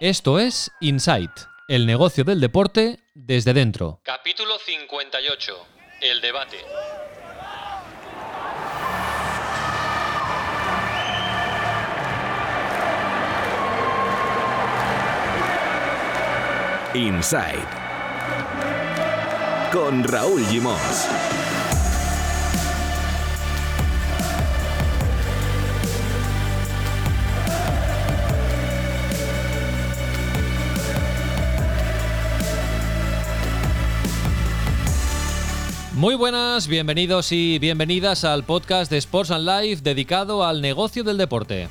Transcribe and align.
Esto 0.00 0.38
es 0.38 0.70
Insight, 0.80 1.32
el 1.66 1.84
negocio 1.84 2.22
del 2.22 2.40
deporte 2.40 3.00
desde 3.14 3.52
dentro. 3.52 4.00
Capítulo 4.04 4.56
58. 4.56 5.66
El 6.00 6.20
debate. 6.20 6.58
Inside 16.94 17.66
con 19.72 20.04
Raúl 20.04 20.46
Gimos. 20.46 21.08
Muy 35.98 36.14
buenas, 36.14 36.68
bienvenidos 36.68 37.32
y 37.32 37.58
bienvenidas 37.58 38.22
al 38.22 38.44
podcast 38.44 38.88
de 38.88 38.98
Sports 38.98 39.32
and 39.32 39.44
Life 39.44 39.82
dedicado 39.82 40.44
al 40.44 40.62
negocio 40.62 41.02
del 41.02 41.18
deporte. 41.18 41.66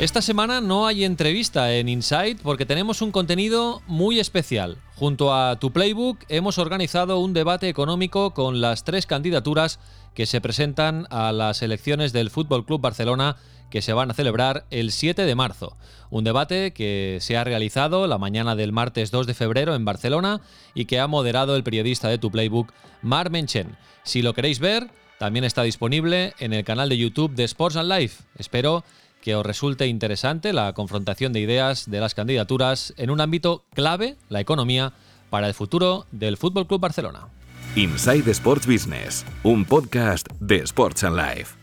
Esta 0.00 0.22
semana 0.22 0.62
no 0.62 0.86
hay 0.86 1.04
entrevista 1.04 1.74
en 1.74 1.90
Insight 1.90 2.40
porque 2.40 2.64
tenemos 2.64 3.02
un 3.02 3.12
contenido 3.12 3.82
muy 3.86 4.18
especial. 4.18 4.78
Junto 4.94 5.34
a 5.34 5.56
Tu 5.56 5.72
Playbook 5.72 6.20
hemos 6.30 6.56
organizado 6.56 7.18
un 7.18 7.34
debate 7.34 7.68
económico 7.68 8.32
con 8.32 8.62
las 8.62 8.84
tres 8.84 9.04
candidaturas 9.04 9.78
que 10.14 10.24
se 10.24 10.40
presentan 10.40 11.06
a 11.10 11.32
las 11.32 11.60
elecciones 11.60 12.14
del 12.14 12.30
Fútbol 12.30 12.64
Club 12.64 12.80
Barcelona 12.80 13.36
que 13.68 13.82
se 13.82 13.92
van 13.92 14.10
a 14.10 14.14
celebrar 14.14 14.64
el 14.70 14.90
7 14.90 15.26
de 15.26 15.34
marzo. 15.34 15.76
Un 16.08 16.24
debate 16.24 16.72
que 16.72 17.18
se 17.20 17.36
ha 17.36 17.44
realizado 17.44 18.06
la 18.06 18.16
mañana 18.16 18.56
del 18.56 18.72
martes 18.72 19.10
2 19.10 19.26
de 19.26 19.34
febrero 19.34 19.74
en 19.74 19.84
Barcelona 19.84 20.40
y 20.72 20.86
que 20.86 20.98
ha 20.98 21.08
moderado 21.08 21.56
el 21.56 21.62
periodista 21.62 22.08
de 22.08 22.16
Tu 22.16 22.30
Playbook, 22.30 22.72
Mar 23.02 23.28
Menchen. 23.28 23.76
Si 24.02 24.22
lo 24.22 24.32
queréis 24.32 24.60
ver, 24.60 24.90
también 25.18 25.44
está 25.44 25.62
disponible 25.62 26.32
en 26.38 26.54
el 26.54 26.64
canal 26.64 26.88
de 26.88 26.96
YouTube 26.96 27.34
de 27.34 27.44
Sports 27.44 27.76
and 27.76 27.92
Life. 27.92 28.24
Espero 28.38 28.82
que 29.20 29.34
os 29.34 29.44
resulte 29.44 29.86
interesante 29.86 30.52
la 30.52 30.72
confrontación 30.72 31.32
de 31.32 31.40
ideas 31.40 31.90
de 31.90 32.00
las 32.00 32.14
candidaturas 32.14 32.94
en 32.96 33.10
un 33.10 33.20
ámbito 33.20 33.64
clave, 33.74 34.16
la 34.28 34.40
economía, 34.40 34.92
para 35.30 35.46
el 35.46 35.54
futuro 35.54 36.06
del 36.10 36.36
Fútbol 36.36 36.66
Club 36.66 36.80
Barcelona. 36.80 37.28
Inside 37.76 38.30
Sports 38.32 38.66
Business, 38.66 39.24
un 39.44 39.64
podcast 39.64 40.26
de 40.40 40.56
Sports 40.56 41.04
and 41.04 41.16
Life. 41.16 41.59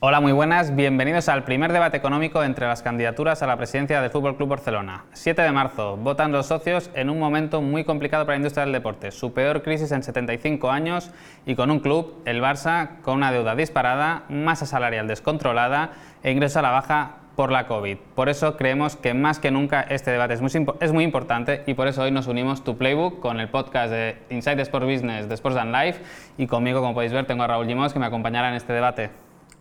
Hola, 0.00 0.20
muy 0.20 0.30
buenas. 0.30 0.76
Bienvenidos 0.76 1.28
al 1.28 1.42
primer 1.42 1.72
debate 1.72 1.96
económico 1.96 2.44
entre 2.44 2.68
las 2.68 2.82
candidaturas 2.82 3.42
a 3.42 3.48
la 3.48 3.56
presidencia 3.56 4.00
del 4.00 4.10
Fútbol 4.10 4.36
Club 4.36 4.50
Barcelona. 4.50 5.06
7 5.12 5.42
de 5.42 5.50
marzo. 5.50 5.96
Votan 5.96 6.30
los 6.30 6.46
socios 6.46 6.88
en 6.94 7.10
un 7.10 7.18
momento 7.18 7.62
muy 7.62 7.82
complicado 7.82 8.24
para 8.24 8.34
la 8.34 8.42
industria 8.42 8.62
del 8.62 8.72
deporte. 8.72 9.10
Su 9.10 9.32
peor 9.32 9.60
crisis 9.64 9.90
en 9.90 10.04
75 10.04 10.70
años 10.70 11.10
y 11.46 11.56
con 11.56 11.72
un 11.72 11.80
club, 11.80 12.22
el 12.26 12.40
Barça, 12.40 13.00
con 13.02 13.16
una 13.16 13.32
deuda 13.32 13.56
disparada, 13.56 14.22
masa 14.28 14.66
salarial 14.66 15.08
descontrolada 15.08 15.90
e 16.22 16.30
ingresos 16.30 16.58
a 16.58 16.62
la 16.62 16.70
baja 16.70 17.16
por 17.34 17.50
la 17.50 17.66
COVID. 17.66 17.96
Por 18.14 18.28
eso 18.28 18.56
creemos 18.56 18.94
que 18.94 19.14
más 19.14 19.40
que 19.40 19.50
nunca 19.50 19.80
este 19.80 20.12
debate 20.12 20.34
es 20.34 20.40
muy, 20.40 20.52
es 20.78 20.92
muy 20.92 21.02
importante 21.02 21.64
y 21.66 21.74
por 21.74 21.88
eso 21.88 22.02
hoy 22.02 22.12
nos 22.12 22.28
unimos 22.28 22.62
tu 22.62 22.78
Playbook 22.78 23.18
con 23.18 23.40
el 23.40 23.48
podcast 23.48 23.90
de 23.90 24.16
Inside 24.30 24.62
Sport 24.62 24.84
Business 24.84 25.28
de 25.28 25.34
Sports 25.34 25.58
and 25.58 25.74
Life 25.74 26.00
y 26.36 26.46
conmigo, 26.46 26.82
como 26.82 26.94
podéis 26.94 27.12
ver, 27.12 27.26
tengo 27.26 27.42
a 27.42 27.48
Raúl 27.48 27.66
Limos 27.66 27.92
que 27.92 27.98
me 27.98 28.06
acompañará 28.06 28.48
en 28.50 28.54
este 28.54 28.72
debate. 28.72 29.10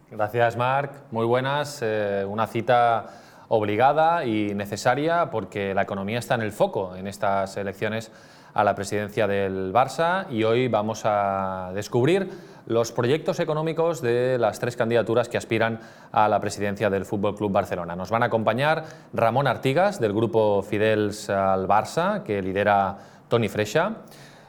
Gracias, 0.10 0.56
Marc. 0.56 0.94
Muy 1.12 1.26
buenas. 1.26 1.82
Eh, 1.82 2.24
una 2.26 2.48
cita 2.48 3.08
obligada 3.50 4.24
y 4.24 4.56
necesaria 4.56 5.30
porque 5.30 5.74
la 5.74 5.82
economía 5.82 6.20
está 6.20 6.36
en 6.36 6.42
el 6.42 6.54
foco 6.54 6.96
en 6.96 7.08
estas 7.08 7.58
elecciones 7.58 8.10
a 8.54 8.64
la 8.64 8.74
presidencia 8.74 9.28
del 9.28 9.74
Barça 9.74 10.26
y 10.32 10.46
hoy 10.46 10.70
vamos 10.70 11.02
a 11.04 11.72
descubrir 11.76 12.30
los 12.68 12.94
proyectos 12.94 13.42
económicos 13.42 14.02
de 14.02 14.38
las 14.38 14.60
tres 14.60 14.78
candidaturas 14.78 15.28
que 15.28 15.38
aspiran 15.38 15.82
a 16.14 16.30
la 16.30 16.40
presidencia 16.40 16.90
del 16.90 17.04
Fútbol 17.04 17.36
Club 17.36 17.52
Barcelona. 17.52 17.98
Nos 17.98 18.10
van 18.10 18.24
a 18.24 18.28
acompañar 18.28 18.86
Ramón 19.14 19.46
Artigas 19.46 20.00
del 20.00 20.14
grupo 20.14 20.62
Fidels 20.62 21.30
al 21.30 21.68
Barça 21.68 22.24
que 22.24 22.42
lidera 22.42 22.98
Toni 23.28 23.50
Freixa, 23.50 23.98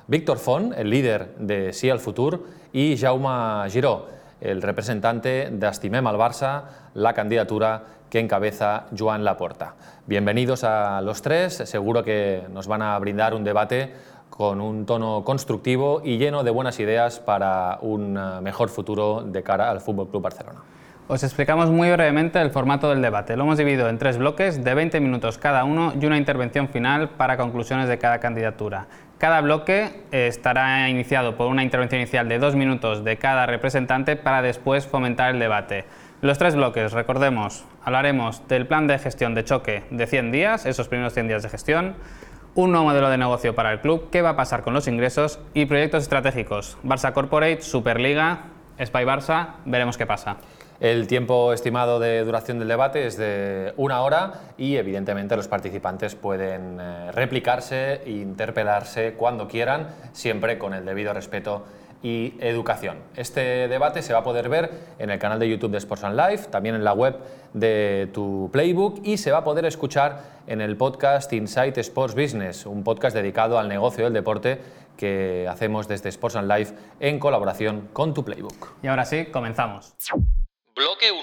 Víctor 0.06 0.38
Font, 0.38 0.72
el 0.78 0.88
líder 0.88 1.34
de 1.36 1.72
Sí 1.72 1.90
al 1.90 1.98
Futur 1.98 2.46
y 2.72 2.96
Jaume 2.96 3.68
Giró 3.70 4.17
el 4.40 4.62
representante 4.62 5.50
de 5.50 5.68
Estimem 5.68 6.06
al 6.06 6.16
Barça, 6.16 6.62
la 6.94 7.12
candidatura 7.12 7.82
que 8.10 8.20
encabeza 8.20 8.86
Joan 8.96 9.24
Laporta. 9.24 9.74
Bienvenidos 10.06 10.64
a 10.64 11.00
los 11.02 11.22
tres, 11.22 11.54
seguro 11.54 12.02
que 12.02 12.44
nos 12.52 12.66
van 12.66 12.82
a 12.82 12.98
brindar 12.98 13.34
un 13.34 13.44
debate 13.44 13.92
con 14.30 14.60
un 14.60 14.86
tono 14.86 15.24
constructivo 15.24 16.00
y 16.04 16.18
lleno 16.18 16.44
de 16.44 16.50
buenas 16.50 16.78
ideas 16.80 17.18
para 17.18 17.78
un 17.82 18.16
eh, 18.16 18.40
mejor 18.40 18.68
futuro 18.68 19.22
de 19.22 19.42
cara 19.42 19.70
al 19.70 19.80
Fútbol 19.80 20.08
Club 20.08 20.22
Barcelona. 20.22 20.60
Os 21.10 21.24
explicamos 21.24 21.70
muy 21.70 21.90
brevemente 21.90 22.38
el 22.38 22.50
formato 22.50 22.90
del 22.90 23.00
debate. 23.00 23.34
Lo 23.34 23.44
hemos 23.44 23.56
dividido 23.56 23.88
en 23.88 23.96
tres 23.96 24.18
bloques 24.18 24.62
de 24.62 24.74
20 24.74 25.00
minutos 25.00 25.38
cada 25.38 25.64
uno 25.64 25.94
y 25.98 26.04
una 26.04 26.18
intervención 26.18 26.68
final 26.68 27.08
para 27.10 27.38
conclusiones 27.38 27.88
de 27.88 27.96
cada 27.98 28.20
candidatura. 28.20 28.86
Cada 29.18 29.40
bloque 29.40 29.90
eh, 30.12 30.28
estará 30.28 30.88
iniciado 30.88 31.36
por 31.36 31.48
una 31.48 31.64
intervención 31.64 32.00
inicial 32.00 32.28
de 32.28 32.38
dos 32.38 32.54
minutos 32.54 33.02
de 33.02 33.16
cada 33.16 33.46
representante 33.46 34.14
para 34.14 34.42
después 34.42 34.86
fomentar 34.86 35.34
el 35.34 35.40
debate. 35.40 35.84
Los 36.22 36.38
tres 36.38 36.54
bloques, 36.54 36.92
recordemos, 36.92 37.64
hablaremos 37.84 38.46
del 38.46 38.68
plan 38.68 38.86
de 38.86 38.96
gestión 39.00 39.34
de 39.34 39.44
choque 39.44 39.82
de 39.90 40.06
100 40.06 40.30
días, 40.30 40.66
esos 40.66 40.86
primeros 40.86 41.14
100 41.14 41.26
días 41.26 41.42
de 41.42 41.48
gestión, 41.48 41.96
un 42.54 42.70
nuevo 42.70 42.86
modelo 42.86 43.10
de 43.10 43.18
negocio 43.18 43.56
para 43.56 43.72
el 43.72 43.80
club, 43.80 44.08
qué 44.12 44.22
va 44.22 44.30
a 44.30 44.36
pasar 44.36 44.62
con 44.62 44.72
los 44.72 44.86
ingresos 44.86 45.40
y 45.52 45.66
proyectos 45.66 46.04
estratégicos. 46.04 46.78
Barça 46.84 47.12
Corporate, 47.12 47.62
Superliga, 47.62 48.44
Spy 48.80 49.04
Barça, 49.04 49.54
veremos 49.64 49.98
qué 49.98 50.06
pasa. 50.06 50.36
El 50.80 51.08
tiempo 51.08 51.52
estimado 51.52 51.98
de 51.98 52.22
duración 52.24 52.60
del 52.60 52.68
debate 52.68 53.04
es 53.04 53.16
de 53.16 53.72
una 53.76 54.02
hora 54.02 54.34
y 54.56 54.76
evidentemente 54.76 55.34
los 55.34 55.48
participantes 55.48 56.14
pueden 56.14 56.78
eh, 56.80 57.10
replicarse 57.10 57.94
e 58.04 58.10
interpelarse 58.10 59.14
cuando 59.14 59.48
quieran, 59.48 59.88
siempre 60.12 60.56
con 60.56 60.74
el 60.74 60.84
debido 60.84 61.12
respeto 61.12 61.64
y 62.00 62.34
educación. 62.38 62.98
Este 63.16 63.66
debate 63.66 64.02
se 64.02 64.12
va 64.12 64.20
a 64.20 64.22
poder 64.22 64.48
ver 64.48 64.70
en 65.00 65.10
el 65.10 65.18
canal 65.18 65.40
de 65.40 65.48
YouTube 65.48 65.72
de 65.72 65.78
Sports 65.78 66.04
and 66.04 66.16
Life, 66.16 66.48
también 66.48 66.76
en 66.76 66.84
la 66.84 66.92
web 66.92 67.16
de 67.54 68.08
tu 68.12 68.48
Playbook 68.52 69.00
y 69.02 69.16
se 69.16 69.32
va 69.32 69.38
a 69.38 69.44
poder 69.44 69.64
escuchar 69.64 70.22
en 70.46 70.60
el 70.60 70.76
podcast 70.76 71.32
Insight 71.32 71.76
Sports 71.78 72.14
Business, 72.14 72.66
un 72.66 72.84
podcast 72.84 73.16
dedicado 73.16 73.58
al 73.58 73.68
negocio 73.68 74.04
del 74.04 74.12
deporte 74.12 74.60
que 74.96 75.46
hacemos 75.50 75.88
desde 75.88 76.08
Sports 76.10 76.36
and 76.36 76.48
Life 76.48 76.72
en 77.00 77.18
colaboración 77.18 77.88
con 77.92 78.14
tu 78.14 78.24
Playbook. 78.24 78.76
Y 78.80 78.86
ahora 78.86 79.04
sí, 79.04 79.26
comenzamos. 79.26 79.94
Bloque 80.78 81.10
1. 81.10 81.20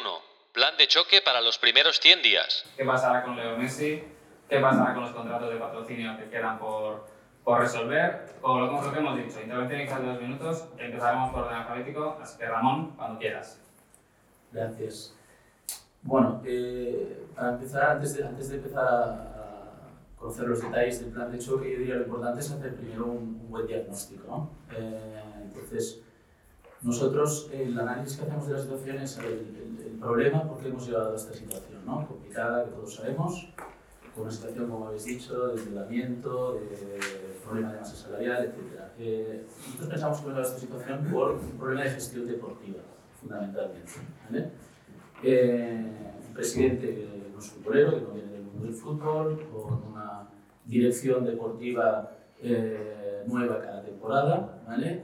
Plan 0.51 0.75
de 0.77 0.85
choque 0.85 1.21
para 1.23 1.39
los 1.39 1.57
primeros 1.57 2.01
100 2.01 2.21
días. 2.21 2.65
¿Qué 2.75 2.83
pasará 2.83 3.23
con 3.23 3.37
Leo 3.37 3.57
Messi? 3.57 4.03
¿Qué 4.49 4.59
pasará 4.59 4.93
con 4.93 5.03
los 5.03 5.13
contratos 5.13 5.49
de 5.49 5.55
patrocinio 5.55 6.17
que 6.17 6.29
quedan 6.29 6.59
por, 6.59 7.07
por 7.41 7.61
resolver? 7.61 8.35
O 8.41 8.59
lo, 8.59 8.91
que 8.91 8.99
hemos 8.99 9.15
dicho, 9.15 9.39
intervención 9.39 9.79
inicial 9.79 10.01
de 10.01 10.07
dos 10.09 10.21
minutos. 10.21 10.65
Empezaremos 10.77 11.31
por 11.31 11.43
orden 11.43 11.55
alfabético, 11.55 12.19
así 12.21 12.37
que 12.37 12.45
Ramón, 12.47 12.97
cuando 12.97 13.17
quieras. 13.17 13.61
Gracias. 14.51 15.15
Bueno, 16.01 16.41
eh, 16.43 17.25
para 17.33 17.51
empezar, 17.51 17.91
antes 17.91 18.13
de, 18.13 18.25
antes 18.25 18.49
de 18.49 18.57
empezar 18.57 18.85
a, 18.85 19.31
conocer 20.17 20.49
los 20.49 20.61
detalles 20.61 20.99
del 20.99 21.13
plan 21.13 21.31
de 21.31 21.39
choque, 21.39 21.71
yo 21.71 21.79
diría 21.79 21.95
lo 21.95 22.03
importante 22.03 22.41
es 22.41 22.51
hacer 22.51 22.75
primero 22.75 23.05
un, 23.05 23.49
buen 23.49 23.65
diagnóstico. 23.65 24.27
¿no? 24.27 24.49
Eh, 24.77 25.21
entonces, 25.43 26.04
nosotros, 26.81 27.49
el 27.51 27.79
análisis 27.79 28.17
que 28.17 28.25
hacemos 28.25 28.47
de 28.47 28.53
la 28.53 28.59
situación 28.59 28.97
es 28.97 29.17
el, 29.17 29.25
el, 29.25 29.99
problema 29.99 30.43
por 30.47 30.59
qué 30.59 30.67
hemos 30.67 30.85
llegado 30.85 31.13
a 31.13 31.15
esta 31.15 31.33
situación, 31.33 31.83
¿no? 31.85 32.05
complicada, 32.07 32.65
que 32.65 32.71
todos 32.71 32.93
sabemos, 32.93 33.47
con 34.13 34.23
una 34.23 34.31
situación, 34.31 34.69
como 34.69 34.87
habéis 34.87 35.05
dicho, 35.05 35.47
de 35.47 35.61
endeudamiento, 35.61 36.53
de, 36.53 37.35
problema 37.43 37.73
de 37.73 37.79
masa 37.79 37.95
salarial, 37.95 38.45
etc. 38.45 38.81
Eh, 38.99 39.45
nosotros 39.65 39.89
pensamos 39.89 40.19
que 40.19 40.23
hemos 40.25 40.35
llegado 40.37 40.53
a 40.53 40.55
esta 40.55 40.59
situación 40.59 41.05
por 41.11 41.31
un 41.31 41.51
problema 41.57 41.83
de 41.83 41.89
gestión 41.91 42.27
deportiva, 42.27 42.79
fundamentalmente. 43.19 43.91
¿vale? 44.29 44.51
Eh, 45.23 45.91
un 46.27 46.33
presidente 46.33 46.87
que 46.87 47.29
no 47.31 47.39
es 47.39 47.49
futbolero, 47.49 47.95
que 47.95 48.01
no 48.01 48.11
viene 48.11 48.31
del 48.31 48.43
mundo 48.43 48.65
del 48.65 48.73
fútbol, 48.73 49.47
con 49.51 49.91
una 49.91 50.29
dirección 50.65 51.25
deportiva 51.25 52.11
eh, 52.41 53.23
nueva 53.27 53.59
cada 53.61 53.83
temporada, 53.83 54.61
¿vale? 54.67 55.03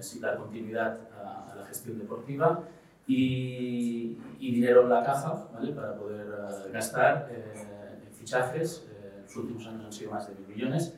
Sin 0.00 0.20
dar 0.20 0.36
continuidad 0.38 0.98
a, 1.12 1.54
la 1.56 1.64
gestión 1.66 1.98
deportiva 1.98 2.64
y, 3.06 4.16
dinero 4.38 4.82
en 4.82 4.90
la 4.90 5.04
caja 5.04 5.48
¿vale? 5.52 5.72
para 5.72 5.94
poder 5.96 6.26
eh, 6.26 6.70
gastar 6.72 7.28
eh, 7.30 8.00
en 8.06 8.12
fichajes. 8.12 8.86
Eh, 8.90 9.22
los 9.24 9.36
últimos 9.36 9.66
años 9.66 9.84
han 9.84 9.92
sido 9.92 10.10
más 10.10 10.28
de 10.28 10.34
mil 10.34 10.48
millones, 10.48 10.96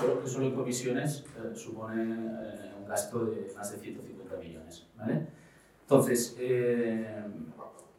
solo, 0.00 0.26
solo 0.26 0.46
en 0.46 0.54
comisiones 0.54 1.24
supone 1.54 2.02
un 2.02 2.86
gasto 2.88 3.26
de 3.26 3.52
más 3.54 3.70
de 3.72 3.78
150 3.78 4.36
millones. 4.36 4.86
¿vale? 4.96 5.26
Entonces, 5.82 6.36
en 6.38 7.42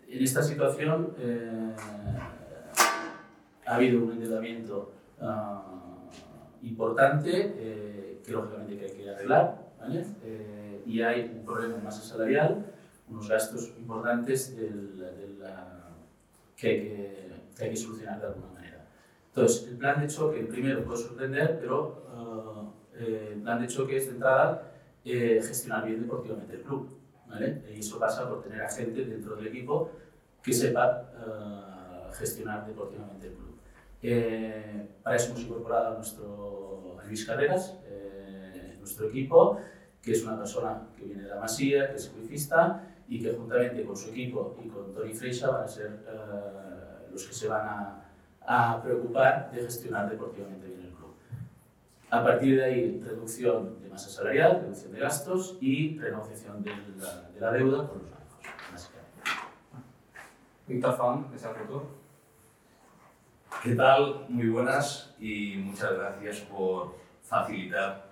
esta 0.07 0.41
situación, 0.41 1.13
ha 3.69 3.75
habido 3.75 4.03
un 4.03 4.11
endeudamiento 4.13 4.91
ah, 5.21 5.79
importante 6.63 7.29
eh, 7.33 8.21
que 8.25 8.31
lógicamente 8.31 8.77
que 8.77 8.85
hay 8.85 8.91
que 8.91 9.09
arreglar, 9.09 9.68
¿vale? 9.79 10.05
Eh, 10.23 10.83
y 10.85 11.01
hay 11.01 11.31
un 11.37 11.45
problema 11.45 11.75
en 11.75 11.83
masa 11.83 12.01
salarial, 12.01 12.65
unos 13.09 13.27
gastos 13.27 13.73
importantes 13.77 14.55
del, 14.55 14.97
del, 14.97 15.43
que, 16.55 16.67
hay 16.67 16.81
que, 16.81 17.31
que, 17.55 17.63
hay 17.63 17.69
que, 17.71 17.75
solucionar 17.75 18.19
de 18.19 18.27
alguna 18.27 18.47
manera. 18.53 18.85
Entonces, 19.27 19.67
el 19.69 19.77
plan 19.77 20.01
de 20.01 20.07
choque, 20.07 20.39
primero 20.43 20.83
puede 20.83 20.97
sorprender, 20.97 21.59
pero 21.59 22.05
uh, 22.15 23.01
el 23.01 23.41
plan 23.41 23.61
de 23.61 23.67
choque 23.67 23.97
es 23.97 24.07
de 24.07 24.13
entrada 24.13 24.71
eh, 25.05 25.41
gestionar 25.41 25.85
bien 25.85 26.01
deportivamente 26.01 26.55
el 26.55 26.61
club. 26.61 26.89
¿vale? 27.27 27.63
Y 27.73 27.79
eso 27.79 27.99
pasa 27.99 28.27
por 28.27 28.43
tener 28.43 28.61
a 28.61 28.69
gente 28.69 29.05
dentro 29.05 29.35
del 29.35 29.47
equipo 29.47 29.91
que 30.43 30.53
sepa 30.53 31.11
uh, 31.15 32.13
gestionar 32.13 32.65
deportivamente 32.65 33.27
el 33.27 33.33
club. 33.33 33.49
Eh, 34.01 34.87
para 35.03 35.15
eso 35.15 35.31
hemos 35.31 35.41
incorporado 35.41 35.93
a 35.93 35.95
nuestro 35.95 36.97
a 36.99 37.05
Luis 37.05 37.25
Carreras, 37.25 37.77
eh, 37.85 38.08
nuestro 38.79 39.07
equipo, 39.07 39.59
que 40.01 40.11
es 40.13 40.23
una 40.23 40.37
persona 40.37 40.87
que 40.97 41.05
viene 41.05 41.23
de 41.23 41.29
la 41.29 41.39
Masía, 41.39 41.89
que 41.89 41.95
es 41.97 42.09
crucifista 42.09 42.83
y 43.07 43.21
que 43.21 43.33
juntamente 43.33 43.83
con 43.83 43.95
su 43.97 44.09
equipo 44.09 44.57
y 44.63 44.67
con 44.67 44.93
Tony 44.93 45.13
Freixa 45.13 45.49
van 45.49 45.63
a 45.63 45.67
ser 45.67 46.05
uh, 46.07 47.11
los 47.11 47.25
que 47.25 47.33
se 47.33 47.47
van 47.47 47.67
a, 47.67 48.05
a 48.45 48.81
preocupar 48.81 49.51
de 49.51 49.61
gestionar 49.61 50.09
deportivamente 50.09 50.67
bien 50.67 50.81
el 50.81 50.93
club. 50.93 51.13
A 52.09 52.23
partir 52.23 52.55
de 52.57 52.63
ahí, 52.63 53.01
reducción 53.05 53.81
de 53.81 53.89
masa 53.89 54.09
salarial, 54.09 54.61
reducción 54.61 54.93
de 54.93 54.99
gastos 54.99 55.57
y 55.59 55.97
renegociación 55.99 56.63
de 56.63 56.71
la, 56.97 57.29
de 57.29 57.39
la 57.39 57.51
deuda 57.51 57.87
con 57.87 57.99
los 57.99 58.09
bancos, 58.09 58.37
básicamente. 58.71 59.21
Víctor 60.67 60.97
Font, 60.97 61.31
de 61.31 61.37
Futuro. 61.37 61.99
¿Qué 63.63 63.75
tal? 63.75 64.25
Muy 64.29 64.47
buenas 64.49 65.13
y 65.19 65.57
muchas 65.57 65.93
gracias 65.93 66.39
por 66.41 66.95
facilitar 67.23 68.08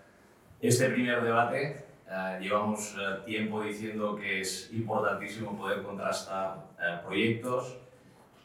este 0.62 0.90
primer 0.90 1.24
debate. 1.24 1.86
Uh, 2.08 2.42
llevamos 2.42 2.96
uh, 2.96 3.24
tiempo 3.26 3.62
diciendo 3.62 4.16
que 4.16 4.40
es 4.40 4.72
importantísimo 4.72 5.58
poder 5.58 5.84
contrastar 5.84 6.58
uh, 6.78 7.06
proyectos 7.06 7.78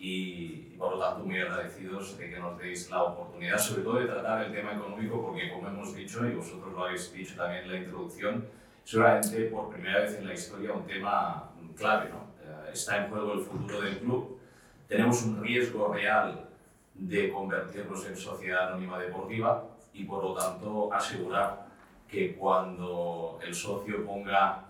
y, 0.00 0.72
y, 0.72 0.76
por 0.76 0.96
lo 0.96 0.98
tanto 0.98 1.24
muy 1.24 1.38
agradecidos 1.40 2.18
de 2.18 2.28
que 2.28 2.40
nos 2.40 2.58
deis 2.58 2.90
la 2.90 3.04
oportunidad, 3.04 3.58
sobre 3.58 3.82
todo 3.82 4.00
de 4.00 4.06
tratar 4.06 4.46
el 4.46 4.52
tema 4.52 4.72
económico, 4.72 5.22
porque 5.22 5.48
como 5.52 5.68
hemos 5.68 5.94
dicho 5.94 6.26
y 6.26 6.34
vosotros 6.34 6.72
lo 6.72 6.84
habéis 6.84 7.12
dicho 7.12 7.36
también 7.36 7.62
en 7.62 7.70
la 7.70 7.78
introducción, 7.78 8.46
seguramente 8.82 9.42
por 9.44 9.70
primera 9.70 10.00
vez 10.00 10.16
en 10.18 10.26
la 10.26 10.34
historia 10.34 10.72
un 10.72 10.84
tema 10.84 11.50
clave. 11.76 12.10
¿no? 12.10 12.32
está 12.72 13.04
en 13.04 13.10
juego 13.10 13.34
el 13.34 13.40
futuro 13.40 13.80
del 13.80 13.98
club. 13.98 14.38
Tenemos 14.88 15.22
un 15.22 15.42
riesgo 15.42 15.92
real 15.92 16.48
de 16.94 17.30
convertirnos 17.30 18.06
en 18.06 18.16
sociedad 18.16 18.68
anónima 18.68 18.98
deportiva 18.98 19.64
y 19.92 20.04
por 20.04 20.24
lo 20.24 20.34
tanto 20.34 20.92
asegurar 20.92 21.71
que 22.12 22.34
cuando 22.36 23.40
el 23.42 23.54
socio 23.54 24.04
ponga 24.04 24.66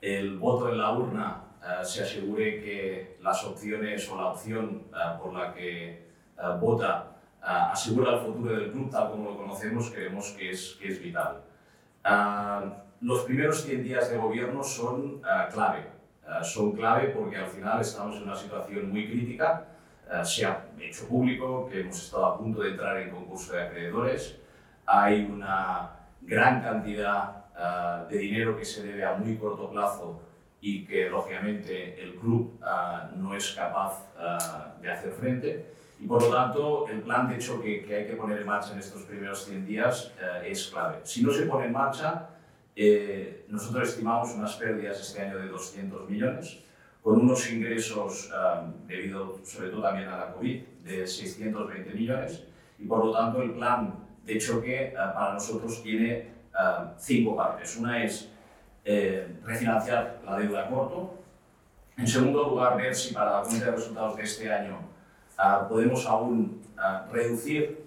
el 0.00 0.38
voto 0.38 0.70
en 0.70 0.78
la 0.78 0.92
urna 0.92 1.44
uh, 1.60 1.84
se 1.84 2.02
asegure 2.02 2.62
que 2.62 3.18
las 3.20 3.44
opciones 3.44 4.08
o 4.10 4.16
la 4.16 4.28
opción 4.28 4.84
uh, 4.88 5.22
por 5.22 5.34
la 5.34 5.52
que 5.52 6.08
uh, 6.38 6.58
vota 6.58 7.06
asegura 7.42 8.14
el 8.14 8.20
futuro 8.20 8.54
del 8.54 8.70
club 8.70 8.90
tal 8.90 9.10
como 9.10 9.30
lo 9.30 9.36
conocemos, 9.36 9.90
creemos 9.90 10.28
que 10.32 10.50
es, 10.50 10.76
que 10.78 10.88
es 10.88 11.02
vital. 11.02 11.40
los 13.00 13.22
primeros 13.22 13.64
100 13.64 13.82
días 13.82 14.10
de 14.10 14.18
gobierno 14.18 14.62
son 14.62 15.22
clave. 15.50 15.86
son 16.42 16.72
clave 16.72 17.08
porque 17.16 17.38
al 17.38 17.46
final 17.46 17.80
estamos 17.80 18.16
en 18.16 18.24
una 18.24 18.36
situación 18.36 18.90
muy 18.90 19.08
crítica 19.08 19.68
se 20.22 20.44
ha 20.44 20.66
hecho 20.78 21.08
público 21.08 21.66
que 21.66 21.80
hemos 21.80 22.04
estado 22.04 22.26
a 22.26 22.36
punto 22.36 22.60
de 22.60 22.72
entrar 22.72 22.98
en 22.98 23.08
concurso 23.08 23.54
de 23.54 23.62
acreedores. 23.62 24.38
Hay 24.84 25.24
una 25.24 25.99
gran 26.30 26.62
cantidad 26.62 27.46
uh, 27.58 28.08
de 28.08 28.18
dinero 28.18 28.56
que 28.56 28.64
se 28.64 28.84
debe 28.84 29.04
a 29.04 29.14
muy 29.16 29.36
corto 29.36 29.68
plazo 29.68 30.22
y 30.60 30.86
que 30.86 31.10
lógicamente 31.10 32.00
el 32.00 32.14
club 32.14 32.60
uh, 32.62 33.18
no 33.18 33.34
es 33.34 33.52
capaz 33.52 34.06
de 34.80 34.90
hacer 34.92 35.10
frente. 35.12 35.66
Y 35.98 36.06
por 36.06 36.22
lo 36.22 36.30
tanto, 36.30 36.86
el 36.88 37.00
plan 37.00 37.28
de 37.28 37.38
choque 37.38 37.82
que 37.82 37.96
hay 37.96 38.06
que 38.06 38.14
poner 38.14 38.40
en 38.40 38.46
marcha 38.46 38.72
en 38.72 38.78
estos 38.78 39.02
primeros 39.02 39.44
100 39.44 39.66
días 39.66 40.12
es 40.44 40.68
clave. 40.68 41.00
Si 41.02 41.22
no 41.22 41.30
se 41.30 41.46
pone 41.46 41.66
en 41.66 41.72
marcha, 41.72 42.28
eh, 42.76 43.44
nosotros 43.48 43.88
estimamos 43.88 44.34
unas 44.34 44.54
pérdidas 44.56 45.00
este 45.00 45.20
año 45.20 45.38
de 45.38 45.48
200 45.48 46.08
millones 46.08 46.60
con 47.02 47.20
unos 47.20 47.50
ingresos 47.50 48.30
debido 48.86 49.40
sobre 49.44 49.70
todo 49.70 49.82
también 49.82 50.08
a 50.08 50.18
la 50.18 50.32
COVID 50.32 50.62
de 50.84 51.06
620 51.06 51.94
millones 51.94 52.44
y 52.78 52.86
por 52.86 53.04
lo 53.04 53.12
tanto 53.12 53.42
el 53.42 53.52
plan 53.52 54.09
de 54.30 54.38
choque 54.38 54.94
uh, 54.94 55.12
para 55.12 55.34
nosotros 55.34 55.82
tiene 55.82 56.30
uh, 56.54 56.94
cinco 56.98 57.36
partes. 57.36 57.76
Una 57.76 58.04
es 58.04 58.30
eh, 58.84 59.36
refinanciar 59.44 60.20
la 60.24 60.38
deuda 60.38 60.64
a 60.64 60.68
corto. 60.68 61.14
En 61.98 62.06
segundo 62.06 62.48
lugar, 62.48 62.76
ver 62.76 62.94
si 62.94 63.12
para 63.12 63.38
la 63.38 63.42
cuenta 63.42 63.66
de 63.66 63.72
resultados 63.72 64.16
de 64.16 64.22
este 64.22 64.50
año 64.50 64.78
podemos 65.68 66.06
aún 66.06 66.62
reducir 67.10 67.84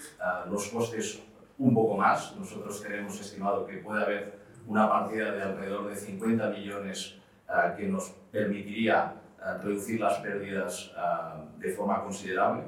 los 0.49 0.67
costes 0.69 1.21
un 1.57 1.73
poco 1.73 1.97
más. 1.97 2.35
Nosotros 2.35 2.81
tenemos 2.81 3.19
estimado 3.19 3.65
que 3.65 3.77
puede 3.77 4.03
haber 4.03 4.39
una 4.67 4.87
partida 4.87 5.31
de 5.31 5.41
alrededor 5.41 5.89
de 5.89 5.95
50 5.95 6.49
millones 6.49 7.15
que 7.75 7.87
nos 7.87 8.09
permitiría 8.31 9.13
reducir 9.63 9.99
las 9.99 10.19
pérdidas 10.19 10.91
de 11.57 11.69
forma 11.69 12.03
considerable. 12.03 12.63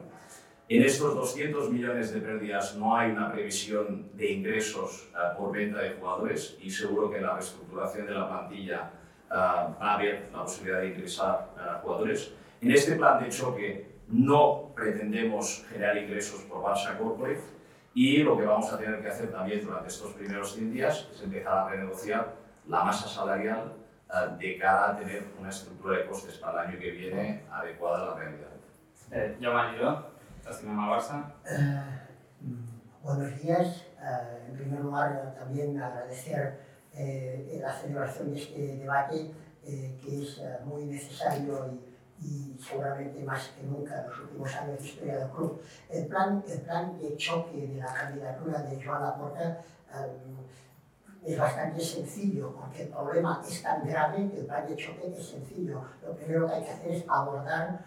En 0.67 0.81
estos 0.81 1.13
200 1.13 1.69
millones 1.69 2.11
de 2.11 2.21
pérdidas 2.21 2.75
no 2.75 2.97
hay 2.97 3.11
una 3.11 3.31
previsión 3.31 4.09
de 4.13 4.31
ingresos 4.31 5.07
por 5.37 5.51
venta 5.51 5.79
de 5.79 5.91
jugadores 5.91 6.57
y 6.59 6.71
seguro 6.71 7.11
que 7.11 7.21
la 7.21 7.33
reestructuración 7.33 8.07
de 8.07 8.13
la 8.13 8.27
plantilla 8.27 8.91
va 9.31 9.77
a 9.79 9.93
haber 9.93 10.29
la 10.33 10.41
posibilidad 10.41 10.79
de 10.79 10.87
ingresar 10.87 11.49
jugadores. 11.83 12.33
En 12.61 12.71
este 12.71 12.95
plan 12.95 13.23
de 13.23 13.29
choque 13.29 13.91
no 14.07 14.71
pretendemos 14.75 15.67
generar 15.69 15.97
ingresos 15.97 16.41
por 16.41 16.63
Barça 16.63 16.97
Corporate 16.97 17.41
y 17.93 18.23
lo 18.23 18.35
que 18.35 18.45
vamos 18.45 18.73
a 18.73 18.79
tener 18.79 19.01
que 19.03 19.07
hacer 19.07 19.31
también 19.31 19.63
durante 19.63 19.89
estos 19.89 20.13
primeros 20.13 20.53
100 20.55 20.73
días 20.73 21.07
es 21.13 21.21
empezar 21.21 21.59
a 21.59 21.69
renegociar 21.69 22.33
la 22.67 22.83
masa 22.83 23.07
salarial 23.07 23.71
uh, 24.09 24.35
de 24.35 24.57
cara 24.57 24.91
a 24.91 24.97
tener 24.97 25.25
una 25.39 25.49
estructura 25.49 25.99
de 25.99 26.07
costes 26.07 26.39
para 26.39 26.63
el 26.63 26.69
año 26.69 26.79
que 26.79 26.89
viene 26.89 27.43
adecuada 27.51 28.01
a 28.01 28.05
la 28.09 28.15
realidad. 28.15 28.49
Eh, 29.11 29.37
Giovanni, 29.39 29.77
¿estás 30.47 30.63
Barça? 30.63 31.33
Uh, 31.43 32.45
buenos 33.01 33.41
días. 33.41 33.81
Uh, 33.97 34.51
en 34.51 34.55
primer 34.55 34.79
lugar, 34.79 35.33
también 35.39 35.81
agradecer 35.81 36.59
eh, 36.93 37.59
la 37.59 37.73
celebración 37.73 38.31
de 38.31 38.39
este 38.39 38.77
debate, 38.77 39.31
eh, 39.63 39.97
que 39.99 40.21
es 40.21 40.39
muy 40.63 40.85
necesario 40.85 41.79
y, 42.21 42.53
y, 42.53 42.59
seguramente 42.59 43.23
más 43.23 43.53
que 43.57 43.63
nunca 43.63 44.01
en 44.01 44.07
los 44.07 44.19
últimos 44.19 44.55
años 44.55 44.79
de 44.79 44.85
historia 44.85 45.17
del 45.17 45.29
club. 45.31 45.61
El 45.89 46.05
plan, 46.05 46.43
el 46.47 46.61
plan 46.61 46.99
de 46.99 47.17
choque 47.17 47.65
de 47.65 47.77
la 47.77 47.91
candidatura 47.91 48.61
de 48.61 48.85
Joan 48.85 49.01
Laporta 49.01 49.63
es 51.23 51.39
bastante 51.39 51.81
sencillo, 51.81 52.55
porque 52.55 52.83
el 52.83 52.89
problema 52.89 53.41
es 53.45 53.63
tan 53.63 53.83
grave 53.87 54.29
que 54.29 54.41
el 54.41 54.45
plan 54.45 54.67
de 54.67 54.75
choque 54.75 55.11
es 55.17 55.25
sencillo. 55.25 55.81
Lo 56.05 56.15
primero 56.15 56.45
que 56.47 56.53
hay 56.53 56.63
que 56.63 56.69
hacer 56.69 56.91
es 56.91 57.05
abordar 57.09 57.83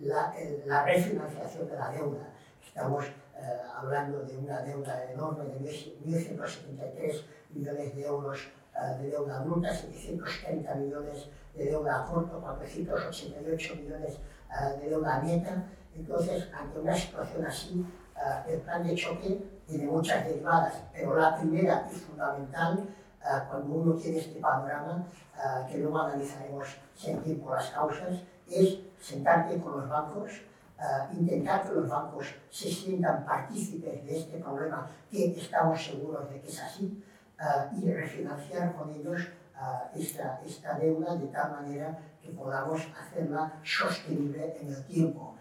la, 0.00 0.34
la, 0.66 0.84
refinanciación 0.84 1.68
de 1.68 1.76
la 1.76 1.90
deuda. 1.90 2.28
Estamos 2.64 3.04
uh, 3.06 3.78
hablando 3.78 4.22
de 4.22 4.36
una 4.36 4.62
deuda 4.62 5.10
enorme 5.10 5.44
de 5.44 5.58
1.173 5.60 7.22
millones 7.54 7.94
de 7.94 8.06
euros 8.06 8.48
uh, 8.74 9.02
de 9.02 9.10
deuda 9.10 9.40
bruta, 9.40 9.74
730 9.74 10.74
millones 10.76 11.28
de 11.54 11.64
deuda 11.64 12.02
a 12.02 12.06
corto, 12.06 12.40
488 12.40 13.76
millones 13.76 14.18
de 14.80 14.88
deuda 14.88 15.20
neta. 15.22 15.64
Entonces, 15.94 16.48
ante 16.54 16.78
una 16.78 16.94
situación 16.94 17.44
así, 17.44 17.84
el 18.46 18.60
plan 18.60 18.86
de 18.86 18.94
choque 18.94 19.42
tiene 19.66 19.84
muchas 19.84 20.24
derivadas, 20.24 20.74
pero 20.92 21.16
la 21.16 21.36
primera 21.36 21.88
y 21.90 21.94
fundamental, 21.94 22.88
uh, 23.22 23.50
cuando 23.50 23.74
uno 23.74 23.94
tiene 23.94 24.18
este 24.18 24.40
panorama, 24.40 25.06
uh, 25.36 25.66
que 25.68 25.78
luego 25.78 25.98
analizaremos 25.98 26.66
sin 26.94 27.20
tiempo 27.22 27.54
las 27.54 27.70
causas, 27.70 28.22
es 28.48 28.78
sentarte 29.00 29.58
con 29.58 29.80
los 29.80 29.88
bancos, 29.88 30.42
uh, 30.78 31.14
intentar 31.14 31.62
que 31.62 31.74
los 31.74 31.88
bancos 31.88 32.34
se 32.50 32.68
sientan 32.68 33.24
partícipes 33.24 34.04
de 34.04 34.18
este 34.18 34.38
problema, 34.38 34.86
que 35.10 35.38
estamos 35.38 35.82
seguros 35.82 36.28
de 36.30 36.40
que 36.40 36.48
es 36.48 36.62
así, 36.62 37.04
y 37.80 37.92
refinanciar 37.92 38.74
con 38.74 38.90
ellos 38.90 39.28
esta, 39.94 40.40
esta 40.44 40.76
deuda 40.76 41.14
de 41.14 41.28
tal 41.28 41.52
manera 41.52 41.96
que 42.20 42.30
podamos 42.30 42.80
hacerla 43.00 43.52
sostenible 43.62 44.56
en 44.60 44.74
el 44.74 44.84
tiempo. 44.86 45.36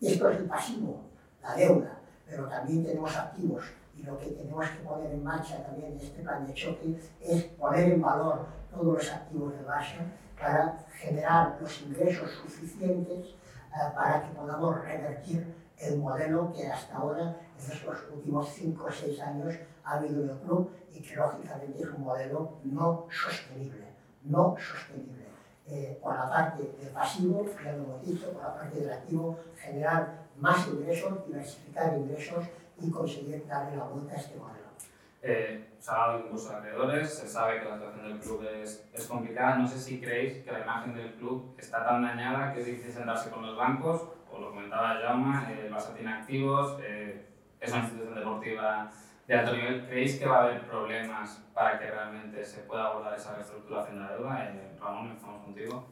esto 0.00 0.30
es 0.30 0.36
el 0.36 0.44
pasivo, 0.44 1.00
la 1.42 1.56
deuda 1.56 1.96
pero 2.28 2.48
también 2.48 2.84
tenemos 2.84 3.16
activos 3.16 3.64
y 3.96 4.02
lo 4.02 4.18
que 4.18 4.30
tenemos 4.30 4.68
que 4.68 4.78
poner 4.84 5.12
en 5.12 5.24
marcha 5.24 5.62
también 5.64 5.92
en 5.92 6.00
este 6.00 6.22
plan 6.22 6.46
de 6.46 6.52
choque 6.52 6.98
es 7.20 7.44
poner 7.44 7.92
en 7.92 8.02
valor 8.02 8.46
todos 8.70 8.94
los 8.94 9.12
activos 9.12 9.52
de 9.52 9.64
Barça 9.64 10.00
para 10.38 10.86
generar 11.00 11.58
los 11.60 11.82
ingresos 11.82 12.30
suficientes 12.30 13.34
para 13.94 14.22
que 14.22 14.34
podamos 14.34 14.82
revertir 14.82 15.54
el 15.78 15.98
modelo 15.98 16.52
que 16.52 16.66
hasta 16.66 16.96
ahora, 16.96 17.36
en 17.58 17.72
estos 17.72 17.98
últimos 18.12 18.48
5 18.48 18.84
o 18.84 18.90
6 18.90 19.20
años, 19.20 19.54
ha 19.84 19.98
habido 19.98 20.22
en 20.22 20.30
el 20.30 20.38
club 20.38 20.70
y 20.92 21.00
que 21.00 21.16
lógicamente 21.16 21.82
es 21.82 21.88
un 21.90 22.02
modelo 22.02 22.58
no 22.64 23.06
sostenible, 23.10 23.86
no 24.22 24.56
sostenible. 24.58 25.26
Eh, 25.68 25.98
por 26.00 26.14
la 26.14 26.28
parte 26.30 26.62
del 26.62 26.90
pasivo, 26.90 27.44
ya 27.62 27.72
lo 27.72 27.84
hemos 27.84 28.06
dicho, 28.06 28.32
por 28.32 28.42
la 28.42 28.54
parte 28.54 28.80
del 28.80 28.90
activo, 28.90 29.38
generar 29.56 30.26
más 30.38 30.66
ingresos, 30.68 31.26
diversificar 31.26 31.98
ingresos 31.98 32.46
y 32.80 32.90
conseguir 32.90 33.46
darle 33.46 33.76
la 33.76 33.84
vuelta 33.84 34.14
a 34.14 34.16
este 34.16 34.36
modelo. 34.36 34.66
Eh, 35.22 35.75
hablado 35.88 36.28
de 36.28 36.54
alrededores, 36.54 37.14
se 37.14 37.28
sabe 37.28 37.60
que 37.60 37.68
la 37.68 37.76
situación 37.76 38.08
del 38.08 38.18
club 38.18 38.44
es, 38.44 38.88
es, 38.92 39.06
complicada. 39.06 39.56
No 39.56 39.66
sé 39.66 39.78
si 39.78 40.00
creéis 40.00 40.44
que 40.44 40.52
la 40.52 40.60
imagen 40.60 40.94
del 40.94 41.14
club 41.14 41.54
está 41.58 41.84
tan 41.84 42.02
dañada 42.02 42.52
que 42.52 42.60
es 42.60 42.66
difícil 42.66 42.92
sentarse 42.92 43.30
con 43.30 43.46
los 43.46 43.56
bancos, 43.56 44.08
o 44.30 44.38
lo 44.38 44.50
comentaba 44.50 44.98
Jaume, 45.00 45.52
eh, 45.52 45.66
el 45.66 45.72
Barça 45.72 45.94
tiene 45.94 46.12
activos, 46.12 46.78
eh, 46.82 47.26
es 47.60 47.72
una 47.72 47.82
institución 47.82 48.14
deportiva 48.14 48.90
de 49.26 49.34
alto 49.34 49.52
nivel. 49.52 49.86
¿Creéis 49.86 50.18
que 50.18 50.26
va 50.26 50.38
a 50.38 50.42
haber 50.44 50.66
problemas 50.66 51.42
para 51.54 51.78
que 51.78 51.90
realmente 51.90 52.44
se 52.44 52.60
pueda 52.62 52.86
abordar 52.86 53.14
esa 53.14 53.34
reestructuración 53.34 53.96
de 53.96 54.02
la 54.02 54.12
deuda? 54.12 54.44
Eh, 54.44 54.76
Ramón, 54.80 55.12
estamos 55.12 55.44
contigo. 55.44 55.86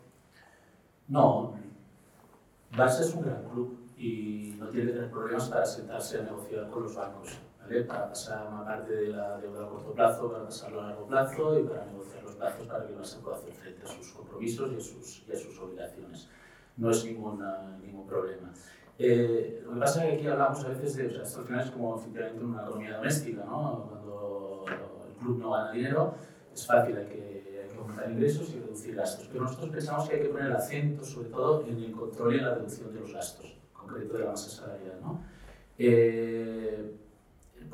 No, 1.08 1.54
Barça 2.72 3.00
es 3.00 3.14
un 3.14 3.22
gran 3.22 3.44
club 3.44 3.78
y 3.96 4.56
no 4.58 4.68
tiene 4.68 4.86
que 4.86 4.92
tener 4.94 5.10
problemas 5.10 5.48
para 5.48 5.64
sentarse 5.64 6.18
a 6.18 6.22
negociar 6.22 6.68
con 6.70 6.82
los 6.82 6.96
bancos, 6.96 7.38
¿vale? 7.64 7.85
para 7.85 8.09
pasar 8.09 8.47
una 8.49 8.64
parte 8.64 8.94
de 8.94 9.09
la 9.09 9.38
deuda 9.38 9.64
a 9.64 9.68
corto 9.68 9.92
plazo, 9.92 10.33
para 10.33 10.44
pasarlo 10.44 10.83
a 10.83 10.87
largo 10.88 11.06
plazo 11.06 11.59
y 11.59 11.62
para 11.64 11.87
negociar 11.87 12.23
los 12.23 12.35
plazos 12.37 12.66
para 12.66 12.87
que 12.87 12.94
Barça 12.94 13.21
pueda 13.21 13.37
hacer 13.37 13.52
frente 13.52 13.85
a 13.85 13.87
sus 13.87 14.12
compromisos 14.12 14.73
y 14.73 14.76
a 14.76 14.80
sus, 14.80 15.25
y 15.28 15.33
a 15.33 15.37
sus 15.37 15.59
obligaciones. 15.59 16.28
No 16.76 16.90
es 16.90 17.04
ningún, 17.04 17.42
ningún 17.83 18.06
problema. 18.06 18.52
Eh, 18.99 19.62
lo 19.64 19.75
que 19.75 19.80
pasa 19.80 20.04
es 20.04 20.11
que 20.11 20.16
aquí 20.18 20.26
hablamos 20.28 20.64
a 20.64 20.68
veces 20.68 20.97
de, 20.97 21.06
o 21.06 21.11
sea, 21.11 21.23
esto 21.23 21.40
al 21.40 21.47
final 21.47 21.61
es 21.64 21.71
como 21.71 21.97
efectivamente 21.99 22.44
una 22.44 22.62
economía 22.62 22.97
doméstica, 22.97 23.44
¿no? 23.44 23.87
Cuando 23.88 24.64
el 25.09 25.14
club 25.18 25.38
no 25.38 25.50
gana 25.50 25.73
dinero, 25.73 26.14
es 26.52 26.66
fácil, 26.66 26.97
hay 26.97 27.06
que, 27.06 27.61
hay 27.62 27.68
que 27.68 27.76
aumentar 27.76 28.11
ingresos 28.11 28.50
y 28.50 28.61
reducir 28.61 28.94
gastos. 28.94 29.28
Pero 29.33 29.44
nosotros 29.44 29.71
pensamos 29.71 30.09
que 30.09 30.16
hay 30.16 30.23
que 30.23 30.28
poner 30.28 30.47
el 30.47 30.56
acento 30.56 31.04
sobre 31.04 31.28
todo 31.30 31.66
en 31.66 31.83
el 31.83 31.92
control 31.92 32.35
y 32.35 32.38
en 32.38 32.44
la 32.44 32.54
reducción 32.54 32.92
de 32.92 33.00
los 33.00 33.12
gastos, 33.12 33.56
concreto 33.73 34.14
de 34.14 34.25
la 34.25 34.30
masa 34.30 34.49
salarial, 34.49 35.00
¿no? 35.02 35.25
Eh, 35.76 36.94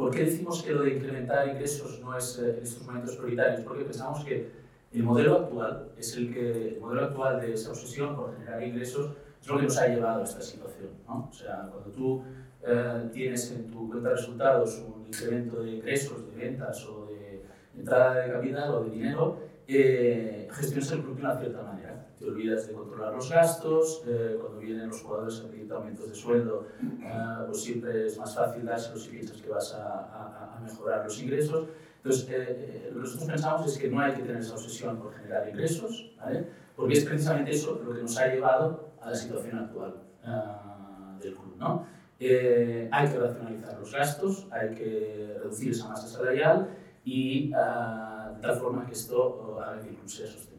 ¿Por 0.01 0.11
qué 0.13 0.25
decimos 0.25 0.63
que 0.63 0.73
lo 0.73 0.81
de 0.81 0.95
incrementar 0.95 1.47
ingresos 1.47 2.01
no 2.01 2.17
es 2.17 2.39
eh, 2.39 2.57
en 2.57 2.63
estos 2.63 2.87
momentos 2.87 3.17
prioritario? 3.17 3.63
Porque 3.63 3.85
pensamos 3.85 4.25
que 4.25 4.51
el 4.95 5.03
modelo 5.03 5.41
actual 5.41 5.91
es 5.99 6.17
el 6.17 6.33
que, 6.33 6.69
el 6.69 6.81
modelo 6.81 7.05
actual 7.05 7.39
de 7.39 7.53
esa 7.53 7.69
obsesión 7.69 8.17
por 8.17 8.35
generar 8.35 8.63
ingresos 8.63 9.11
es 9.43 9.47
lo 9.47 9.59
que 9.59 9.65
nos 9.65 9.77
ha 9.77 9.89
llevado 9.89 10.23
a 10.23 10.25
esta 10.25 10.41
situación. 10.41 10.89
¿no? 11.07 11.29
O 11.31 11.35
sea, 11.35 11.69
cuando 11.71 11.91
tú 11.91 12.23
eh, 12.67 13.11
tienes 13.13 13.53
en 13.53 13.71
tu 13.71 13.91
cuenta 13.91 14.09
de 14.09 14.15
resultados 14.15 14.83
un 14.89 15.05
incremento 15.07 15.63
de 15.63 15.73
ingresos, 15.73 16.31
de 16.31 16.45
ventas 16.47 16.83
o 16.87 17.05
de 17.05 17.43
entrada 17.79 18.23
de 18.23 18.33
capital 18.33 18.71
o 18.77 18.85
de 18.85 18.91
dinero, 18.93 19.39
eh, 19.69 20.49
gestionas 20.51 20.93
el 20.93 21.03
club 21.03 21.17
de 21.17 21.21
una 21.21 21.39
cierta 21.39 21.63
manera. 21.63 21.90
Te 22.21 22.27
olvidas 22.27 22.67
de 22.69 22.75
controlar 22.75 23.15
los 23.15 23.31
gastos, 23.31 24.03
eh, 24.07 24.37
cuando 24.39 24.59
vienen 24.59 24.89
los 24.89 25.01
jugadores 25.01 25.41
a 25.41 25.49
pedir 25.49 25.73
aumentos 25.73 26.07
de 26.07 26.15
sueldo, 26.15 26.67
eh, 26.83 27.45
pues 27.47 27.63
siempre 27.63 28.07
es 28.07 28.19
más 28.19 28.35
fácil 28.35 28.67
dárselos 28.67 29.05
si 29.05 29.11
piensas 29.11 29.41
que 29.41 29.49
vas 29.49 29.73
a, 29.75 29.87
a, 29.87 30.57
a 30.57 30.61
mejorar 30.61 31.05
los 31.05 31.19
ingresos. 31.23 31.69
Entonces, 31.97 32.29
eh, 32.31 32.89
lo 32.89 32.97
que 32.97 33.01
nosotros 33.01 33.31
pensamos 33.31 33.67
es 33.67 33.79
que 33.79 33.91
no 33.91 34.01
hay 34.01 34.13
que 34.13 34.23
tener 34.23 34.37
esa 34.37 34.53
obsesión 34.53 34.99
por 34.99 35.15
generar 35.15 35.49
ingresos, 35.49 36.13
¿vale? 36.19 36.47
porque 36.77 36.95
es 36.95 37.05
precisamente 37.05 37.53
eso 37.53 37.81
lo 37.85 37.95
que 37.95 38.03
nos 38.03 38.19
ha 38.19 38.27
llevado 38.27 38.93
a 39.01 39.11
la 39.11 39.17
situación 39.17 39.59
actual 39.59 39.95
uh, 40.25 41.23
del 41.23 41.35
club. 41.35 41.57
¿no? 41.59 41.87
Eh, 42.19 42.89
hay 42.93 43.09
que 43.09 43.19
racionalizar 43.19 43.79
los 43.79 43.93
gastos, 43.93 44.47
hay 44.51 44.75
que 44.75 45.37
reducir 45.43 45.73
esa 45.73 45.89
masa 45.89 46.07
salarial 46.07 46.69
y 47.05 47.53
uh, 47.53 48.35
de 48.35 48.41
tal 48.41 48.57
forma 48.57 48.87
que 48.87 48.93
esto 48.93 49.57
uh, 49.57 49.61
haga 49.61 49.81
que 49.81 49.89
el 49.89 49.97
club 49.97 50.09
sea 50.09 50.27
sostenible. 50.27 50.50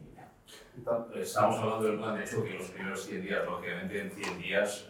Estamos 0.74 1.58
hablando 1.58 1.84
del 1.84 1.98
plan 1.98 2.18
de 2.18 2.24
choque 2.24 2.54
los 2.54 2.70
primeros 2.70 3.04
100 3.04 3.22
días, 3.22 3.44
lógicamente 3.44 4.00
en 4.00 4.10
100 4.10 4.38
días 4.40 4.88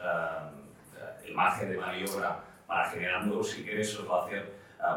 el 1.25 1.35
margen 1.35 1.71
de 1.71 1.77
maniobra 1.77 2.45
para 2.69 2.89
generar 2.89 3.27
nuevos 3.27 3.59
ingresos 3.59 4.09
va 4.09 4.23
a 4.23 4.27
hacer 4.27 4.53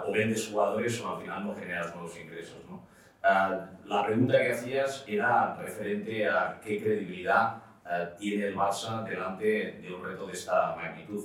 o 0.06 0.12
vendes 0.12 0.48
jugadores 0.48 1.02
o 1.02 1.16
al 1.16 1.22
final 1.22 1.48
no 1.48 1.56
generas 1.56 1.94
nuevos 1.96 2.16
ingresos. 2.20 2.58
¿no? 2.70 2.84
la 3.24 4.06
pregunta 4.06 4.38
que 4.38 4.52
hacías 4.52 5.04
era 5.08 5.56
referente 5.56 6.28
a 6.30 6.62
qué 6.64 6.80
credibilidad 6.80 7.64
eh, 7.90 8.10
tiene 8.20 8.48
el 8.48 8.56
Barça 8.56 9.04
delante 9.04 9.80
de 9.82 9.94
un 9.94 10.04
reto 10.04 10.28
de 10.28 10.34
esta 10.34 10.76
magnitud. 10.76 11.24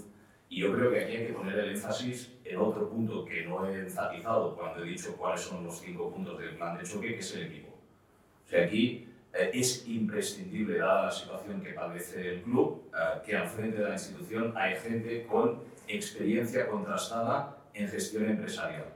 Y 0.49 0.61
yo 0.61 0.75
creo 0.75 0.91
que 0.91 1.05
aquí 1.05 1.17
hay 1.17 1.27
que 1.27 1.33
poner 1.35 1.59
el 1.59 1.71
énfasis 1.71 2.39
en 2.45 2.59
otro 2.59 2.89
punto 2.89 3.25
que 3.25 3.45
no 3.45 3.67
he 3.67 3.79
enfatizado 3.79 4.57
cuando 4.57 4.83
he 4.83 4.89
dicho 4.89 5.17
cuáles 5.17 5.43
son 5.43 5.65
los 5.65 5.79
cinco 5.79 6.11
puntos 6.11 6.39
del 6.39 6.57
plan 6.57 6.77
de 6.77 6.85
choque, 6.85 7.15
que 7.15 7.21
es 7.21 7.37
el 7.37 7.45
equipo. 7.45 7.79
O 8.47 8.49
sea, 8.49 8.65
aquí 8.65 9.10
eh, 9.33 9.51
es 9.55 9.87
imprescindible, 9.87 10.79
dada 10.79 11.05
la 11.05 11.11
situación 11.11 11.61
que 11.61 11.73
padece 11.73 12.35
el 12.35 12.43
club, 12.43 12.91
eh, 12.95 13.21
que 13.25 13.37
al 13.37 13.49
frente 13.49 13.79
de 13.79 13.85
la 13.85 13.93
institución 13.93 14.53
hay 14.57 14.77
gente 14.77 15.27
con 15.27 15.63
experiencia 15.87 16.69
contrastada 16.69 17.59
en 17.75 17.89
gestión 17.89 18.29
empresarial. 18.29 18.87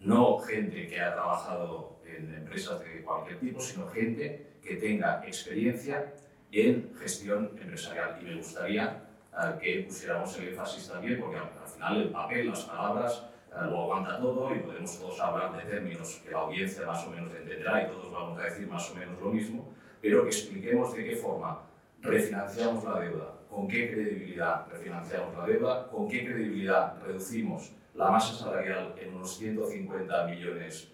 No 0.00 0.38
gente 0.38 0.86
que 0.86 1.00
ha 1.00 1.12
trabajado 1.14 1.98
en 2.06 2.34
empresas 2.34 2.80
de 2.80 3.02
cualquier 3.02 3.38
tipo, 3.40 3.60
sino 3.60 3.88
gente 3.88 4.54
que 4.62 4.76
tenga 4.76 5.22
experiencia 5.26 6.14
en 6.52 6.94
gestión 6.98 7.50
empresarial. 7.60 8.18
Y 8.20 8.24
me 8.24 8.36
gustaría 8.36 9.02
uh, 9.32 9.58
que 9.58 9.84
pusiéramos 9.86 10.38
el 10.38 10.48
énfasis 10.48 10.88
también, 10.88 11.20
porque 11.20 11.36
al, 11.36 11.50
al 11.60 11.68
final 11.68 12.02
el 12.02 12.10
papel, 12.10 12.48
las 12.48 12.64
palabras, 12.64 13.24
lo 13.62 13.82
aguanta 13.82 14.18
todo 14.20 14.54
y 14.54 14.58
podemos 14.58 14.98
todos 14.98 15.20
hablar 15.20 15.56
de 15.56 15.70
términos 15.70 16.20
que 16.24 16.30
la 16.32 16.38
audiencia 16.38 16.86
más 16.86 17.06
o 17.06 17.10
menos 17.10 17.32
entenderá 17.34 17.82
y 17.82 17.86
todos 17.86 18.12
vamos 18.12 18.38
a 18.38 18.44
decir 18.44 18.66
más 18.68 18.90
o 18.90 18.94
menos 18.96 19.20
lo 19.20 19.30
mismo, 19.30 19.72
pero 20.00 20.22
que 20.22 20.28
expliquemos 20.28 20.94
de 20.94 21.04
qué 21.04 21.16
forma 21.16 21.62
refinanciamos 22.00 22.84
la 22.84 23.00
deuda, 23.00 23.34
con 23.48 23.68
qué 23.68 23.92
credibilidad 23.92 24.66
refinanciamos 24.70 25.36
la 25.36 25.46
deuda, 25.46 25.88
con 25.88 26.08
qué 26.08 26.24
credibilidad 26.24 27.00
reducimos 27.02 27.72
la 27.94 28.10
masa 28.10 28.34
salarial 28.34 28.94
en 29.00 29.14
unos 29.14 29.36
150 29.36 30.26
millones 30.26 30.90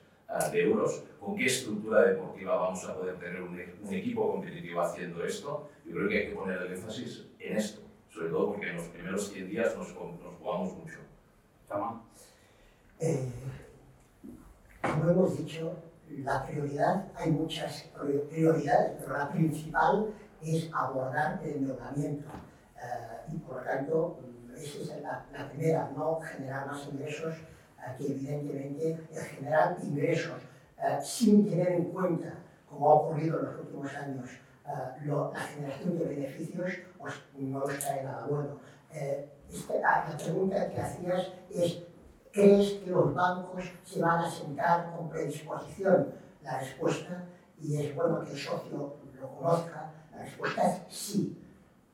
de 0.52 0.62
euros, 0.62 1.02
con 1.18 1.36
qué 1.36 1.46
estructura 1.46 2.02
deportiva 2.02 2.54
vamos 2.54 2.84
a 2.88 2.94
poder 2.94 3.16
tener 3.18 3.42
un, 3.42 3.60
un, 3.82 3.94
equipo 3.94 4.30
competitivo 4.30 4.80
haciendo 4.80 5.24
esto. 5.24 5.68
Yo 5.84 5.92
creo 5.92 6.08
que 6.08 6.18
hay 6.18 6.28
que 6.28 6.34
poner 6.36 6.62
el 6.62 6.72
énfasis 6.72 7.26
en 7.40 7.56
esto, 7.56 7.80
sobre 8.10 8.28
todo 8.28 8.52
porque 8.52 8.68
en 8.68 8.76
los 8.76 8.84
primeros 8.88 9.28
100 9.28 9.48
días 9.48 9.76
nos, 9.76 9.88
nos 9.88 10.34
jugamos 10.38 10.72
mucho. 10.74 10.98
Tama. 11.68 12.04
Eh, 13.02 13.32
como 14.82 15.10
hemos 15.10 15.38
dicho, 15.38 15.74
la 16.18 16.44
prioridad, 16.44 17.06
hay 17.16 17.30
muchas 17.30 17.88
prioridades, 18.28 18.92
pero 19.00 19.16
la 19.16 19.30
principal 19.30 20.12
es 20.42 20.68
abordar 20.70 21.40
el 21.42 21.56
endeudamiento. 21.56 22.28
Eh, 22.76 23.32
y 23.32 23.36
por 23.38 23.56
lo 23.56 23.62
tanto, 23.62 24.20
esa 24.54 24.96
es 24.96 25.02
la, 25.02 25.48
primera, 25.48 25.90
no 25.96 26.20
generar 26.20 26.66
más 26.66 26.86
ingresos 26.92 27.36
que 27.96 28.12
evidentemente 28.12 28.98
el 29.10 29.18
generar 29.18 29.78
ingresos 29.82 30.36
eh, 30.76 30.98
sin 31.02 31.48
tener 31.48 31.72
en 31.72 31.84
cuenta, 31.84 32.34
como 32.68 32.90
ha 32.90 32.94
ocurrido 32.96 33.40
en 33.40 33.46
los 33.46 33.60
últimos 33.60 33.94
años, 33.94 34.28
la 35.06 35.40
generación 35.40 35.98
de 35.98 36.04
beneficios, 36.04 36.72
pues 36.98 37.14
no 37.36 37.60
nos 37.60 37.78
trae 37.78 38.04
nada 38.04 38.26
bueno. 38.26 38.60
Esta, 38.92 39.80
la 39.80 40.16
pregunta 40.16 40.68
que 40.68 40.80
hacías 40.80 41.32
es, 41.50 41.82
¿crees 42.32 42.72
que 42.74 42.90
los 42.90 43.14
bancos 43.14 43.64
se 43.84 44.00
van 44.00 44.20
a 44.20 44.30
sentar 44.30 44.94
con 44.96 45.08
predisposición? 45.08 46.14
La 46.42 46.58
respuesta, 46.58 47.24
y 47.60 47.76
es 47.76 47.94
bueno 47.94 48.20
que 48.20 48.30
el 48.30 48.38
socio 48.38 48.96
lo 49.20 49.28
conozca, 49.36 49.92
la 50.12 50.22
respuesta 50.22 50.66
es 50.66 50.82
sí. 50.88 51.36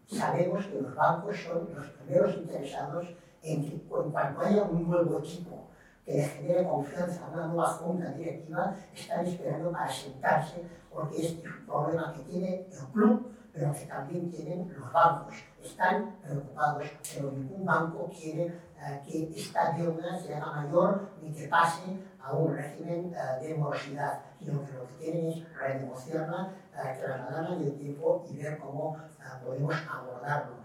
Sabemos 0.06 0.64
que 0.66 0.80
los 0.80 0.94
bancos 0.94 1.36
son 1.36 1.68
los 1.74 1.86
primeros 1.86 2.34
interesados 2.36 3.08
en 3.42 3.64
que 3.64 3.74
en 3.74 3.80
cuanto 3.80 4.40
haya 4.40 4.62
un 4.62 4.88
nuevo 4.88 5.18
equipo 5.18 5.66
que 6.04 6.14
les 6.14 6.32
genere 6.34 6.68
confianza 6.68 7.28
una 7.32 7.48
nueva 7.48 7.66
junta 7.66 8.12
directiva, 8.12 8.76
están 8.94 9.26
esperando 9.26 9.72
para 9.72 9.90
sentarse, 9.90 10.62
porque 10.92 11.26
este 11.26 11.48
es 11.48 11.54
un 11.54 11.66
problema 11.66 12.14
que 12.14 12.22
tiene 12.22 12.66
el 12.70 12.86
club, 12.92 13.32
pero 13.56 13.72
que 13.72 13.86
también 13.86 14.30
tienen 14.30 14.70
los 14.78 14.92
bancos. 14.92 15.34
Están 15.62 16.14
preocupados, 16.22 16.84
pero 17.14 17.32
ningún 17.32 17.64
banco 17.64 18.10
quiere 18.14 18.52
uh, 18.76 19.04
que 19.04 19.32
esta 19.34 19.72
deuda 19.72 20.18
se 20.18 20.34
haga 20.34 20.62
mayor 20.62 21.08
ni 21.22 21.32
que 21.32 21.48
pase 21.48 21.98
a 22.22 22.34
un 22.34 22.54
régimen 22.54 23.14
uh, 23.14 23.42
de 23.42 23.54
morosidad, 23.54 24.20
sino 24.38 24.64
que 24.64 24.72
lo 24.74 24.86
que 24.86 24.94
quieren 24.96 25.26
es 25.28 25.54
renegociarla, 25.58 26.52
uh, 26.72 27.00
trasladarla 27.00 27.56
en 27.56 27.62
el 27.62 27.78
tiempo 27.78 28.26
y 28.28 28.36
ver 28.36 28.58
cómo 28.58 28.96
podemos 29.44 29.74
abordarlo. 29.90 30.56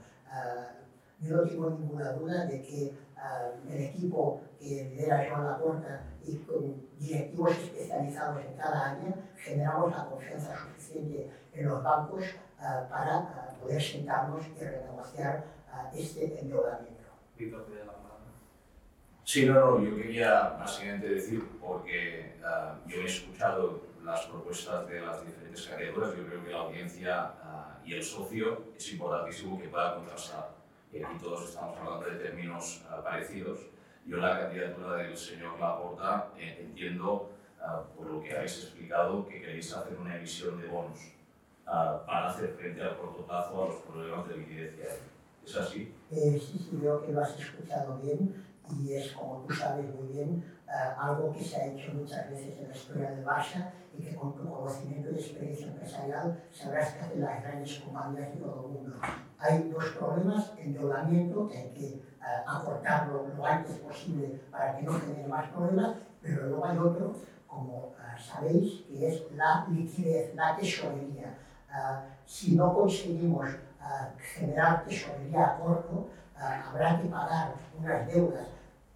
yo 1.20 1.38
no 1.38 1.44
tengo 1.44 1.70
ninguna 1.70 2.12
duda 2.12 2.46
de 2.46 2.62
que 2.62 2.96
el 3.70 3.82
equipo 3.82 4.42
que 4.60 4.90
lidera 4.90 5.28
Joan 5.30 5.48
Laporta 5.48 6.02
y 6.24 6.38
con 6.38 6.88
directivos 7.00 7.52
especializados 7.52 8.44
en 8.44 8.54
cada 8.56 8.92
área 8.92 9.16
generamos 9.36 9.92
la 9.92 10.06
confianza 10.06 10.56
suficiente 10.56 11.32
en 11.54 11.68
los 11.68 11.84
bancos 11.84 12.24
para 12.62 13.58
poder 13.60 13.82
sentarnos 13.82 14.46
y 14.48 14.64
renegociar 14.64 15.44
este 15.94 16.40
endeudamiento. 16.40 17.10
Sí, 19.24 19.46
no, 19.46 19.54
no, 19.54 19.84
yo 19.84 19.96
quería 19.96 20.58
básicamente 20.60 21.10
decir, 21.10 21.48
porque 21.60 22.36
yo 22.88 23.02
he 23.02 23.06
escuchado 23.06 23.82
las 24.04 24.26
propuestas 24.26 24.88
de 24.88 25.02
las 25.02 25.26
diferentes 25.26 25.68
candidaturas, 25.68 26.16
yo 26.16 26.26
creo 26.26 26.44
que 26.44 26.52
la 26.52 26.60
audiencia 26.60 27.34
y 27.86 27.94
el 27.94 28.04
socio 28.04 28.66
es 28.76 28.94
importantísimo 28.94 29.60
que 29.60 29.70
pueda 29.70 29.96
contrastar. 29.96 30.50
Y 30.92 31.02
aquí 31.02 31.18
todos 31.22 31.50
estamos 31.50 31.78
hablando 31.78 32.06
de 32.06 32.18
términos 32.18 32.84
parecidos. 33.04 33.60
Yo 34.06 34.18
la 34.18 34.40
candidatura 34.40 34.98
del 34.98 35.16
señor 35.16 35.60
Laporta 35.60 36.30
eh, 36.38 36.58
entiendo, 36.60 37.30
por 37.96 38.08
lo 38.08 38.22
que 38.22 38.36
habéis 38.36 38.64
explicado, 38.64 39.28
que 39.28 39.40
queréis 39.40 39.72
hacer 39.74 39.98
una 39.98 40.18
emisión 40.18 40.60
de 40.60 40.68
bonos 40.68 41.00
para 41.66 42.30
hacer 42.30 42.54
frente 42.54 42.82
al 42.82 42.98
corto 42.98 43.26
plazo 43.26 43.64
a 43.64 43.68
los 43.68 43.76
problemas 43.82 44.28
de 44.28 44.38
liquidez 44.38 44.76
que 44.76 44.84
hay. 44.84 44.98
¿Es 45.46 45.56
así? 45.58 45.96
Eh, 46.12 46.40
sí, 46.40 46.58
sí, 46.58 46.78
creo 46.80 47.04
que 47.04 47.12
lo 47.12 47.22
has 47.22 47.40
escuchado 47.40 47.98
bien 47.98 48.44
y 48.70 48.94
es, 48.94 49.12
como 49.14 49.44
tú 49.48 49.54
sabes 49.54 49.86
muy 49.96 50.08
bien, 50.14 50.44
eh, 50.68 50.94
algo 50.98 51.34
que 51.34 51.44
se 51.44 51.58
ha 51.58 51.66
hecho 51.68 51.94
muchas 51.94 52.30
veces 52.30 52.60
en 52.60 52.70
la 52.70 52.76
historia 52.76 53.12
de 53.12 53.26
Barça 53.26 53.72
y 53.98 54.04
que 54.04 54.16
con 54.16 54.34
tu 54.36 54.50
conocimiento 54.50 55.10
y 55.12 55.16
experiencia 55.16 55.68
empresarial 55.68 56.44
sabrás 56.52 56.94
que 56.94 57.00
hacen 57.02 57.22
las 57.22 57.44
grandes 57.44 57.80
compañías 57.80 58.34
de 58.34 58.40
todo 58.40 58.66
el 58.68 58.74
mundo. 58.74 58.96
Hay 59.40 59.70
dos 59.70 59.86
problemas, 59.98 60.54
endeudamiento, 60.58 61.50
que 61.50 61.58
hay 61.58 61.70
que 61.72 61.88
eh, 61.88 62.44
acortarlo 62.46 63.28
lo 63.36 63.46
antes 63.46 63.78
posible 63.78 64.40
para 64.52 64.78
que 64.78 64.84
no 64.84 64.94
genere 64.94 65.28
más 65.28 65.50
problemas, 65.50 65.96
pero 66.22 66.48
luego 66.48 66.66
hay 66.66 66.78
otro, 66.78 67.16
como 67.48 67.92
sabéis, 68.22 68.84
que 68.88 69.08
es 69.08 69.24
la 69.36 69.66
liquidez, 69.70 70.36
la 70.36 70.56
tesorería. 70.56 71.38
Si 72.26 72.56
no 72.56 72.74
conseguimos 72.74 73.50
generar 74.36 74.86
tesorería 74.86 75.46
a 75.46 75.58
corto, 75.60 76.10
habrá 76.36 77.02
que 77.02 77.08
pagar 77.08 77.56
unas 77.80 78.08
deudas 78.08 78.48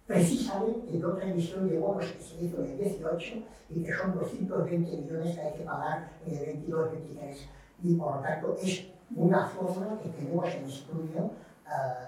precisamente 0.06 0.98
de 0.98 1.04
otra 1.04 1.28
emisión 1.28 1.68
de 1.68 1.78
bonos 1.78 2.06
que 2.06 2.22
se 2.22 2.44
hizo 2.44 2.62
en 2.64 2.70
el 2.72 2.78
18 2.78 3.34
y 3.70 3.82
que 3.82 3.92
son 3.92 4.14
220 4.14 4.96
millones 4.98 5.34
que 5.34 5.40
hay 5.40 5.52
que 5.54 5.64
pagar 5.64 6.08
en 6.24 6.36
el 6.36 6.64
22-23. 6.64 7.36
Y 7.82 7.94
por 7.96 8.16
lo 8.16 8.22
tanto 8.22 8.56
es 8.62 8.86
una 9.14 9.46
fórmula 9.46 9.98
que 10.00 10.08
tenemos 10.10 10.48
en 10.48 10.64
estudio 10.64 11.30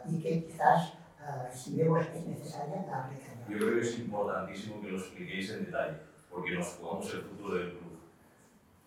y 0.09 0.21
que 0.21 0.45
quizás 0.45 0.93
si 1.53 1.77
vemos 1.77 2.07
que 2.07 2.19
es 2.19 2.27
necesaria 2.27 2.87
la 2.89 3.05
aplicaremos. 3.05 3.49
Yo 3.49 3.59
creo 3.59 3.75
que 3.75 3.81
es 3.81 3.99
importantísimo 3.99 4.81
que 4.81 4.91
lo 4.93 4.99
expliquéis 4.99 5.51
en 5.51 5.65
detalle, 5.67 5.97
porque 6.31 6.53
nos 6.53 6.69
jugamos 6.75 7.13
el 7.15 7.23
futuro 7.23 7.55
del 7.59 7.71
club. 7.71 7.88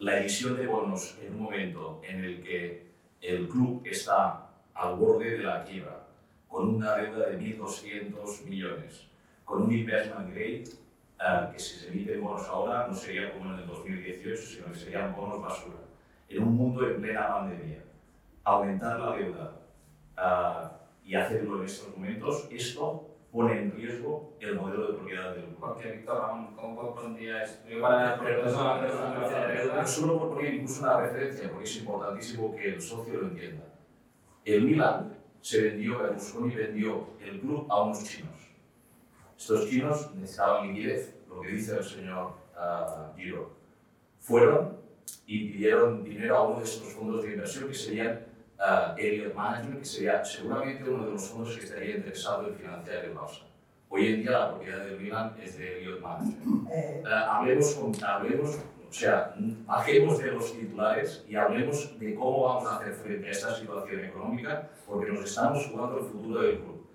La 0.01 0.17
emisión 0.17 0.57
de 0.57 0.65
bonos 0.65 1.15
en 1.21 1.35
un 1.35 1.43
momento 1.43 2.01
en 2.03 2.25
el 2.25 2.41
que 2.41 2.87
el 3.21 3.47
club 3.47 3.83
está 3.85 4.49
al 4.73 4.95
borde 4.95 5.37
de 5.37 5.43
la 5.43 5.63
quiebra, 5.63 6.07
con 6.47 6.69
una 6.69 6.95
deuda 6.95 7.29
de 7.29 7.37
1.200 7.37 8.45
millones, 8.45 9.07
con 9.45 9.61
un 9.61 9.71
investment 9.71 10.33
grade 10.33 10.63
uh, 11.19 11.53
que 11.53 11.59
si 11.59 11.77
se 11.77 11.89
emiten 11.89 12.19
bonos 12.19 12.47
ahora 12.47 12.87
no 12.87 12.95
sería 12.95 13.31
como 13.31 13.53
en 13.53 13.59
el 13.59 13.67
2018, 13.67 14.41
sino 14.41 14.71
que 14.71 14.79
serían 14.79 15.15
bonos 15.15 15.39
basura. 15.39 15.77
En 16.29 16.41
un 16.41 16.55
mundo 16.55 16.89
en 16.89 16.99
plena 16.99 17.27
pandemia, 17.27 17.83
aumentar 18.43 18.99
la 18.99 19.15
deuda 19.15 19.53
uh, 20.17 21.07
y 21.07 21.13
hacerlo 21.13 21.59
en 21.59 21.65
estos 21.65 21.95
momentos, 21.95 22.47
esto 22.49 23.10
pone 23.31 23.61
en 23.61 23.71
riesgo 23.71 24.33
el 24.39 24.55
modelo 24.55 24.87
de 24.87 24.93
propiedad 24.97 25.35
del 25.35 25.45
club. 25.45 25.59
Porque, 25.59 25.91
Víctor 25.91 26.21
¿cómo 26.55 26.95
pondrías? 26.95 27.63
Para, 27.79 28.17
solo 29.87 30.19
por 30.19 30.33
poner 30.35 30.55
incluso 30.55 30.83
una 30.83 30.99
referencia, 31.01 31.49
porque 31.49 31.63
es 31.63 31.77
importantísimo 31.77 32.55
que 32.55 32.69
el 32.73 32.81
socio 32.81 33.21
lo 33.21 33.27
entienda. 33.27 33.63
El 34.43 34.63
Milan 34.63 35.17
se 35.39 35.61
vendió, 35.61 35.99
Berlusconi 35.99 36.55
vendió 36.55 37.07
el 37.19 37.39
club 37.39 37.67
a 37.69 37.83
unos 37.83 38.03
chinos. 38.03 38.49
Estos 39.37 39.69
chinos 39.69 40.13
necesitaban 40.15 40.67
liquidez, 40.67 41.15
lo 41.27 41.41
que 41.41 41.49
dice 41.49 41.77
el 41.77 41.83
señor 41.83 42.33
uh, 42.55 43.15
Giro. 43.17 43.51
Fueron 44.19 44.77
y 45.25 45.51
pidieron 45.51 46.03
dinero 46.03 46.37
a 46.37 46.47
uno 46.47 46.59
de 46.59 46.65
estos 46.65 46.93
fondos 46.93 47.23
de 47.23 47.33
inversión 47.33 47.67
que 47.67 47.73
serían 47.73 48.30
uh, 48.61 48.97
Elliott 48.97 49.35
Management, 49.35 49.79
que 49.79 49.85
sería 49.85 50.23
seguramente 50.23 50.89
uno 50.89 51.05
de 51.05 51.11
los 51.11 51.29
fondos 51.29 51.57
que 51.57 51.65
estaría 51.65 51.97
interesado 51.97 52.47
en 52.47 52.55
financiar 52.55 53.05
el 53.05 53.15
Barça. 53.15 53.43
Hoy 53.89 54.07
en 54.07 54.21
día 54.21 54.31
la 54.31 54.49
propiedad 54.51 54.85
del 54.85 54.99
Milan 54.99 55.35
es 55.43 55.57
de 55.57 55.79
Elliott 55.79 56.01
Management. 56.01 56.69
Uh, 56.69 57.07
hablemos, 57.07 57.75
con, 57.75 57.91
hablemos 58.03 58.59
o 58.91 58.93
sea, 58.93 59.33
bajemos 59.65 60.19
de 60.19 60.31
los 60.33 60.51
titulares 60.51 61.25
y 61.25 61.35
hablemos 61.35 61.97
de 61.97 62.13
cómo 62.13 62.43
vamos 62.43 62.65
a 62.67 62.75
hacer 62.75 62.93
frente 62.93 63.27
a 63.29 63.31
esta 63.31 63.55
situación 63.55 64.03
económica, 64.03 64.69
porque 64.85 65.11
nos 65.11 65.23
estamos 65.23 65.65
jugando 65.67 65.99
el 65.99 66.03
futuro 66.03 66.41
del 66.41 66.59
club. 66.59 66.87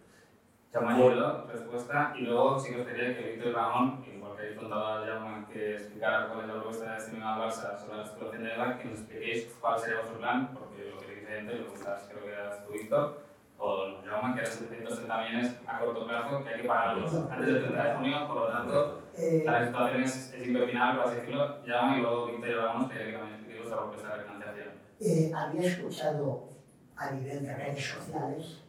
Chamañuelo, 0.70 1.46
respuesta, 1.46 2.12
y 2.18 2.20
luego 2.20 2.58
sí 2.58 2.74
que 2.74 2.82
os 2.82 2.86
diría 2.86 3.16
que 3.16 3.32
Víctor 3.32 3.54
Ramón, 3.54 4.04
igual 4.14 4.36
que 4.36 4.42
habéis 4.42 4.58
contado 4.58 4.86
a 4.86 5.06
Jaume, 5.06 5.46
que 5.50 5.72
explicara 5.76 6.28
cuál 6.28 6.40
es 6.42 6.46
la 6.48 6.52
propuesta 6.52 6.92
de 6.92 7.00
Steven 7.00 7.22
al 7.22 7.40
Barça 7.40 7.78
sobre 7.78 7.96
la 7.96 8.06
situación 8.06 8.44
de 8.44 8.56
la 8.58 8.78
que 8.78 8.84
nos 8.84 8.98
expliquéis 8.98 9.56
cuál 9.58 9.78
sería 9.78 9.96
vuestro 9.96 10.18
plan, 10.18 10.50
porque 10.52 10.90
lo 10.90 11.00
que 11.00 11.15
dice 11.26 11.38
gente, 11.38 11.54
lo 11.54 11.72
que 11.72 11.80
creo 11.80 12.24
que 12.24 12.32
eras 12.32 12.64
tú, 12.64 12.72
Víctor, 12.72 13.20
o 13.58 14.02
llaman 14.04 14.34
que 14.34 14.40
eran 14.40 14.52
730 14.52 15.18
millones 15.22 15.56
a 15.66 15.78
corto 15.78 16.06
plazo 16.06 16.44
que 16.44 16.48
hay 16.50 16.62
que 16.62 16.68
pagarlos 16.68 17.14
antes 17.14 17.46
del 17.46 17.64
30 17.64 17.84
de 17.84 17.94
junio, 17.94 18.28
por 18.28 18.36
lo 18.36 18.48
tanto, 18.48 19.02
eh, 19.16 19.42
la 19.46 19.66
situación 19.66 20.02
es, 20.02 20.34
es 20.34 20.46
invertinable, 20.46 21.02
por 21.02 21.10
así 21.10 21.20
decirlo. 21.20 21.64
Llaman 21.64 21.98
y 21.98 22.02
luego 22.02 22.26
Víctor 22.26 22.48
y 22.48 22.54
Ramos 22.54 22.92
que 22.92 22.98
también 22.98 23.34
explique 23.34 23.58
vuestra 23.58 23.78
propuesta 23.78 24.08
de 24.08 24.16
refinanciación. 24.16 24.68
Eh, 25.00 25.32
había 25.34 25.62
escuchado 25.62 26.48
a 26.96 27.10
nivel 27.10 27.42
de 27.42 27.54
redes 27.54 27.84
sociales 27.84 28.62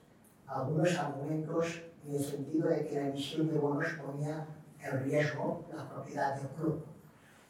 algunos 0.47 0.97
argumentos 0.97 1.81
en 2.05 2.15
el 2.15 2.23
sentido 2.23 2.69
de 2.69 2.87
que 2.87 2.95
la 2.95 3.07
emisión 3.07 3.49
de 3.49 3.59
bonos 3.59 3.87
ponía 4.01 4.47
en 4.79 5.03
riesgo 5.03 5.67
la 5.75 5.89
propiedad 5.89 6.35
del 6.35 6.47
club. 6.49 6.85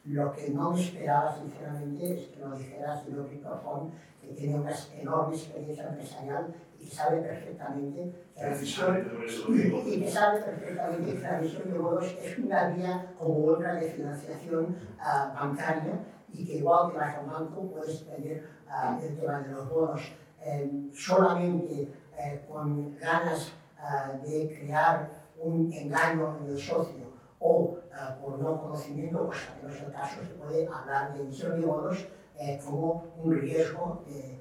Lo 0.04 0.32
que 0.32 0.50
no 0.50 0.72
me 0.72 0.80
esperaba, 0.80 1.36
sinceramente, 1.36 2.18
es 2.18 2.28
que 2.28 2.40
lo 2.40 2.56
dijera 2.56 3.02
Víctor 3.06 3.60
Font, 3.62 3.92
que 4.20 4.34
tiene 4.34 4.60
una 4.60 4.72
enorme 4.94 5.36
experiencia 5.36 5.88
empresarial 5.88 6.54
y 6.78 6.86
sabe 6.86 7.22
perfectamente 7.22 8.12
que 8.34 8.42
la 8.42 8.54
emisión, 8.54 9.08
y, 9.86 10.00
que 10.00 10.10
sabe 10.10 10.40
perfectamente 10.42 11.14
que 11.14 11.20
la 11.20 11.38
emisión 11.38 11.72
de 11.72 11.78
bonos 11.78 12.16
es 12.22 12.38
una 12.38 12.68
vía 12.68 13.14
como 13.18 13.44
otra 13.46 13.74
de 13.74 13.90
financiación 13.90 14.76
uh, 14.98 15.34
bancaria 15.34 16.00
y 16.32 16.46
que 16.46 16.56
igual 16.56 16.92
que 16.92 16.98
vas 16.98 17.16
a 17.16 17.20
un 17.20 17.30
banco 17.30 17.70
puedes 17.70 18.06
tener 18.06 18.44
uh, 18.68 19.02
el 19.02 19.18
tema 19.18 19.40
de 19.40 19.52
los 19.52 19.68
bonos 19.68 20.12
eh, 20.40 20.90
solamente 20.94 21.92
eh, 22.16 22.44
con 22.48 22.96
ganas 22.96 23.52
uh, 23.78 24.24
de 24.24 24.48
crear 24.48 25.10
un 25.40 25.72
engaño 25.72 26.38
en 26.40 26.50
el 26.50 26.58
socio 26.58 27.08
o 27.40 27.77
por 28.22 28.38
no 28.38 28.60
conocimiento, 28.60 29.26
pues 29.26 29.38
no 29.62 29.68
es 29.68 29.82
el 29.82 29.92
caso, 29.92 30.20
se 30.20 30.34
puede 30.34 30.68
hablar 30.68 31.14
de 31.14 31.20
emisión 31.20 31.60
de 31.60 31.66
bonos 31.66 32.06
eh, 32.40 32.60
como 32.64 33.04
un 33.16 33.40
riesgo 33.40 34.04
eh, 34.08 34.40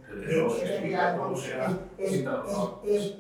es, 1.98 3.18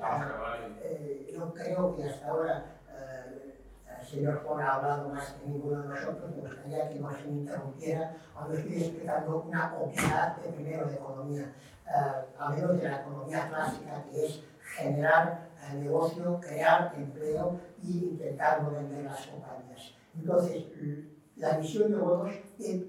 yo 1.33 1.53
creo 1.53 1.95
que 1.95 2.03
hasta 2.03 2.27
ahora 2.27 2.65
eh, 2.95 3.59
el 3.99 4.05
señor 4.05 4.43
Juan 4.43 4.61
ha 4.61 4.75
hablado 4.75 5.09
más 5.09 5.31
que 5.31 5.47
ninguno 5.47 5.81
de 5.81 5.89
nosotros, 5.89 6.29
me 6.35 6.41
gustaría 6.41 6.89
que 6.89 6.99
no 6.99 7.11
se 7.11 7.23
me 7.23 7.31
interrumpiera 7.39 8.15
cuando 8.35 8.53
estoy 8.53 8.83
explicando 8.83 9.41
una 9.47 9.75
obviedad 9.77 10.37
de 10.37 10.49
primero 10.51 10.85
de 10.85 10.93
economía, 10.93 11.53
uh, 11.87 12.51
menos 12.51 12.77
de 12.77 12.89
la 12.89 13.01
economía 13.01 13.47
clásica, 13.49 14.03
que 14.11 14.25
es 14.27 14.43
generar 14.75 15.49
negocio, 15.73 16.39
crear 16.39 16.93
empleo 16.95 17.59
y 17.81 18.09
intentar 18.09 18.61
no 18.61 18.71
vender 18.71 19.05
las 19.05 19.25
compañías. 19.25 19.96
Entonces, 20.19 20.65
la 21.35 21.55
emisión 21.55 21.91
de 21.91 21.97
bonos, 21.97 22.33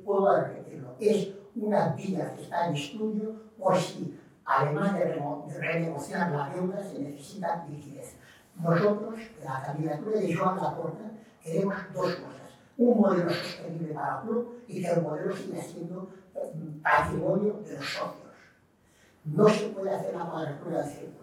puedo 0.04 0.40
repetirlo, 0.40 0.94
es 0.98 1.30
una 1.54 1.88
vía 1.94 2.34
que 2.34 2.42
está 2.42 2.68
en 2.68 2.74
estudio 2.74 3.34
por 3.58 3.76
si, 3.76 4.18
además 4.44 4.94
de, 4.94 5.20
renegociar 5.58 6.30
la 6.30 6.48
deuda, 6.50 6.82
se 6.82 7.00
necesita 7.00 7.66
liquidez. 7.68 8.16
Nosotros, 8.56 9.20
la 9.44 9.62
candidatura 9.62 10.18
de 10.20 10.34
Joan 10.34 10.56
Laporta, 10.56 11.10
queremos 11.42 11.76
dos 11.94 12.14
cosas. 12.16 12.38
Un 12.76 13.00
modelo 13.00 13.30
sostenible 13.30 13.92
para 13.92 14.22
club 14.22 14.62
y 14.66 14.80
que 14.80 14.88
el 14.88 15.02
modelo 15.02 15.34
siga 15.34 15.60
siendo 15.60 16.10
mm, 16.34 16.80
patrimonio 16.80 17.60
de 17.64 17.74
los 17.74 17.84
socios. 17.84 18.28
No 19.24 19.48
se 19.48 19.68
puede 19.68 19.94
hacer 19.94 20.14
la 20.14 20.24
cuadratura 20.24 20.82
del 20.82 20.90
círculo. 20.90 21.17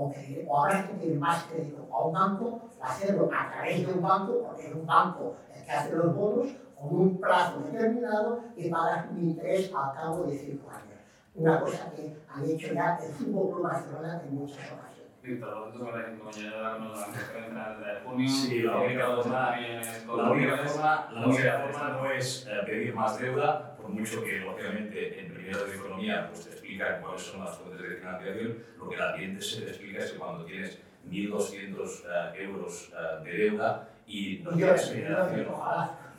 O, 0.00 0.12
que, 0.12 0.46
o 0.48 0.56
habrá 0.56 0.86
que 0.86 0.94
pedir 0.94 1.18
más 1.18 1.42
crédito 1.44 1.88
a 1.92 2.04
un 2.04 2.12
banco, 2.12 2.60
hacerlo 2.80 3.28
a 3.34 3.50
través 3.50 3.84
de 3.84 3.92
un 3.92 4.00
banco, 4.00 4.44
porque 4.46 4.68
es 4.68 4.74
un 4.74 4.86
banco 4.86 5.34
el 5.52 5.64
que 5.64 5.70
hace 5.72 5.96
los 5.96 6.14
bonos, 6.14 6.46
con 6.78 7.00
un 7.00 7.18
plazo 7.18 7.58
determinado 7.60 8.40
y 8.56 8.70
pagar 8.70 9.08
un 9.10 9.18
interés 9.18 9.74
al 9.74 9.92
cabo 9.94 10.22
de 10.22 10.38
cinco 10.38 10.70
años. 10.70 11.00
Una 11.34 11.60
cosa 11.60 11.90
que 11.90 12.16
han 12.28 12.44
hecho 12.44 12.72
ya 12.72 12.96
el 13.02 13.12
Fútbol 13.12 13.54
Club 13.54 13.62
Barcelona 13.64 14.22
en 14.24 14.34
muchas 14.36 14.70
ocasiones. 14.70 14.88
Víctor, 15.20 15.50
los 15.50 15.72
245 15.74 16.30
millones 16.30 16.52
de 16.52 16.58
euros 16.58 17.28
con 17.32 17.54
los 17.54 17.80
de 17.80 18.00
junio. 18.04 18.28
Sí, 18.28 18.62
la 18.62 18.78
única 18.78 19.06
forma, 19.16 19.56
la 19.60 20.30
única 20.30 20.56
forma, 20.58 21.08
la 21.12 21.26
única 21.26 21.58
forma 21.58 21.88
no 21.90 22.10
es 22.12 22.46
eh, 22.46 22.50
pedir 22.64 22.94
más 22.94 23.18
deuda, 23.18 23.76
por 23.88 23.96
mucho 23.96 24.22
que, 24.22 24.38
lógicamente, 24.40 25.18
en 25.18 25.32
primero 25.32 25.64
de 25.64 25.74
economía 25.74 26.28
pues, 26.28 26.44
te 26.44 26.50
explica 26.50 27.00
cuáles 27.00 27.22
son 27.22 27.42
las 27.42 27.56
fuentes 27.56 27.88
de 27.88 27.96
financiación, 27.96 28.58
lo 28.78 28.90
que 28.90 28.96
la 28.96 29.14
cliente 29.14 29.42
se 29.42 29.62
te 29.62 29.68
explica 29.68 30.04
es 30.04 30.12
que 30.12 30.18
cuando 30.18 30.44
tienes 30.44 30.78
1.200 31.08 31.78
uh, 31.78 32.34
euros 32.36 32.92
uh, 32.92 33.24
de 33.24 33.32
deuda 33.32 33.88
y 34.06 34.40
no 34.44 34.50
tienes 34.52 34.92
generación. 34.92 35.46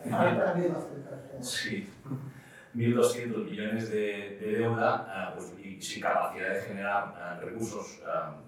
Sí. 1.42 1.88
1.200 2.76 3.50
millones 3.50 3.90
de, 3.90 4.38
de 4.42 4.58
deuda 4.58 5.32
uh, 5.32 5.38
pues, 5.38 5.54
y 5.64 5.82
sin 5.82 6.02
capacidad 6.02 6.54
de 6.54 6.62
generar 6.62 7.40
recursos, 7.42 8.02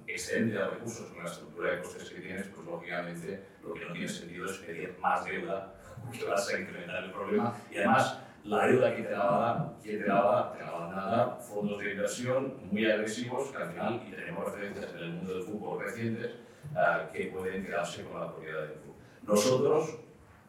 excedente 0.08 0.58
de 0.58 0.66
recursos 0.66 1.08
con 1.12 1.24
la 1.24 1.30
estructura 1.30 1.72
de 1.72 1.80
costes 1.80 2.10
que 2.10 2.22
tienes, 2.22 2.48
pues 2.48 2.66
lógicamente 2.66 3.44
lo 3.64 3.74
que 3.74 3.86
no 3.86 3.94
tiene 3.94 4.08
sentido 4.08 4.46
es 4.46 4.58
pedir 4.58 4.96
más 5.00 5.24
deuda, 5.26 5.74
porque 6.06 6.26
vas 6.26 6.50
a 6.50 6.60
incrementar 6.60 7.04
el 7.04 7.12
problema 7.12 7.56
y 7.72 7.78
además 7.78 8.18
la 8.44 8.68
deuda 8.68 8.96
que 8.96 9.04
te 9.04 9.12
la 9.12 9.26
va 9.26 9.36
a 9.36 9.54
dar, 9.54 9.74
que 9.84 9.98
te 9.98 10.08
la 10.08 10.22
va, 10.22 10.54
te 10.54 10.64
la 10.64 10.72
van 10.72 10.94
a 10.98 11.06
dar 11.06 11.40
fondos 11.40 11.80
de 11.80 11.92
inversión 11.92 12.54
muy 12.72 12.90
agresivos 12.90 13.50
que 13.52 13.58
al 13.58 13.70
final, 13.72 14.04
y 14.08 14.12
tenemos 14.12 14.46
referencias 14.46 14.92
en 14.94 14.98
el 14.98 15.14
mundo 15.14 15.34
del 15.34 15.44
fútbol 15.44 15.84
recientes, 15.84 16.32
uh, 16.74 17.12
que 17.12 17.26
pueden 17.28 17.64
quedarse 17.64 18.04
con 18.04 18.20
la 18.20 18.32
propiedad 18.32 18.62
del 18.62 18.74
club. 18.74 18.96
Nosotros, 19.24 20.00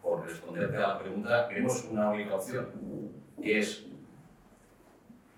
por 0.02 0.26
responderte 0.26 0.76
a 0.76 0.80
la 0.80 0.98
pregunta, 0.98 1.48
vemos 1.48 1.84
una 1.90 2.10
única 2.10 2.34
opción, 2.34 2.68
que 3.40 3.58
es 3.58 3.86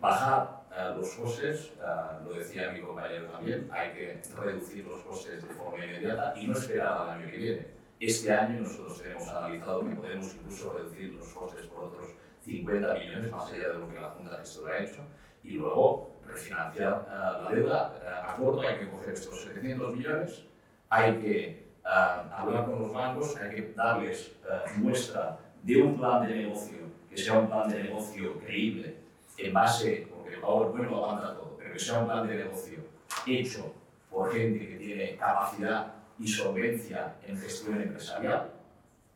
bajar 0.00 0.64
uh, 0.70 0.96
los 0.96 1.10
costes, 1.14 1.72
uh, 1.80 2.24
lo 2.24 2.34
decía 2.34 2.70
mi 2.70 2.80
compañero 2.80 3.26
también, 3.26 3.68
hay 3.72 3.90
que 3.92 4.22
reducir 4.36 4.84
los 4.86 5.00
costes 5.02 5.42
de 5.42 5.54
forma 5.54 5.84
inmediata 5.84 6.34
y 6.36 6.46
no 6.46 6.52
esperar 6.52 6.98
al 6.98 7.10
año 7.10 7.30
que 7.30 7.36
viene. 7.36 7.66
Este 7.98 8.32
año 8.32 8.60
nosotros 8.60 9.02
hemos 9.06 9.28
analizado 9.28 9.80
que 9.88 9.96
podemos 9.96 10.34
incluso 10.34 10.72
reducir 10.72 11.14
los 11.14 11.28
costes 11.32 11.66
por 11.66 11.84
otros 11.84 12.08
50 12.44 12.94
millones 12.94 13.30
más 13.30 13.52
allá 13.52 13.68
de 13.68 13.78
lo 13.78 13.88
que 13.88 14.00
la 14.00 14.10
Junta 14.10 14.36
Gestora 14.38 14.74
ha 14.74 14.78
hecho 14.78 15.02
y 15.42 15.52
luego 15.52 16.16
refinanciar 16.26 17.06
uh, 17.08 17.44
la 17.44 17.50
deuda. 17.50 17.94
Uh, 18.02 18.30
a 18.30 18.36
corto 18.36 18.60
hay 18.60 18.78
que 18.78 18.88
coger 18.90 19.14
estos 19.14 19.42
700 19.42 19.96
millones, 19.96 20.44
hay 20.88 21.18
que 21.18 21.66
uh, 21.84 22.32
hablar 22.32 22.66
con 22.66 22.82
los 22.82 22.92
bancos, 22.92 23.36
hay 23.36 23.54
que 23.54 23.72
darles 23.74 24.32
muestra 24.76 25.38
de 25.62 25.82
un 25.82 25.96
plan 25.96 26.26
de 26.26 26.34
negocio 26.34 26.78
que 27.08 27.16
sea 27.16 27.38
un 27.38 27.46
plan 27.46 27.68
de 27.68 27.84
negocio 27.84 28.38
creíble 28.40 28.96
en 29.38 29.52
base, 29.52 30.08
porque 30.10 30.34
el 30.34 30.40
PowerPoint 30.40 30.90
lo 30.90 31.04
aguanta 31.04 31.34
todo, 31.34 31.56
pero 31.58 31.72
que 31.72 31.78
sea 31.78 32.00
un 32.00 32.06
plan 32.06 32.26
de 32.26 32.36
negocio 32.36 32.78
hecho 33.26 33.72
por 34.10 34.32
gente 34.32 34.68
que 34.68 34.76
tiene 34.76 35.16
capacidad 35.16 35.92
y 36.18 36.28
solvencia 36.28 37.16
en 37.26 37.36
gestión 37.38 37.80
empresarial 37.80 38.50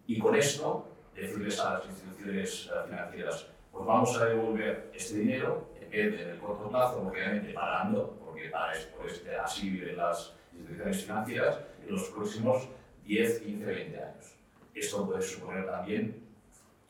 y 0.07 0.19
con 0.19 0.35
esto 0.35 0.88
decirles 1.21 1.61
a 1.61 1.75
las 1.75 1.87
instituciones 1.87 2.71
eh, 2.73 2.89
financieras, 2.89 3.47
pues 3.73 3.87
vamos 3.87 4.19
a 4.19 4.25
devolver 4.27 4.91
este 4.95 5.19
dinero 5.19 5.69
en 5.91 6.15
el 6.15 6.39
corto 6.39 6.69
plazo, 6.69 7.01
obviamente 7.01 7.53
pagando, 7.53 8.19
porque 8.25 8.49
para 8.49 8.73
esto, 8.75 8.99
este, 9.07 9.37
así 9.37 9.71
viven 9.71 9.97
las 9.97 10.35
instituciones 10.53 11.05
financieras, 11.05 11.61
en 11.87 11.95
los 11.95 12.05
próximos 12.11 12.69
10, 13.05 13.41
15, 13.41 13.65
20 13.65 14.03
años. 14.03 14.35
Esto 14.75 15.07
puede 15.07 15.23
suponer 15.23 15.67
también 15.67 16.23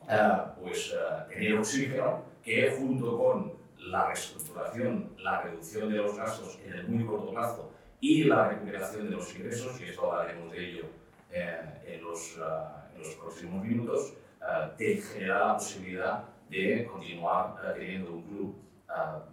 uh, 0.01 0.61
pues, 0.61 0.93
uh, 0.93 1.29
tener 1.29 1.57
oxígeno 1.57 2.23
que 2.43 2.71
junto 2.77 3.17
con 3.17 3.53
la 3.79 4.07
reestructuración, 4.07 5.13
la 5.19 5.41
reducción 5.41 5.89
de 5.89 5.97
los 5.97 6.17
gastos 6.17 6.59
en 6.65 6.73
el 6.73 6.87
muy 6.87 7.05
corto 7.05 7.31
plazo 7.31 7.71
y 8.01 8.25
la 8.25 8.49
recuperación 8.49 9.09
de 9.09 9.15
los 9.15 9.33
ingresos, 9.35 9.79
y 9.79 9.85
esto 9.85 10.11
hablaremos 10.11 10.51
de 10.51 10.69
ello 10.69 10.85
eh, 11.31 11.59
en, 11.85 12.03
los, 12.03 12.37
uh, 12.37 12.78
en 12.99 13.07
los 13.07 13.15
próximos 13.15 13.65
minutos, 13.65 14.13
uh, 14.41 14.75
te 14.77 14.97
genera 14.97 15.47
la 15.47 15.53
posibilidad 15.55 16.23
de 16.49 16.85
continuar 16.85 17.55
uh, 17.55 17.73
teniendo 17.73 18.11
un 18.11 18.23
club 18.23 18.55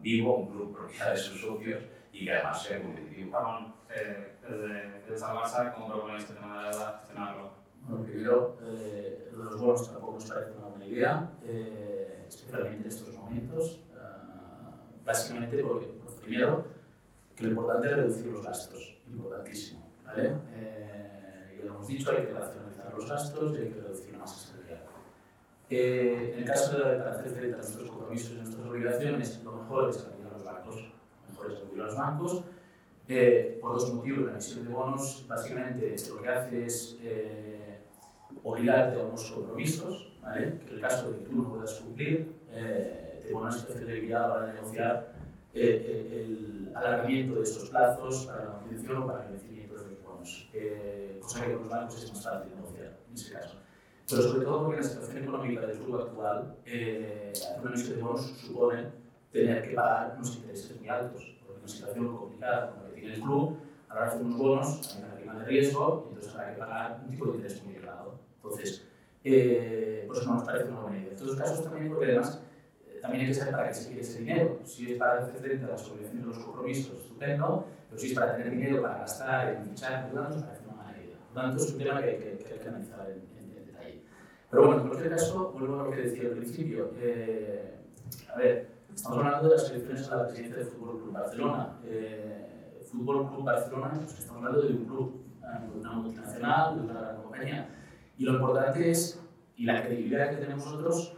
vivo, 0.00 0.36
un 0.36 0.48
club 0.50 0.76
propiedad 0.76 1.12
de 1.12 1.16
sus 1.16 1.40
socios 1.40 1.82
y 2.12 2.24
que 2.24 2.32
además 2.32 2.62
sea 2.62 2.82
competitivo. 2.82 3.32
Ramón, 3.32 3.74
eh, 3.90 4.36
desde, 4.42 5.02
desde 5.08 5.26
Barça, 5.26 5.72
¿cómo 5.74 5.88
proponéis 5.88 6.22
este 6.22 6.34
tema 6.34 6.58
de 6.58 6.62
la 6.64 6.70
deuda 6.70 6.98
gestionarlo? 6.98 7.50
Bueno, 7.82 8.04
primero, 8.04 8.58
eh, 8.62 9.30
los 9.32 9.60
bonos 9.60 9.90
tampoco 9.90 10.12
nos 10.14 10.24
parece 10.24 10.52
una 10.52 10.66
buena 10.68 10.86
idea, 10.86 11.30
eh, 11.44 12.24
especialmente 12.28 12.82
en 12.82 12.88
estos 12.88 13.14
momentos, 13.14 13.80
básicamente 15.04 15.62
porque, 15.62 15.86
porque, 16.02 16.20
primero, 16.20 16.64
que 17.36 17.44
lo 17.44 17.50
importante 17.50 17.88
es 17.88 17.96
reducir 17.96 18.26
los 18.26 18.44
gastos, 18.44 18.98
importantísimo, 19.06 19.88
¿vale? 20.04 20.34
ya 21.56 21.64
lo 21.64 21.74
hemos 21.74 21.86
dicho, 21.86 22.10
hay 22.10 22.26
que 22.26 22.32
racionalizar 22.32 22.75
los 22.90 23.08
gastos 23.08 23.56
y 23.56 23.62
hay 23.62 23.68
que 23.68 23.80
reducir 23.80 24.12
la 24.12 24.18
masa 24.18 24.48
salarial. 24.48 24.82
Eh, 25.70 26.32
en 26.34 26.38
el 26.40 26.44
caso 26.44 26.78
de 26.78 27.00
hacer 27.02 27.30
frente 27.32 27.54
a 27.54 27.56
nuestros 27.56 27.90
compromisos 27.90 28.30
y 28.30 28.34
nuestras 28.34 28.66
obligaciones, 28.66 29.42
lo 29.44 29.52
mejor 29.52 29.90
es 29.90 29.98
acudir 29.98 30.26
a 30.26 30.32
los 30.32 30.44
bancos. 30.44 30.76
Lo 30.76 31.32
mejor 31.32 31.52
es 31.52 31.76
los 31.76 31.96
bancos. 31.96 32.44
Eh, 33.08 33.58
por 33.60 33.74
dos 33.74 33.94
motivos, 33.94 34.24
la 34.24 34.32
emisión 34.32 34.66
de 34.66 34.72
bonos 34.72 35.24
básicamente 35.28 35.94
lo 36.08 36.22
que 36.22 36.28
hace 36.28 36.66
es 36.66 36.98
eh, 37.02 37.78
obligarte 38.42 39.00
a 39.00 39.04
unos 39.04 39.30
compromisos, 39.30 40.12
¿vale? 40.22 40.58
que 40.58 40.70
en 40.70 40.74
el 40.74 40.80
caso 40.80 41.10
de 41.10 41.18
que 41.18 41.24
tú 41.24 41.32
no 41.36 41.48
puedas 41.50 41.72
cumplir, 41.74 42.32
eh, 42.50 43.20
te 43.22 43.32
pone 43.32 43.46
una 43.46 43.52
situación 43.52 43.86
delicada 43.86 44.34
para 44.34 44.52
negociar 44.52 45.12
eh, 45.58 46.26
el 46.26 46.72
alargamiento 46.74 47.36
de 47.36 47.42
esos 47.42 47.70
plazos 47.70 48.26
para 48.26 48.44
la 48.44 48.50
manutención 48.50 49.02
o 49.02 49.06
para 49.06 49.24
el 49.24 49.30
vencimiento 49.30 49.74
de 49.74 49.90
los 49.90 50.02
bonos, 50.02 50.48
eh, 50.52 51.18
cosa 51.22 51.44
que 51.44 51.52
con 51.52 51.62
los 51.62 51.70
bancos 51.70 52.04
es 52.04 52.12
más 52.12 52.24
fácil 52.24 52.54
negociar 52.54 52.75
ese 53.16 53.32
caso. 53.32 53.56
Pero 54.08 54.22
sobre 54.22 54.44
todo 54.44 54.64
porque 54.64 54.76
en 54.76 54.82
la 54.82 54.88
situación 54.88 55.22
económica 55.22 55.66
del 55.66 55.78
club 55.78 56.00
actual, 56.00 56.56
eh, 56.64 57.32
emisión 57.64 57.96
de 57.96 58.02
bonos 58.02 58.26
supone 58.38 58.86
tener 59.32 59.68
que 59.68 59.74
pagar 59.74 60.14
unos 60.16 60.36
intereses 60.36 60.78
muy 60.78 60.88
altos, 60.88 61.36
porque 61.40 61.54
en 61.54 61.58
una 61.60 61.68
situación 61.68 62.16
complicada 62.16 62.70
como 62.70 62.82
la 62.84 62.88
que 62.90 63.00
tiene 63.00 63.14
el 63.14 63.20
club, 63.20 63.56
a 63.88 63.94
la 63.94 64.00
hora 64.00 64.10
de 64.10 64.16
hacer 64.16 64.26
unos 64.26 64.38
bonos 64.38 64.96
hay 64.96 65.02
una 65.02 65.14
prima 65.14 65.38
de 65.40 65.44
riesgo 65.46 66.04
y 66.06 66.08
entonces 66.14 66.34
habrá 66.34 66.54
que 66.54 66.58
pagar 66.60 67.00
un 67.02 67.10
tipo 67.10 67.24
de 67.26 67.30
interés 67.36 67.64
muy 67.64 67.74
elevado. 67.74 68.20
Entonces, 68.36 68.86
eh, 69.24 70.04
por 70.06 70.16
eso 70.16 70.26
no 70.26 70.34
nos 70.34 70.44
parece 70.44 70.68
una 70.68 70.80
buena 70.80 70.98
idea. 70.98 71.10
En 71.10 71.16
todos 71.16 71.36
casos 71.36 71.64
también 71.64 71.88
porque 71.88 72.06
además 72.06 72.40
también 73.02 73.22
hay 73.22 73.28
que 73.28 73.34
saber 73.34 73.54
para 73.54 73.68
qué 73.68 73.74
se 73.74 73.86
quiere 73.86 74.02
ese 74.02 74.18
dinero. 74.20 74.60
Si 74.64 74.92
es 74.92 74.98
para 74.98 75.20
hacer 75.20 75.34
frente 75.34 75.64
a 75.64 75.68
las 75.68 75.88
obligaciones 75.88 76.26
de 76.26 76.34
los 76.34 76.44
compromisos, 76.44 77.00
estupendo, 77.00 77.66
pero 77.88 78.00
si 78.00 78.08
es 78.08 78.14
para 78.14 78.36
tener 78.36 78.50
dinero 78.50 78.82
para 78.82 78.98
gastar 78.98 79.54
en 79.54 79.64
fichar, 79.64 80.10
por 80.10 80.20
nos 80.20 80.42
tanto, 81.36 81.62
es 81.62 81.72
un 81.72 81.78
tema 81.78 82.02
que, 82.02 82.16
que, 82.16 82.44
que 82.44 82.54
hay 82.54 82.58
que 82.58 82.68
analizar 82.68 83.10
en, 83.10 83.18
en, 83.38 83.56
en, 83.56 83.66
detalle. 83.66 84.02
Pero 84.50 84.66
bueno, 84.66 84.82
en 84.82 84.88
cualquier 84.88 85.10
caso, 85.12 85.52
vuelvo 85.52 85.80
a 85.80 85.84
lo 85.84 85.90
que 85.90 86.02
decía 86.02 86.28
al 86.28 86.36
principio. 86.36 86.90
Eh, 86.98 87.76
a 88.34 88.38
ver, 88.38 88.70
estamos 88.92 89.18
hablando 89.18 89.48
de 89.50 89.56
las 89.56 89.70
elecciones 89.70 90.10
a 90.10 90.16
la 90.16 90.26
presidencia 90.26 90.56
del 90.56 90.66
Fútbol 90.68 91.02
Club 91.02 91.12
Barcelona. 91.12 91.78
Eh, 91.84 92.82
Fútbol 92.90 93.28
Club 93.28 93.44
Barcelona, 93.44 93.90
pues 94.02 94.18
estamos 94.18 94.44
hablando 94.44 94.66
de 94.66 94.74
un 94.74 94.84
club, 94.86 95.22
una 95.74 95.92
multinacional, 95.92 96.76
de 96.76 96.82
una 96.82 97.00
gran 97.00 97.22
compañía. 97.22 97.68
Y 98.18 98.24
lo 98.24 98.32
importante 98.32 98.90
es, 98.90 99.22
y 99.56 99.64
la 99.64 99.82
credibilidad 99.82 100.30
que 100.30 100.36
tenemos 100.36 100.64
nosotros, 100.64 101.16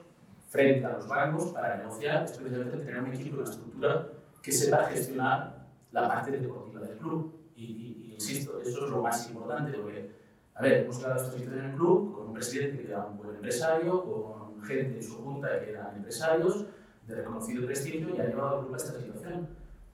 frente 0.48 0.84
a 0.86 0.94
los 0.94 1.06
bancos 1.06 1.52
para 1.52 1.76
negociar 1.76 2.24
es 2.24 2.32
precisamente 2.32 2.78
tener 2.78 3.02
un 3.02 3.14
equipo, 3.14 3.36
una 3.36 3.44
estructura 3.44 4.08
que 4.42 4.50
sepa 4.50 4.84
gestionar 4.84 5.66
la 5.92 6.08
parte 6.08 6.32
deportiva 6.32 6.80
del 6.80 6.96
club. 6.96 7.34
Y, 7.54 7.87
insisto, 8.30 8.60
eso 8.60 8.84
es 8.84 8.90
lo 8.90 9.02
más 9.02 9.28
importante 9.28 9.76
porque, 9.78 10.10
a 10.54 10.62
ver, 10.62 10.72
hemos 10.84 10.98
creado 10.98 11.16
esta 11.16 11.30
situación 11.32 11.58
en 11.58 11.70
el 11.70 11.76
club 11.76 12.14
con 12.14 12.26
un 12.28 12.34
presidente 12.34 12.82
que 12.82 12.88
era 12.88 13.06
un 13.06 13.16
buen 13.16 13.36
empresario, 13.36 14.04
con 14.04 14.62
gente 14.62 14.96
en 14.96 15.02
su 15.02 15.16
junta 15.22 15.60
que 15.60 15.70
eran 15.70 15.96
empresarios 15.96 16.66
de 17.06 17.14
reconocido 17.14 17.66
prestigio 17.66 18.14
y 18.14 18.20
ha 18.20 18.26
llevado 18.26 18.58
al 18.58 18.60
club 18.60 18.74
a 18.74 18.76
esta 18.76 18.98
situación. 18.98 19.48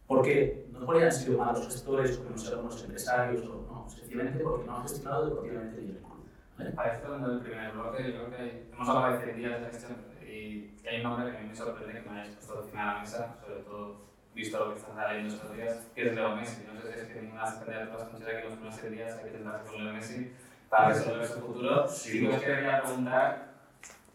Porque 0.07 0.67
no 0.71 0.85
porque 0.85 1.01
hayan 1.01 1.13
sido 1.13 1.39
malos 1.39 1.65
gestores 1.67 2.19
o 2.19 2.25
que 2.25 2.31
no 2.31 2.39
sean 2.39 2.61
buenos 2.61 2.83
empresarios, 2.83 3.43
o 3.47 3.67
no, 3.71 3.89
sencillamente 3.89 4.43
porque 4.43 4.67
no 4.67 4.77
han 4.77 4.83
gestionado 4.83 5.27
deportivamente 5.27 5.81
bien 5.81 5.97
el 5.97 5.99
club. 5.99 6.25
¿vale? 6.59 6.71
Para 6.71 6.95
esto, 6.95 7.17
en 7.17 7.25
el 7.25 7.41
primer 7.41 7.73
bloque, 7.73 8.13
yo 8.13 8.27
creo 8.27 8.31
que 8.31 8.71
hemos 8.73 8.89
hablado 8.89 9.19
de 9.19 9.33
días 9.33 9.61
de 9.61 9.67
gestión 9.67 10.15
y 10.27 10.75
hay 10.87 10.97
un 10.97 11.03
nombre 11.05 11.31
que 11.31 11.39
a 11.39 11.41
mí 11.41 11.49
me 11.49 11.57
sorprende 11.57 12.03
que 12.03 12.11
me 12.11 12.21
hayas 12.21 12.35
puesto 12.35 12.61
encima 12.61 12.81
de 12.81 12.87
la 12.87 13.01
mesa, 13.01 13.37
sobre 13.41 13.63
todo 13.63 14.14
visto 14.35 14.59
lo 14.59 14.75
que 14.75 14.81
estás 14.81 14.97
leyendo 14.97 15.35
estos 15.35 15.57
días, 15.57 15.87
que 15.95 16.09
es 16.09 16.15
Leo 16.15 16.37
Messi. 16.37 16.65
No 16.67 16.81
sé 16.81 16.93
si 16.93 17.01
es 17.01 17.07
que 17.07 17.23
ninguna 17.23 17.45
de 17.45 17.51
las 17.51 17.55
candidatas 17.59 18.09
considera 18.09 18.43
que 18.43 18.49
los 18.49 18.55
primeros 18.55 18.91
días 18.91 19.15
hay 19.15 19.23
que 19.23 19.37
intentar 19.37 19.65
con 19.65 19.85
Leo 19.85 19.95
Messi 19.95 20.33
para 20.69 20.89
resolver 20.89 21.27
su 21.27 21.41
futuro. 21.41 21.89
Sí, 21.89 22.23
yo 22.23 22.35
os 22.35 22.43
quería 22.43 22.83
preguntar 22.83 23.55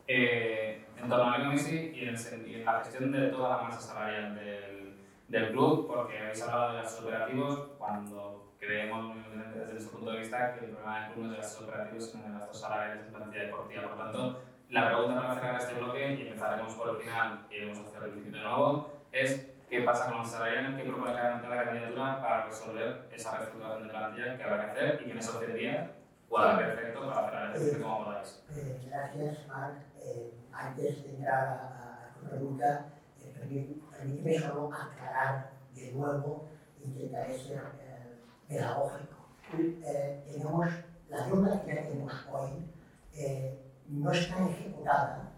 eh, 0.07 0.85
en 1.01 1.09
torno 1.09 1.31
a 1.31 1.37
Leo 1.37 1.49
Messi 1.51 1.91
y 1.95 2.07
en, 2.07 2.15
y 2.47 2.55
en, 2.55 2.65
la 2.65 2.79
gestión 2.79 3.11
de 3.11 3.27
toda 3.27 3.49
la 3.49 3.63
masa 3.63 3.79
salarial 3.79 4.35
del, 4.35 4.97
del 5.29 5.51
club, 5.51 5.87
porque 5.87 6.19
habéis 6.19 6.41
hablado 6.41 6.73
de 6.73 6.81
gastos 6.81 7.05
operativos 7.05 7.59
cuando 7.77 8.53
creemos 8.59 9.15
desde 9.55 9.77
ese 9.77 9.89
punto 9.89 10.11
de 10.11 10.19
vista 10.19 10.53
que 10.55 10.65
el 10.65 10.71
problema 10.71 11.05
del 11.05 11.13
club 11.13 11.25
no 11.25 11.31
es 11.31 11.37
de 11.37 11.41
gastos 11.41 11.67
operativos, 11.67 12.11
sino 12.11 12.23
de 12.23 12.39
gastos 12.39 12.59
salariales 12.59 13.05
de 13.05 13.11
plantilla 13.11 13.43
deportiva. 13.45 13.83
Por 13.83 13.97
tanto, 13.97 14.41
la 14.69 14.87
pregunta 14.87 15.21
para 15.21 15.35
cerrar 15.35 15.61
este 15.61 15.73
bloque, 15.75 16.13
y 16.13 16.27
empezaremos 16.27 16.73
por 16.75 16.89
el 16.89 16.97
final 16.97 17.47
y 17.49 17.55
iremos 17.55 17.79
hacia 17.79 18.05
el 18.05 18.11
principio 18.11 18.39
de 18.39 18.45
nuevo, 18.45 18.91
es 19.11 19.58
¿Qué 19.69 19.81
pasa 19.83 20.09
con 20.09 20.17
los 20.19 20.31
salariales? 20.31 20.75
¿Qué 20.81 20.89
propone 20.89 21.13
la 21.13 21.63
candidatura 21.63 22.19
para 22.21 22.45
resolver 22.47 23.07
esa 23.13 23.37
reestructuración 23.37 23.87
de 23.87 23.93
plantilla 23.93 24.37
que 24.37 24.43
habrá 24.43 24.65
que 24.65 24.71
hacer 24.71 25.01
y 25.01 25.05
que 25.05 25.11
en 25.11 25.17
esos 25.19 25.39
10 25.39 25.53
días 25.53 25.89
haber 26.35 26.75
perfecto 26.75 27.01
para 27.01 27.27
hacer 27.27 27.39
el 27.39 27.49
ejercicio 27.49 27.83
como 27.83 28.05
podáis? 28.05 28.43
Eh, 28.55 28.81
gracias, 28.89 29.47
Marc. 29.47 29.75
Eh, 29.99 30.33
antes 30.51 31.03
de 31.03 31.09
entrar 31.09 31.47
a, 31.47 32.09
a 32.09 32.13
tu 32.19 32.29
pregunta, 32.29 32.85
eh, 33.21 33.77
permíteme 33.91 34.39
solo 34.39 34.71
aclarar 34.73 35.51
de 35.75 35.91
nuevo, 35.91 36.47
intentaré 36.83 37.37
ser 37.37 37.61
eh, 37.79 38.17
pedagógico. 38.47 39.17
Eh, 39.53 40.23
tenemos 40.31 40.67
la 41.09 41.27
deuda 41.27 41.61
que 41.63 41.75
tenemos 41.75 42.27
hoy, 42.31 42.65
eh, 43.13 43.59
no 43.87 44.11
está 44.11 44.49
ejecutada 44.49 45.29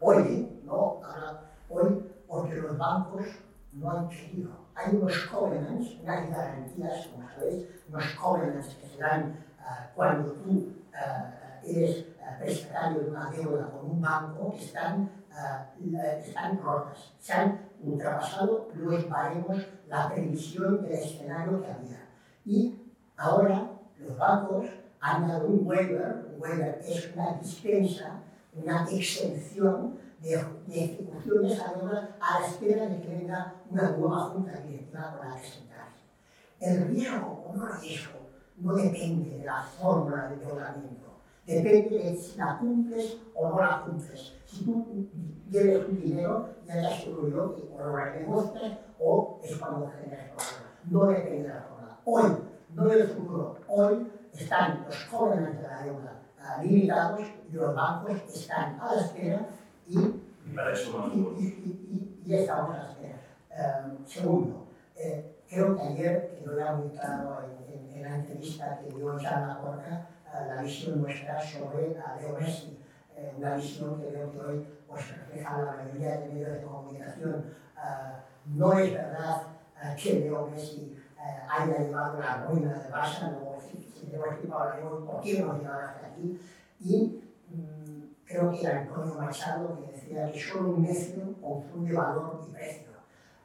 hoy, 0.00 0.62
¿no? 0.64 1.00
Ahora, 1.04 1.42
hoy 1.68 2.09
porque 2.30 2.54
los 2.54 2.78
bancos 2.78 3.26
no 3.72 3.90
han 3.90 4.08
querido. 4.08 4.50
Hay 4.74 4.94
unos 4.94 5.26
covenants, 5.26 5.96
unas 6.00 6.30
garantías, 6.30 7.08
como 7.08 7.28
sabéis, 7.28 7.66
unos 7.88 8.04
covenants 8.14 8.74
que 8.76 8.86
se 8.86 8.98
dan 8.98 9.44
uh, 9.58 9.94
cuando 9.94 10.32
tú 10.34 10.50
uh, 10.50 11.66
eres 11.66 12.06
uh, 12.20 12.38
prestatario 12.38 13.00
de 13.00 13.10
una 13.10 13.30
deuda 13.30 13.68
con 13.70 13.90
un 13.90 14.00
banco 14.00 14.52
que 14.52 14.64
están, 14.64 15.10
están 16.24 16.60
rotas. 16.62 17.12
Se 17.18 17.32
han 17.32 17.58
ultrapasado 17.82 18.68
los 18.74 19.08
baremos, 19.08 19.66
la 19.88 20.08
previsión 20.08 20.82
del 20.82 20.92
escenario 20.92 21.60
que 21.62 21.72
había. 21.72 22.08
Y 22.44 22.92
ahora 23.16 23.70
los 23.98 24.16
bancos 24.16 24.66
han 25.00 25.26
dado 25.26 25.48
un 25.48 25.66
waiver, 25.66 26.26
un 26.34 26.40
waiver 26.40 26.80
es 26.84 27.12
una 27.14 27.34
dispensa, 27.34 28.20
una 28.54 28.84
exención 28.90 29.98
de, 30.20 30.36
de 30.66 31.52
esa 31.52 31.72
deuda 31.74 32.16
a 32.20 32.40
la 32.40 32.46
espera 32.46 32.86
de 32.86 33.00
que 33.00 33.08
venga 33.08 33.54
una 33.70 33.90
nueva 33.92 34.20
junta 34.30 34.52
directiva 34.60 35.16
para 35.18 35.36
presentarse. 35.36 36.04
El 36.60 36.88
riesgo 36.88 37.44
o 37.46 37.56
no 37.56 37.66
riesgo 37.66 38.18
no 38.58 38.74
depende 38.74 39.38
de 39.38 39.44
la 39.44 39.62
fórmula 39.62 40.28
de 40.28 40.34
endeudamiento, 40.34 41.20
depende 41.46 41.98
de 41.98 42.16
si 42.16 42.36
la 42.36 42.58
cumples 42.58 43.16
o 43.34 43.48
no 43.48 43.60
la 43.60 43.82
cumples. 43.82 44.34
Si 44.44 44.64
tú 44.64 45.08
debes 45.46 45.88
un 45.88 46.00
dinero, 46.00 46.50
ya 46.66 46.74
te 46.74 46.86
aseguro 46.86 47.54
que 47.54 47.62
o 47.74 47.78
lo 47.78 47.96
renegocias 47.96 48.78
o 48.98 49.40
es 49.42 49.56
cuando 49.56 49.90
generas 49.90 50.30
problema. 50.30 50.70
No 50.90 51.06
depende 51.06 51.42
de 51.42 51.48
la 51.48 51.62
fórmula. 51.62 52.00
Hoy, 52.04 52.36
no 52.74 52.84
del 52.84 53.08
futuro, 53.08 53.56
hoy 53.68 54.06
están 54.32 54.84
los 54.84 55.04
jóvenes 55.06 55.56
de 55.56 55.62
la 55.62 55.82
deuda 55.82 56.20
limitados 56.62 57.20
y 57.48 57.52
los 57.52 57.74
bancos 57.74 58.12
están 58.32 58.78
a 58.80 58.94
la 58.94 59.00
espera 59.02 59.46
y, 59.90 61.40
y, 61.40 61.46
y, 61.46 62.22
y 62.26 62.34
estamos 62.34 62.74
a 62.74 62.78
la 62.78 62.88
espera. 62.90 63.18
Um, 63.50 64.06
segundo, 64.06 64.66
eh, 64.96 65.36
creo 65.48 65.76
que 65.76 65.82
ayer 65.82 66.38
quedó 66.38 66.58
ya 66.58 66.72
muy 66.72 66.90
claro 66.90 67.38
en, 67.44 67.74
en, 67.74 67.96
en 67.96 68.02
la 68.02 68.16
entrevista 68.16 68.78
que 68.80 68.94
dio 68.94 69.18
Jean 69.18 69.48
Laporta 69.48 70.08
uh, 70.32 70.54
la 70.54 70.62
visión 70.62 71.02
nuestra 71.02 71.40
sobre 71.40 71.96
a 71.98 72.16
Leo 72.20 72.38
Messi, 72.38 72.78
eh, 73.16 73.34
una 73.36 73.56
visión 73.56 74.00
que 74.00 74.10
veo 74.10 74.30
que 74.32 74.38
hoy 74.38 74.66
pues, 74.88 75.08
refleja 75.08 75.62
la 75.62 75.72
mayoría 75.72 76.18
de 76.18 76.28
medios 76.28 76.52
de 76.52 76.62
comunicación. 76.62 77.44
Uh, 77.76 78.56
no 78.56 78.78
es 78.78 78.92
verdad 78.92 79.42
que 79.96 80.20
Leo 80.20 80.46
Messi 80.46 80.96
haya 81.50 81.78
llevado 81.78 82.20
la 82.20 82.44
ruina 82.44 82.72
de 82.74 82.90
Barça, 82.90 83.30
no, 83.32 83.58
si, 83.60 83.78
si 83.78 84.14
hemos 84.14 84.28
explicado 84.28 85.04
por 85.04 85.20
qué 85.20 85.38
hemos 85.38 85.58
llegado 85.58 85.80
hasta 85.80 86.06
aquí. 86.06 86.40
Y 86.80 87.22
creo 88.30 88.50
que 88.52 88.64
era 88.64 88.82
Antonio 88.82 89.14
Machado 89.14 89.76
que 89.76 89.92
decía 89.92 90.30
que 90.30 90.40
solo 90.40 90.70
un 90.70 90.82
necio 90.82 91.34
confunde 91.40 91.92
valor 91.92 92.46
y 92.46 92.52
precio. 92.52 92.90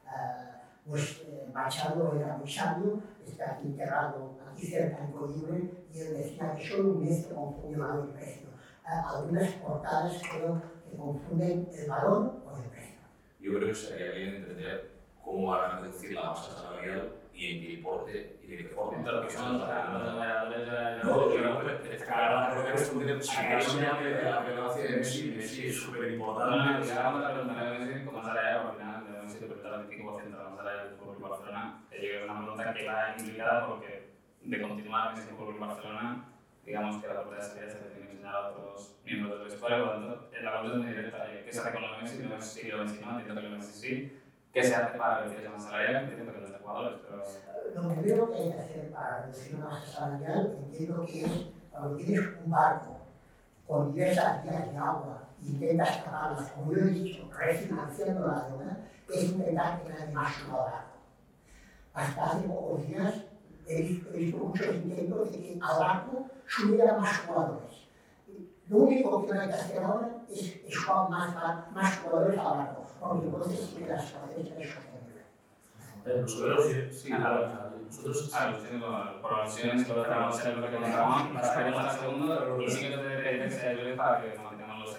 Uh, 0.06 0.90
pues 0.90 1.24
eh, 1.26 1.50
Machado 1.52 2.14
era 2.16 2.38
muy 2.38 2.50
sabio, 2.50 3.02
está 3.26 3.54
aquí 3.54 3.68
enterrado 3.68 4.38
aquí 4.52 4.68
cerca 4.68 5.04
en 5.04 5.12
Colibre, 5.12 5.72
y 5.92 6.00
él 6.00 6.18
decía 6.18 6.54
que 6.56 6.68
solo 6.68 6.92
un 6.92 7.04
necio 7.04 7.36
confunde 7.36 7.80
valor 7.80 8.10
y 8.10 8.18
precio. 8.18 8.48
Uh, 8.86 9.16
algunas 9.16 9.52
portadas 9.54 10.22
creo 10.32 10.62
que 10.90 10.96
confunden 10.96 11.68
el 11.74 11.90
valor 11.90 12.44
con 12.44 12.64
el 12.64 12.70
precio. 12.70 13.00
Yo 13.40 13.56
creo 13.56 13.68
que 13.68 13.76
sería 13.76 14.12
bien 14.12 14.36
entender 14.36 14.95
cómo 15.26 15.50
van 15.50 15.72
a 15.72 15.80
reducir 15.80 16.14
la 16.14 16.26
masa 16.26 16.52
salarial 16.52 17.12
y 17.34 17.56
en 17.56 17.62
qué 17.62 17.74
importe 17.74 18.38
y 18.44 18.48
de 18.48 18.58
qué 18.58 18.64
forma. 18.70 19.12
Los 19.12 19.34
de 19.34 19.40
No, 21.04 21.30
yo 21.30 21.36
creo 21.36 21.60
creo 21.60 22.78
si 22.78 23.80
la 23.80 24.44
relevancia 24.44 24.84
de 24.84 24.98
Messi, 24.98 25.32
Messi 25.36 25.68
es 25.68 25.76
súper 25.76 26.12
importante. 26.14 26.88
Como 28.06 28.24
salarial, 28.24 28.68
al 28.68 28.74
final 28.76 29.12
de 29.12 29.22
Messi 29.24 29.40
representa 29.40 29.76
el 29.76 29.90
25% 29.90 30.24
de 30.24 30.30
la 30.32 30.56
salarial 30.56 30.90
del 30.90 30.98
Fútbol 30.98 31.30
Barcelona, 31.30 31.84
que 31.90 31.98
llega 31.98 32.24
una 32.26 32.38
pregunta 32.38 32.74
que 32.74 32.88
va 32.88 33.16
implicada 33.18 33.68
porque 33.68 34.10
de 34.44 34.62
continuar 34.62 35.14
en 35.14 35.22
el 35.22 35.28
Fútbol 35.30 35.60
Barcelona, 35.60 36.26
digamos 36.64 37.02
que 37.02 37.08
la 37.08 37.24
puerta 37.24 37.44
de 37.44 37.50
salida 37.50 37.70
se 37.70 37.78
tiene 37.80 37.96
que 37.96 38.02
enseñar 38.12 38.36
a 38.36 38.50
otros 38.50 38.96
miembros 39.04 39.40
del 39.40 39.48
vestuario, 39.50 39.86
por 39.86 39.98
lo 39.98 40.08
tanto, 40.08 40.30
en 40.38 40.46
la 40.46 40.52
pregunta 40.52 40.78
es 40.78 40.84
muy 40.84 40.94
directa, 40.96 41.28
¿qué 41.44 41.52
se 41.52 41.60
hace 41.60 41.72
con 41.74 41.82
lo 41.82 41.92
de 41.92 41.98
Messi? 42.02 42.24
No 42.24 42.30
Messi 42.30 42.62
sí, 42.62 42.68
lo 42.70 42.78
Messi 42.84 43.00
no, 43.04 43.20
entiendo 43.20 43.42
que 43.42 43.50
lo 43.50 43.58
Messi 43.58 43.74
sí, 43.74 44.20
¿qué 44.56 44.64
se 44.64 44.74
hace 44.74 44.98
para 44.98 45.20
reducir 45.20 45.46
esa 45.46 45.60
salarial? 45.60 46.04
Entiendo 46.06 46.34
que 46.34 46.40
los 46.40 46.52
de 46.52 46.58
jugadores, 46.60 47.00
pero... 47.04 47.24
Lo 47.76 48.02
primero 48.02 48.32
que 48.32 48.38
hay 48.38 48.52
que 48.54 48.60
hacer 48.62 48.92
para 48.92 49.24
reducir 49.24 49.56
una 49.56 49.66
masa 49.66 49.86
salarial, 49.86 50.58
entiendo 50.64 51.06
que 51.06 51.26
es 51.26 51.32
cuando 51.70 51.98
tienes 51.98 52.22
un 52.42 52.52
barco 52.52 52.98
con 53.68 53.94
diversas 53.94 54.44
vías 54.44 54.72
de 54.72 54.78
agua 54.78 55.22
intentas 55.44 56.06
taparlas, 56.06 56.52
como 56.52 56.72
yo 56.72 56.80
he 56.80 56.90
dicho, 56.92 57.30
refinanciando 57.38 58.28
la 58.28 58.48
deuda, 58.48 58.78
es 59.14 59.24
intentar 59.26 59.84
que 59.84 59.90
nadie 59.90 60.14
más 60.14 60.34
suba 60.36 60.58
barco. 60.58 60.98
Hasta 61.94 62.26
hace 62.26 62.48
pocos 62.48 62.88
días 62.88 63.14
he 63.68 63.82
visto, 63.82 64.38
muchos 64.38 64.74
intentos 64.74 65.32
de 65.32 65.38
que 65.38 65.60
al 65.62 65.80
barco 65.80 66.28
subieran 66.48 67.02
más 67.02 67.18
jugadores. 67.20 67.88
Lo 68.70 68.78
único 68.78 69.26
que 69.26 69.34
no 69.34 69.42
hay 69.42 69.48
que 69.50 69.54
hacer 69.54 69.84
ahora 69.84 70.10
es, 70.30 70.62
es 70.66 70.78
jugar 70.78 71.10
más, 71.10 71.72
más 71.74 71.98
jugadores 72.00 72.40
al 72.40 72.58
barco, 72.58 72.85
porque 73.08 73.28
entonces 73.28 73.60
sí 73.60 73.84
que 73.84 73.88
la 73.88 73.96
es 73.96 74.70
sostenible. 74.70 75.26
Nosotros, 76.22 77.04
claro, 77.06 77.72
nosotros, 77.86 78.30
claro, 78.30 79.22
por 79.22 79.34
alusiones, 79.34 79.90
lo 79.90 80.04
dejamos 80.04 80.46
en 80.46 80.62
lo 80.62 80.70
que 80.70 80.76
contábamos, 80.76 81.28
pasaremos 81.34 81.84
al 81.84 82.00
segundo 82.00 82.62
y 82.62 82.70
sí 82.70 82.80
que 82.82 82.90
te 82.96 83.04
debe 83.04 83.24
que 83.24 83.94
para 83.96 84.22
que 84.22 84.38
mantengamos 84.38 84.86
los 84.86 84.98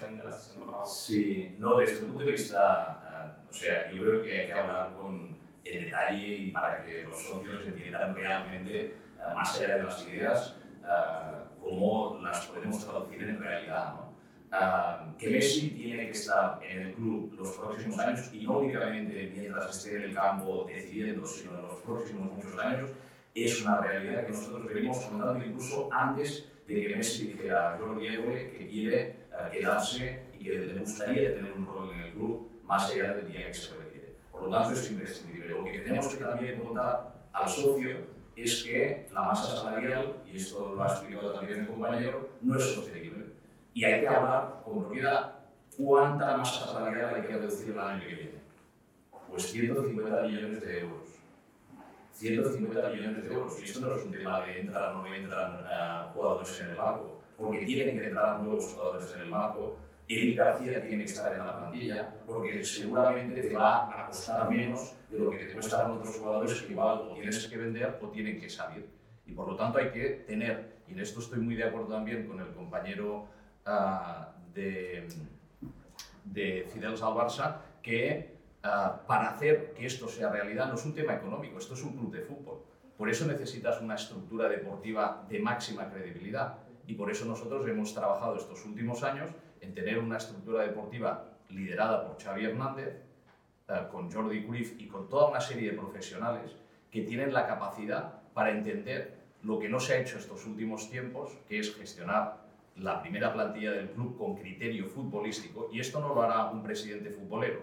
la 0.55 0.65
favor. 0.65 0.85
Sí, 0.85 1.55
no, 1.59 1.77
desde 1.77 1.99
el 1.99 2.05
punto 2.07 2.23
de 2.25 2.31
vista, 2.31 3.35
uh, 3.45 3.49
o 3.49 3.53
sea, 3.53 3.89
yo 3.91 4.03
creo 4.03 4.21
que 4.21 4.41
hay 4.41 4.47
que 4.47 4.53
hablar 4.53 4.93
con 4.95 5.37
el 5.63 5.85
detalle 5.85 6.27
y 6.27 6.51
para 6.51 6.83
que 6.83 7.03
los 7.03 7.21
socios 7.21 7.65
entiendan 7.65 8.13
realmente, 8.13 8.97
uh, 9.17 9.33
más 9.33 9.57
allá 9.59 9.77
de 9.77 9.83
las 9.83 10.07
ideas, 10.07 10.55
cómo 11.61 12.19
las 12.21 12.47
podemos 12.47 12.85
traducir 12.85 13.23
en 13.23 13.39
realidad, 13.39 13.93
¿no? 13.93 14.06
Uh, 14.49 15.17
que 15.17 15.29
Messi 15.29 15.71
tiene 15.71 16.05
que 16.05 16.11
estar 16.11 16.57
en 16.63 16.87
el 16.87 16.93
club 16.93 17.33
los 17.37 17.51
próximos 17.57 17.99
años 17.99 18.29
y 18.31 18.45
no 18.45 18.59
únicamente 18.59 19.29
mientras 19.35 19.75
esté 19.75 19.97
en 19.97 20.03
el 20.03 20.13
campo 20.13 20.65
decidiendo, 20.65 21.25
sino 21.25 21.53
en 21.57 21.63
los 21.63 21.81
próximos 21.81 22.31
muchos 22.31 22.57
años, 22.57 22.89
es 23.35 23.61
una 23.61 23.81
realidad 23.81 24.25
que 24.25 24.31
nosotros 24.31 24.73
venimos 24.73 24.99
contando 24.99 25.45
incluso 25.45 25.89
antes 25.91 26.49
de 26.65 26.81
que 26.81 26.95
Messi 26.95 27.27
dijera 27.27 27.77
Jordi 27.77 28.07
Évole 28.07 28.51
que 28.51 28.67
quiere 28.69 29.15
uh, 29.33 29.51
quedarse 29.51 30.27
y 30.39 30.45
que 30.45 30.59
le 30.59 30.79
gustaría 30.79 31.35
tener 31.35 31.51
un 31.51 31.65
rol 31.65 31.91
en 31.93 31.99
el 31.99 32.13
club 32.13 32.49
más 32.63 32.89
allá 32.89 33.15
del 33.15 33.27
día 33.29 33.47
que 33.47 33.53
se 33.53 33.75
requiere. 33.75 34.15
Por 34.31 34.43
lo 34.43 34.49
tanto, 34.49 34.79
es 34.79 34.89
imprescindible. 34.89 35.49
Lo 35.49 35.65
que 35.65 35.79
tenemos 35.79 36.07
que 36.07 36.23
también 36.23 36.59
contar 36.61 37.27
al 37.33 37.49
socio 37.49 37.97
es 38.33 38.63
que 38.63 39.07
la 39.13 39.23
masa 39.23 39.57
salarial, 39.57 40.23
y 40.25 40.37
esto 40.37 40.73
lo 40.73 40.83
ha 40.83 40.87
explicado 40.87 41.33
también 41.33 41.61
el 41.61 41.67
compañero, 41.67 42.29
no 42.41 42.57
es 42.57 42.63
sostenible 42.63 43.26
y 43.77 43.85
hay 43.85 44.01
que 44.01 44.07
hablar 44.07 44.63
con 44.65 44.79
propiedad 44.79 45.35
cuánta 45.77 46.35
masa 46.35 46.65
salarial 46.65 47.13
hay 47.13 47.21
que 47.21 47.37
reducir 47.37 47.73
el 47.73 47.79
año 47.79 47.99
que 47.99 48.15
viene. 48.15 48.39
Pues 49.29 49.51
150 49.51 50.21
millones 50.23 50.61
de 50.61 50.79
euros. 50.79 51.09
150 52.13 52.89
millones 52.89 53.29
de 53.29 53.35
euros. 53.35 53.59
Y 53.61 53.65
esto 53.65 53.81
no 53.81 53.95
es 53.95 54.03
un 54.03 54.11
tema 54.11 54.41
de 54.41 54.61
entrar 54.61 54.95
o 54.95 55.03
no 55.03 55.13
entran 55.13 55.57
uh, 55.57 56.11
jugadores 56.11 56.59
en 56.59 56.69
el 56.71 56.75
banco, 56.75 57.21
porque 57.37 57.65
tienen 57.67 57.99
que 57.99 58.07
entrar 58.07 58.39
nuevos 58.39 58.65
jugadores 58.73 59.13
en 59.13 59.21
el 59.21 59.29
banco. 59.29 59.77
Eric 60.07 60.37
García 60.39 60.81
tiene 60.81 61.05
que 61.05 61.11
estar 61.11 61.31
en 61.33 61.45
la 61.45 61.59
plantilla, 61.59 62.15
porque 62.25 62.63
seguramente 62.63 63.43
te 63.43 63.55
va 63.55 64.01
a 64.01 64.07
costar 64.07 64.49
menos 64.49 64.95
de 65.11 65.19
lo 65.19 65.29
que 65.29 65.37
te 65.37 65.53
cuestan 65.53 65.91
otros 65.91 66.17
jugadores 66.17 66.63
que 66.63 66.71
igual 66.71 67.09
o 67.11 67.13
tienes 67.13 67.45
que 67.45 67.57
vender 67.57 67.99
o 68.01 68.07
tienen 68.07 68.39
que 68.39 68.49
salir. 68.49 68.89
Y 69.27 69.33
por 69.33 69.47
lo 69.47 69.55
tanto 69.55 69.77
hay 69.77 69.91
que 69.91 70.23
tener, 70.25 70.77
y 70.87 70.93
en 70.93 70.99
esto 70.99 71.19
estoy 71.19 71.41
muy 71.41 71.53
de 71.53 71.65
acuerdo 71.65 71.89
también 71.89 72.25
con 72.25 72.39
el 72.39 72.47
compañero 72.55 73.36
uh, 73.67 74.53
de, 74.53 75.07
de 76.25 76.67
Fidel 76.73 76.97
Salvarsa 76.97 77.61
que 77.81 78.37
uh, 78.63 79.05
para 79.05 79.29
hacer 79.29 79.73
que 79.73 79.85
esto 79.85 80.07
sea 80.07 80.29
realidad 80.29 80.67
no 80.67 80.75
es 80.75 80.85
un 80.85 80.93
tema 80.93 81.15
económico, 81.15 81.57
esto 81.57 81.73
es 81.73 81.83
un 81.83 81.97
club 81.97 82.11
de 82.11 82.21
fútbol. 82.21 82.63
Por 82.97 83.09
eso 83.09 83.27
necesitas 83.27 83.79
una 83.81 83.95
estructura 83.95 84.49
deportiva 84.49 85.25
de 85.29 85.39
máxima 85.39 85.89
credibilidad 85.89 86.57
y 86.87 86.93
por 86.95 87.11
eso 87.11 87.25
nosotros 87.25 87.67
hemos 87.67 87.93
trabajado 87.93 88.37
estos 88.37 88.65
últimos 88.65 89.03
años 89.03 89.29
en 89.61 89.73
tener 89.73 89.99
una 89.99 90.17
estructura 90.17 90.63
deportiva 90.63 91.25
liderada 91.49 92.07
por 92.07 92.21
Xavi 92.21 92.45
Hernández 92.45 92.95
eh, 93.69 93.87
con 93.91 94.11
Jordi 94.11 94.45
Cruyff 94.45 94.79
y 94.79 94.87
con 94.87 95.09
toda 95.09 95.29
una 95.29 95.41
serie 95.41 95.71
de 95.71 95.77
profesionales 95.77 96.51
que 96.89 97.01
tienen 97.01 97.33
la 97.33 97.45
capacidad 97.45 98.21
para 98.33 98.51
entender 98.51 99.17
lo 99.43 99.59
que 99.59 99.69
no 99.69 99.79
se 99.79 99.93
ha 99.93 99.97
hecho 99.97 100.17
estos 100.17 100.45
últimos 100.45 100.89
tiempos, 100.89 101.37
que 101.47 101.59
es 101.59 101.75
gestionar 101.75 102.46
la 102.79 103.01
primera 103.01 103.33
plantilla 103.33 103.71
del 103.71 103.89
club 103.89 104.17
con 104.17 104.35
criterio 104.35 104.87
futbolístico, 104.87 105.69
y 105.71 105.79
esto 105.79 105.99
no 105.99 106.13
lo 106.13 106.21
hará 106.21 106.45
un 106.51 106.61
presidente 106.61 107.09
futbolero. 107.09 107.61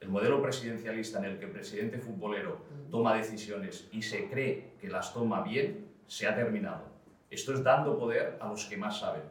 El 0.00 0.08
modelo 0.08 0.42
presidencialista 0.42 1.18
en 1.18 1.24
el 1.24 1.38
que 1.38 1.46
el 1.46 1.52
presidente 1.52 1.98
futbolero 1.98 2.58
toma 2.90 3.14
decisiones 3.14 3.88
y 3.92 4.02
se 4.02 4.28
cree 4.28 4.74
que 4.80 4.88
las 4.88 5.14
toma 5.14 5.42
bien, 5.42 5.92
se 6.06 6.26
ha 6.26 6.34
terminado. 6.34 6.82
Esto 7.30 7.54
es 7.54 7.62
dando 7.62 7.98
poder 7.98 8.36
a 8.40 8.48
los 8.48 8.66
que 8.66 8.76
más 8.76 8.98
saben 8.98 9.22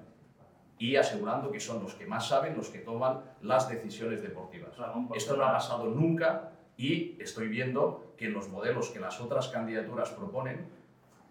y 0.80 0.96
asegurando 0.96 1.52
que 1.52 1.60
son 1.60 1.84
los 1.84 1.94
que 1.94 2.08
más 2.08 2.28
saben 2.28 2.58
los 2.58 2.70
que 2.70 2.80
toman 2.80 3.22
las 3.42 3.70
decisiones 3.70 4.24
deportivas. 4.24 4.72
Esto 5.14 5.38
no 5.38 5.44
ha 5.44 5.54
pasado 5.54 5.86
nunca 5.86 6.54
y 6.76 7.22
estoy 7.22 7.50
viendo 7.50 8.16
que 8.18 8.30
los 8.30 8.50
modelos 8.50 8.90
que 8.90 9.00
las 9.00 9.22
otras 9.22 9.50
candidaturas 9.50 10.10
proponen 10.10 10.66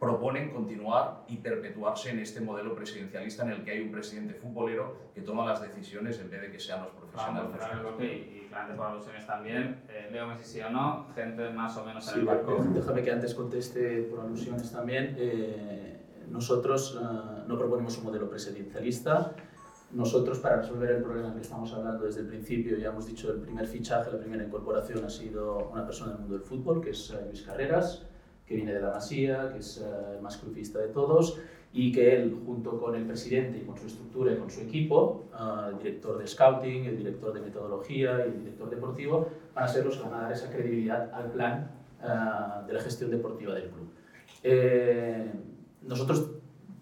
proponen 0.00 0.50
continuar 0.50 1.24
y 1.28 1.36
perpetuarse 1.36 2.08
en 2.08 2.20
este 2.20 2.40
modelo 2.40 2.74
presidencialista 2.74 3.44
en 3.44 3.50
el 3.50 3.62
que 3.62 3.72
hay 3.72 3.80
un 3.82 3.92
presidente 3.92 4.32
futbolero 4.32 4.96
que 5.14 5.20
toma 5.20 5.44
las 5.44 5.60
decisiones 5.60 6.18
en 6.20 6.30
vez 6.30 6.40
de 6.40 6.50
que 6.50 6.58
sean 6.58 6.84
los 6.84 6.92
profesionales. 6.92 7.50
y, 8.00 8.04
y 8.04 8.46
claramente 8.48 8.78
por 8.78 8.86
alusiones 8.86 9.26
también, 9.26 9.82
eh, 9.90 10.08
Leo 10.10 10.26
Messi 10.26 10.44
sí 10.44 10.60
o 10.62 10.70
no, 10.70 11.06
gente 11.14 11.50
más 11.50 11.76
o 11.76 11.84
menos 11.84 12.10
en 12.10 12.20
el 12.20 12.24
barco. 12.24 12.64
Déjame 12.72 13.02
que 13.02 13.10
antes 13.10 13.34
conteste 13.34 14.04
por 14.04 14.20
alusiones 14.20 14.72
también. 14.72 15.14
Eh, 15.18 15.98
nosotros 16.30 16.94
uh, 16.94 17.46
no 17.46 17.58
proponemos 17.58 17.98
un 17.98 18.04
modelo 18.04 18.30
presidencialista. 18.30 19.34
Nosotros, 19.92 20.38
para 20.38 20.62
resolver 20.62 20.92
el 20.92 21.02
problema 21.02 21.34
que 21.34 21.40
estamos 21.40 21.74
hablando 21.74 22.04
desde 22.04 22.20
el 22.20 22.28
principio, 22.28 22.78
ya 22.78 22.88
hemos 22.88 23.06
dicho, 23.06 23.32
el 23.32 23.40
primer 23.40 23.66
fichaje, 23.66 24.10
la 24.12 24.18
primera 24.18 24.44
incorporación 24.44 25.04
ha 25.04 25.10
sido 25.10 25.68
una 25.68 25.84
persona 25.84 26.12
del 26.12 26.20
mundo 26.20 26.38
del 26.38 26.44
fútbol, 26.44 26.80
que 26.80 26.90
es 26.90 27.10
uh, 27.10 27.26
Luis 27.26 27.42
Carreras 27.42 28.06
que 28.50 28.56
viene 28.56 28.74
de 28.74 28.80
la 28.80 28.90
Masía, 28.90 29.52
que 29.52 29.60
es 29.60 29.78
uh, 29.78 30.16
el 30.16 30.20
más 30.20 30.36
crufista 30.38 30.80
de 30.80 30.88
todos, 30.88 31.38
y 31.72 31.92
que 31.92 32.16
él, 32.16 32.36
junto 32.44 32.80
con 32.80 32.96
el 32.96 33.06
presidente 33.06 33.58
y 33.58 33.60
con 33.60 33.78
su 33.78 33.86
estructura 33.86 34.32
y 34.32 34.38
con 34.38 34.50
su 34.50 34.62
equipo, 34.62 35.26
uh, 35.32 35.70
el 35.70 35.78
director 35.78 36.18
de 36.18 36.26
scouting, 36.26 36.84
el 36.86 36.98
director 36.98 37.32
de 37.32 37.42
metodología 37.42 38.26
y 38.26 38.30
el 38.30 38.38
director 38.40 38.68
deportivo, 38.68 39.28
van 39.54 39.64
a 39.64 39.68
ser 39.68 39.86
los 39.86 39.96
que 39.96 40.02
van 40.02 40.14
a 40.14 40.22
dar 40.22 40.32
esa 40.32 40.50
credibilidad 40.50 41.14
al 41.14 41.30
plan 41.30 41.70
uh, 42.02 42.66
de 42.66 42.72
la 42.72 42.80
gestión 42.80 43.08
deportiva 43.12 43.54
del 43.54 43.68
club. 43.68 43.88
Eh, 44.42 45.30
nosotros, 45.82 46.28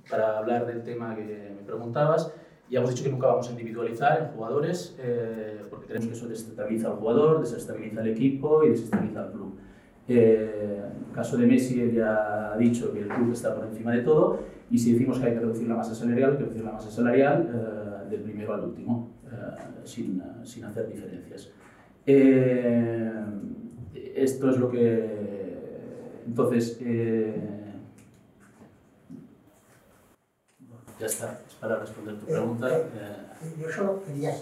para 0.08 0.38
hablar 0.38 0.66
del 0.66 0.82
tema 0.82 1.14
que 1.14 1.52
me 1.54 1.62
preguntabas, 1.66 2.32
ya 2.70 2.78
hemos 2.78 2.90
dicho 2.90 3.04
que 3.04 3.10
nunca 3.10 3.26
vamos 3.26 3.48
a 3.48 3.50
individualizar 3.50 4.22
en 4.22 4.28
jugadores, 4.28 4.96
eh, 4.98 5.64
porque 5.68 5.86
creemos 5.86 6.08
que 6.08 6.14
eso 6.14 6.28
desestabiliza 6.28 6.88
al 6.88 6.96
jugador, 6.96 7.40
desestabiliza 7.40 8.00
al 8.00 8.08
equipo 8.08 8.64
y 8.64 8.70
desestabiliza 8.70 9.24
al 9.24 9.32
club. 9.32 9.47
Eh, 10.08 10.82
en 10.86 11.08
el 11.08 11.14
caso 11.14 11.36
de 11.36 11.46
Messi, 11.46 11.80
él 11.80 11.92
ya 11.92 12.52
ha 12.52 12.56
dicho 12.56 12.92
que 12.92 13.00
el 13.00 13.08
club 13.08 13.32
está 13.32 13.54
por 13.54 13.66
encima 13.66 13.92
de 13.92 14.02
todo 14.02 14.40
y 14.70 14.78
si 14.78 14.92
decimos 14.92 15.18
que 15.18 15.26
hay 15.26 15.34
que 15.34 15.40
reducir 15.40 15.68
la 15.68 15.76
masa 15.76 15.94
salarial, 15.94 16.30
hay 16.32 16.36
que 16.36 16.42
reducir 16.44 16.64
la 16.64 16.72
masa 16.72 16.90
salarial 16.90 17.50
eh, 17.54 18.10
del 18.10 18.20
primero 18.22 18.54
al 18.54 18.64
último, 18.64 19.10
eh, 19.26 19.36
sin, 19.84 20.22
sin, 20.44 20.64
hacer 20.64 20.88
diferencias. 20.88 21.50
Eh, 22.06 23.12
esto 24.14 24.50
es 24.50 24.56
lo 24.58 24.70
que... 24.70 25.18
Entonces, 26.26 26.78
eh, 26.82 27.34
ya 30.98 31.06
está, 31.06 31.40
es 31.46 31.54
para 31.54 31.78
responder 31.78 32.16
tu 32.16 32.26
pregunta. 32.26 32.68
yo 33.60 33.70
solo 33.70 34.02
quería... 34.02 34.32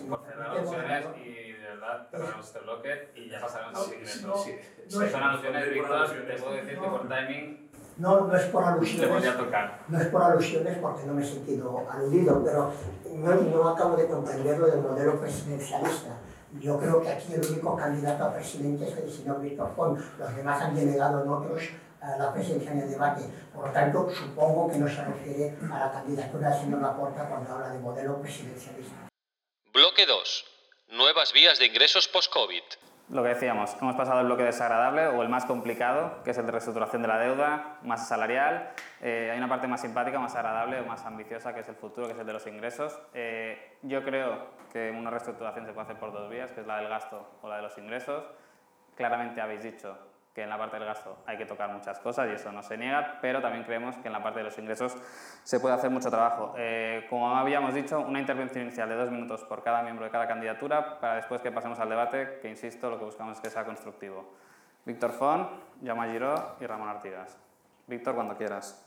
cerramos 2.11 2.47
este 2.47 2.59
bloque 2.61 3.13
y 3.15 3.29
ya 3.31 3.41
pasaremos 3.41 3.79
al 3.79 3.85
siguiente. 3.85 4.27
No, 4.27 4.37
si, 4.37 4.53
no, 4.99 5.11
son 5.11 5.23
alusiones, 5.23 5.71
Víctor, 5.71 6.11
te 6.27 6.35
puedo 6.35 6.53
decir 6.55 6.79
que 6.79 6.89
por 6.89 7.09
timing 7.09 7.67
no, 7.99 8.27
no 8.27 8.37
es 8.37 8.45
por 8.45 8.63
alusiones. 8.63 9.23
Te 9.23 9.31
tocar. 9.33 9.85
No 9.89 9.99
es 9.99 10.07
por 10.09 10.23
alusiones 10.23 10.79
porque 10.79 11.07
no 11.07 11.15
me 11.15 11.23
he 11.23 11.27
sentido 11.27 11.87
aludido, 11.91 12.45
pero 12.45 12.73
no, 13.15 13.35
no 13.35 13.69
acabo 13.69 13.97
de 13.97 14.07
comprender 14.07 14.59
lo 14.59 14.67
del 14.67 14.81
modelo 14.81 15.19
presidencialista. 15.19 16.19
Yo 16.61 16.79
creo 16.79 17.03
que 17.03 17.11
aquí 17.11 17.35
el 17.35 17.45
único 17.45 17.77
candidato 17.77 18.25
a 18.25 18.35
presidente 18.35 18.87
es 18.87 18.97
el 18.97 19.11
señor 19.11 19.41
Víctor 19.41 19.73
Font. 19.75 20.01
Los 20.19 20.37
demás 20.37 20.63
han 20.63 20.75
delegado 20.75 21.23
en 21.23 21.29
otros 21.29 21.63
a 22.01 22.17
la 22.17 22.33
presencia 22.33 22.71
en 22.73 22.81
el 22.81 22.91
debate. 22.91 23.25
Por 23.55 23.67
lo 23.67 23.73
tanto, 23.73 24.11
supongo 24.11 24.71
que 24.71 24.79
no 24.79 24.89
se 24.89 25.05
refiere 25.05 25.57
a 25.71 25.79
la 25.79 25.93
candidatura 25.93 26.51
del 26.51 26.61
señor 26.61 26.83
Laporta 26.83 27.29
cuando 27.29 27.53
habla 27.53 27.71
de 27.71 27.79
modelo 27.79 28.21
presidencialista. 28.21 29.09
Bloque 29.73 30.07
2. 30.07 30.56
Nuevas 30.91 31.33
vías 31.33 31.59
de 31.59 31.67
ingresos 31.67 32.09
post-COVID. 32.09 32.63
Lo 33.11 33.23
que 33.23 33.31
decíamos, 33.31 33.77
hemos 33.83 33.97
pasado 33.97 34.21
el 34.21 34.27
bloque 34.27 34.45
desagradable 34.45 35.09
o 35.09 35.23
el 35.23 35.29
más 35.29 35.45
complicado, 35.45 36.23
que 36.25 36.31
es 36.31 36.39
el 36.39 36.47
de 36.47 36.53
reestructuración 36.53 37.03
de 37.03 37.09
la 37.09 37.19
deuda, 37.19 37.79
masa 37.83 38.05
salarial. 38.05 38.71
Eh, 39.01 39.31
hay 39.31 39.37
una 39.37 39.49
parte 39.49 39.67
más 39.67 39.81
simpática, 39.81 40.19
más 40.19 40.35
agradable 40.37 40.81
o 40.81 40.87
más 40.87 41.05
ambiciosa, 41.05 41.53
que 41.55 41.61
es 41.61 41.69
el 41.69 41.75
futuro, 41.75 42.07
que 42.07 42.15
es 42.15 42.19
el 42.19 42.27
de 42.27 42.33
los 42.33 42.47
ingresos. 42.47 42.99
Eh, 43.15 43.79
yo 43.83 44.05
creo 44.05 44.49
que 44.73 44.91
una 44.91 45.11
reestructuración 45.11 45.67
se 45.67 45.73
puede 45.73 45.85
hacer 45.85 45.99
por 45.99 46.13
dos 46.13 46.31
vías, 46.31 46.53
que 46.53 46.63
es 46.63 46.67
la 46.67 46.79
del 46.79 46.89
gasto 46.89 47.39
o 47.43 47.49
la 47.49 47.57
de 47.57 47.63
los 47.63 47.77
ingresos. 47.79 48.25
Claramente 48.95 49.41
habéis 49.41 49.63
dicho 49.63 49.99
que 50.37 50.43
en 50.43 50.51
la 50.51 50.59
parte 50.59 50.77
del 50.77 50.85
gasto 50.85 51.17
hay 51.25 51.39
que 51.39 51.47
tocar 51.47 51.73
muchas 51.73 51.99
cosas 51.99 52.29
y 52.29 52.35
eso 52.35 52.53
no 52.53 52.63
se 52.63 52.77
niega, 52.77 53.21
pero 53.23 53.41
también 53.41 53.65
creemos 53.65 53.97
que 53.97 54.09
en 54.09 54.13
la 54.13 54.23
parte 54.23 54.41
de 54.41 54.45
los 54.45 54.59
ingresos 54.59 54.95
se 55.43 55.61
puede 55.61 55.75
hacer 55.75 55.89
mucho 55.89 56.11
trabajo. 56.11 56.53
Eh, 56.59 57.07
como 57.09 57.35
habíamos 57.35 57.73
dicho, 57.73 58.01
una 58.01 58.21
intervención 58.21 58.65
inicial 58.65 58.87
de 58.87 58.97
dos 58.97 59.11
minutos 59.11 59.45
por 59.45 59.63
cada 59.63 59.83
miembro 59.83 60.05
de 60.05 60.11
cada 60.11 60.29
candidatura 60.29 61.01
para 61.01 61.17
después 61.17 61.41
que 61.41 61.51
pasemos 61.51 61.81
al 61.81 61.89
debate, 61.89 62.39
que 62.43 62.51
insisto, 62.51 62.91
lo 62.91 62.99
que 62.99 63.07
buscamos 63.07 63.39
es 63.39 63.43
que 63.43 63.49
sea 63.49 63.65
constructivo. 63.65 64.31
Víctor 64.85 65.13
Font, 65.13 65.49
Jaume 65.83 66.13
Giró 66.13 66.57
y 66.61 66.67
Ramón 66.67 66.91
Artigas. 66.91 67.39
Víctor, 67.87 68.15
cuando 68.15 68.37
quieras. 68.37 68.87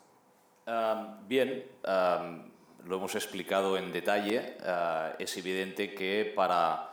Bien, 1.27 1.65
lo 1.83 2.95
hemos 2.95 3.15
explicado 3.15 3.75
en 3.75 3.91
detalle. 3.91 4.55
Uh, 4.61 5.15
es 5.17 5.35
evidente 5.35 5.95
que 5.95 6.31
para 6.35 6.88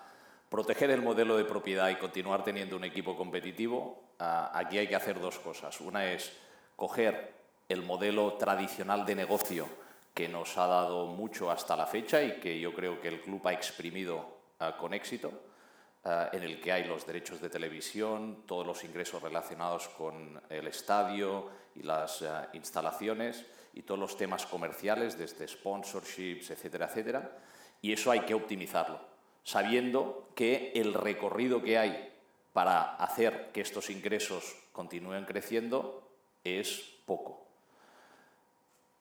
proteger 0.48 0.90
el 0.90 1.02
modelo 1.02 1.36
de 1.36 1.44
propiedad 1.44 1.88
y 1.90 1.96
continuar 1.96 2.44
teniendo 2.44 2.76
un 2.76 2.84
equipo 2.84 3.16
competitivo, 3.16 4.06
Ah, 4.18 4.50
aquí 4.54 4.78
hay 4.78 4.86
que 4.86 4.96
hacer 4.96 5.20
dos 5.20 5.38
cosas. 5.38 5.80
Una 5.80 6.10
es 6.10 6.32
coger 6.74 7.34
el 7.68 7.82
modelo 7.82 8.34
tradicional 8.34 9.04
de 9.04 9.14
negocio 9.14 9.68
que 10.14 10.28
nos 10.28 10.56
ha 10.56 10.66
dado 10.66 11.06
mucho 11.06 11.50
hasta 11.50 11.76
la 11.76 11.86
fecha 11.86 12.22
y 12.22 12.40
que 12.40 12.58
yo 12.58 12.72
creo 12.72 13.00
que 13.00 13.08
el 13.08 13.20
club 13.20 13.46
ha 13.46 13.52
exprimido 13.52 14.38
ah, 14.58 14.76
con 14.78 14.94
éxito, 14.94 15.30
ah, 16.04 16.30
en 16.32 16.42
el 16.42 16.60
que 16.60 16.72
hay 16.72 16.84
los 16.84 17.06
derechos 17.06 17.40
de 17.42 17.50
televisión, 17.50 18.44
todos 18.46 18.66
los 18.66 18.84
ingresos 18.84 19.22
relacionados 19.22 19.88
con 19.88 20.40
el 20.48 20.66
estadio 20.66 21.50
y 21.74 21.82
las 21.82 22.24
instalaciones 22.54 23.44
y 23.74 23.82
todos 23.82 24.00
los 24.00 24.16
temas 24.16 24.46
comerciales, 24.46 25.18
desde 25.18 25.46
sponsorships, 25.46 26.50
etcétera, 26.50 26.86
etcétera. 26.86 27.38
Y 27.82 27.92
eso 27.92 28.10
hay 28.10 28.20
que 28.20 28.32
optimizarlo, 28.32 28.98
sabiendo 29.46 30.28
que 30.34 30.72
el 30.74 30.92
recorrido 30.92 31.62
que 31.62 31.78
hay 31.78 32.12
para 32.52 32.96
hacer 32.96 33.52
que 33.52 33.60
estos 33.60 33.90
ingresos 33.90 34.56
continúen 34.72 35.24
creciendo 35.24 36.02
es 36.42 36.82
poco. 37.06 37.46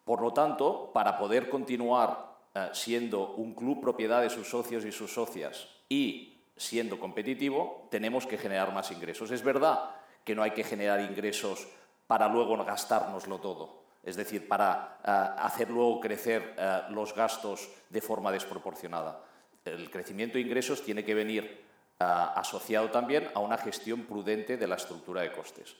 Por 0.03 0.21
lo 0.21 0.33
tanto, 0.33 0.91
para 0.93 1.17
poder 1.17 1.49
continuar 1.49 2.35
eh, 2.53 2.69
siendo 2.73 3.33
un 3.33 3.55
club 3.55 3.81
propiedad 3.81 4.21
de 4.21 4.29
sus 4.29 4.47
socios 4.47 4.85
y 4.85 4.91
sus 4.91 5.11
socias 5.11 5.67
y 5.89 6.37
siendo 6.55 6.99
competitivo, 6.99 7.87
tenemos 7.89 8.27
que 8.27 8.37
generar 8.37 8.71
más 8.71 8.91
ingresos. 8.91 9.31
Es 9.31 9.41
verdad 9.41 9.95
que 10.23 10.35
no 10.35 10.43
hay 10.43 10.51
que 10.51 10.63
generar 10.63 11.01
ingresos 11.01 11.67
para 12.05 12.27
luego 12.27 12.55
gastárnoslo 12.63 13.39
todo, 13.39 13.81
es 14.03 14.15
decir, 14.15 14.47
para 14.47 14.99
eh, 15.03 15.41
hacer 15.41 15.71
luego 15.71 15.99
crecer 15.99 16.53
eh, 16.55 16.81
los 16.91 17.15
gastos 17.15 17.67
de 17.89 18.01
forma 18.01 18.31
desproporcionada. 18.31 19.25
El 19.65 19.89
crecimiento 19.89 20.35
de 20.35 20.41
ingresos 20.41 20.83
tiene 20.83 21.03
que 21.03 21.15
venir 21.15 21.65
asociado 21.99 22.91
también 22.91 23.29
a 23.33 23.39
una 23.39 23.57
gestión 23.57 24.03
prudente 24.03 24.57
de 24.57 24.67
la 24.67 24.75
estructura 24.75 25.21
de 25.21 25.31
costes. 25.31 25.75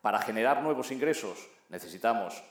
Para 0.00 0.20
generar 0.20 0.62
nuevos 0.62 0.90
ingresos 0.90 1.48
necesitamos 1.68 2.42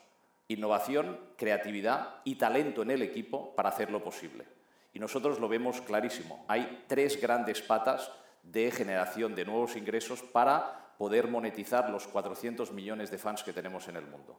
innovación, 0.48 1.20
creatividad 1.38 2.22
y 2.24 2.36
talento 2.36 2.82
en 2.82 2.92
el 2.92 3.02
equipo 3.02 3.56
para 3.56 3.70
hacerlo 3.70 4.04
posible. 4.04 4.46
Y 4.94 5.00
nosotros 5.00 5.40
lo 5.40 5.48
vemos 5.48 5.82
clarísimo. 5.82 6.44
Hay 6.48 6.84
tres 6.88 7.22
grandes 7.22 7.62
patas 7.62 8.12
de 8.44 8.72
generación 8.72 9.36
de 9.36 9.46
nuevos 9.46 9.76
ingresos 9.76 10.22
para 10.22 10.94
poder 10.98 11.28
monetizar 11.28 11.90
los 11.90 12.08
400 12.08 12.72
millones 12.72 13.12
de 13.12 13.18
fans 13.18 13.44
que 13.44 13.54
tenemos 13.54 13.88
en 13.88 13.96
el 13.96 14.06
mundo. 14.06 14.38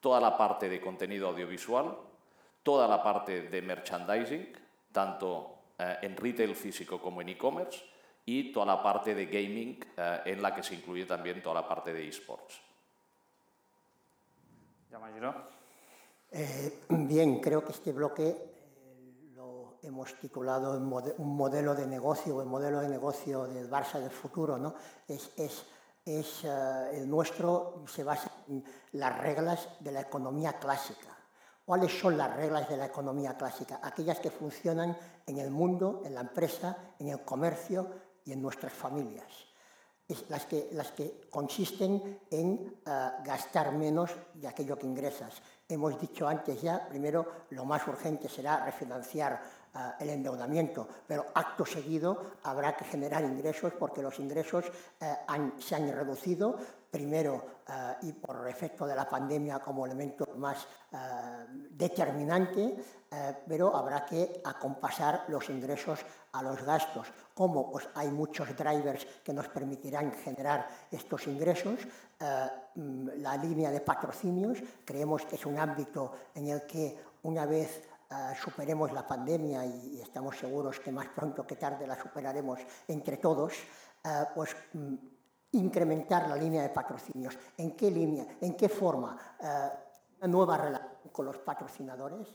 Toda 0.00 0.20
la 0.20 0.36
parte 0.36 0.68
de 0.68 0.80
contenido 0.80 1.28
audiovisual, 1.28 1.96
toda 2.62 2.86
la 2.86 3.02
parte 3.02 3.42
de 3.42 3.62
merchandising, 3.62 4.52
tanto 4.92 5.57
eh, 5.78 5.98
en 6.02 6.16
retail 6.16 6.54
físico 6.54 7.00
como 7.00 7.22
en 7.22 7.30
e-commerce, 7.30 7.84
y 8.28 8.52
toda 8.52 8.66
la 8.66 8.82
parte 8.82 9.14
de 9.14 9.24
gaming 9.24 9.80
eh, 9.96 10.20
en 10.26 10.42
la 10.42 10.54
que 10.54 10.62
se 10.62 10.74
incluye 10.74 11.06
también 11.06 11.42
toda 11.42 11.62
la 11.62 11.66
parte 11.66 11.94
de 11.94 12.06
esports. 12.06 12.60
Eh, 16.30 16.80
bien, 16.90 17.40
creo 17.40 17.64
que 17.64 17.72
este 17.72 17.90
bloque 17.90 18.28
eh, 18.28 19.32
lo 19.34 19.78
hemos 19.82 20.14
titulado 20.16 20.76
un 20.76 21.36
modelo 21.36 21.74
de 21.74 21.86
negocio, 21.86 22.42
el 22.42 22.48
modelo 22.48 22.80
de 22.80 22.90
negocio 22.90 23.46
del 23.46 23.70
Barça 23.70 23.98
del 23.98 24.10
futuro, 24.10 24.58
¿no? 24.58 24.74
es, 25.06 25.32
es, 25.38 25.64
es 26.04 26.44
el 26.44 27.08
nuestro 27.08 27.84
se 27.86 28.04
basa 28.04 28.30
en 28.48 28.62
las 28.92 29.18
reglas 29.18 29.70
de 29.80 29.92
la 29.92 30.02
economía 30.02 30.58
clásica. 30.58 31.16
¿Cuáles 31.64 31.98
son 31.98 32.18
las 32.18 32.34
reglas 32.36 32.68
de 32.68 32.76
la 32.76 32.86
economía 32.86 33.38
clásica? 33.38 33.80
Aquellas 33.82 34.20
que 34.20 34.30
funcionan 34.30 34.96
en 35.28 35.38
el 35.38 35.50
mundo, 35.50 36.02
en 36.04 36.14
la 36.14 36.22
empresa, 36.22 36.94
en 36.98 37.08
el 37.08 37.22
comercio 37.22 37.88
y 38.24 38.32
en 38.32 38.42
nuestras 38.42 38.72
familias. 38.72 39.26
Es 40.08 40.28
las, 40.30 40.46
que, 40.46 40.70
las 40.72 40.90
que 40.92 41.28
consisten 41.30 42.20
en 42.30 42.80
gastar 43.22 43.72
menos 43.72 44.10
de 44.34 44.48
aquello 44.48 44.78
que 44.78 44.86
ingresas. 44.86 45.42
Hemos 45.68 46.00
dicho 46.00 46.26
antes 46.26 46.62
ya, 46.62 46.88
primero, 46.88 47.44
lo 47.50 47.66
más 47.66 47.86
urgente 47.86 48.26
será 48.26 48.64
refinanciar 48.64 49.42
uh, 49.74 50.02
el 50.02 50.08
endeudamiento, 50.08 50.88
pero 51.06 51.26
acto 51.34 51.66
seguido 51.66 52.38
habrá 52.44 52.74
que 52.74 52.86
generar 52.86 53.22
ingresos 53.22 53.74
porque 53.78 54.00
los 54.00 54.18
ingresos 54.18 54.64
uh, 54.66 55.04
han, 55.26 55.60
se 55.60 55.74
han 55.74 55.92
reducido, 55.92 56.56
primero 56.90 57.34
uh, 57.68 58.06
y 58.06 58.12
por 58.12 58.48
efecto 58.48 58.86
de 58.86 58.94
la 58.94 59.08
pandemia 59.08 59.58
como 59.58 59.86
elemento 59.86 60.26
más 60.36 60.66
determinante, 61.70 62.76
pero 63.46 63.76
habrá 63.76 64.06
que 64.06 64.40
acompasar 64.44 65.24
los 65.28 65.48
ingresos 65.50 66.00
a 66.32 66.42
los 66.42 66.62
gastos. 66.62 67.08
Como 67.34 67.70
pues, 67.70 67.88
hay 67.94 68.08
muchos 68.08 68.56
drivers 68.56 69.04
que 69.22 69.32
nos 69.32 69.48
permitirán 69.48 70.12
generar 70.12 70.68
estos 70.90 71.26
ingresos, 71.26 71.80
mm, 72.74 73.08
la 73.16 73.36
línea 73.36 73.70
de 73.70 73.80
patrocinios 73.80 74.58
creemos 74.84 75.24
que 75.26 75.36
es 75.36 75.44
un 75.44 75.58
ámbito 75.58 76.12
en 76.34 76.48
el 76.48 76.66
que 76.66 76.96
una 77.22 77.44
vez 77.44 77.82
superemos 78.42 78.92
la 78.92 79.06
pandemia 79.06 79.66
y, 79.66 80.00
estamos 80.00 80.38
seguros 80.38 80.80
que 80.80 80.90
más 80.90 81.08
pronto 81.08 81.46
que 81.46 81.56
tarde 81.56 81.86
la 81.86 82.00
superaremos 82.00 82.60
entre 82.86 83.18
todos, 83.18 83.52
pues 84.34 84.56
mm, 84.72 84.94
incrementar 85.52 86.28
la 86.28 86.36
línea 86.36 86.62
de 86.62 86.68
patrocinios. 86.70 87.38
¿En 87.56 87.76
qué 87.76 87.90
línea? 87.90 88.26
¿En 88.40 88.54
qué 88.54 88.68
forma? 88.68 89.16
Uh, 89.40 90.16
una 90.18 90.28
nueva 90.28 90.58
relación 90.58 91.10
con 91.12 91.26
los 91.26 91.38
patrocinadores. 91.38 92.28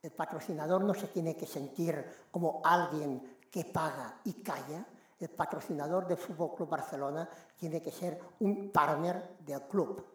El 0.00 0.12
patrocinador 0.12 0.82
no 0.82 0.94
se 0.94 1.08
tiene 1.08 1.36
que 1.36 1.46
sentir 1.46 2.04
como 2.30 2.60
alguien 2.64 3.38
que 3.50 3.66
paga 3.66 4.20
y 4.24 4.42
calla. 4.42 4.84
El 5.20 5.30
patrocinador 5.30 6.06
del 6.08 6.16
Fútbol 6.16 6.54
Club 6.56 6.68
Barcelona 6.68 7.28
tiene 7.56 7.80
que 7.80 7.92
ser 7.92 8.18
un 8.40 8.72
partner 8.72 9.36
del 9.40 9.62
club 9.62 10.12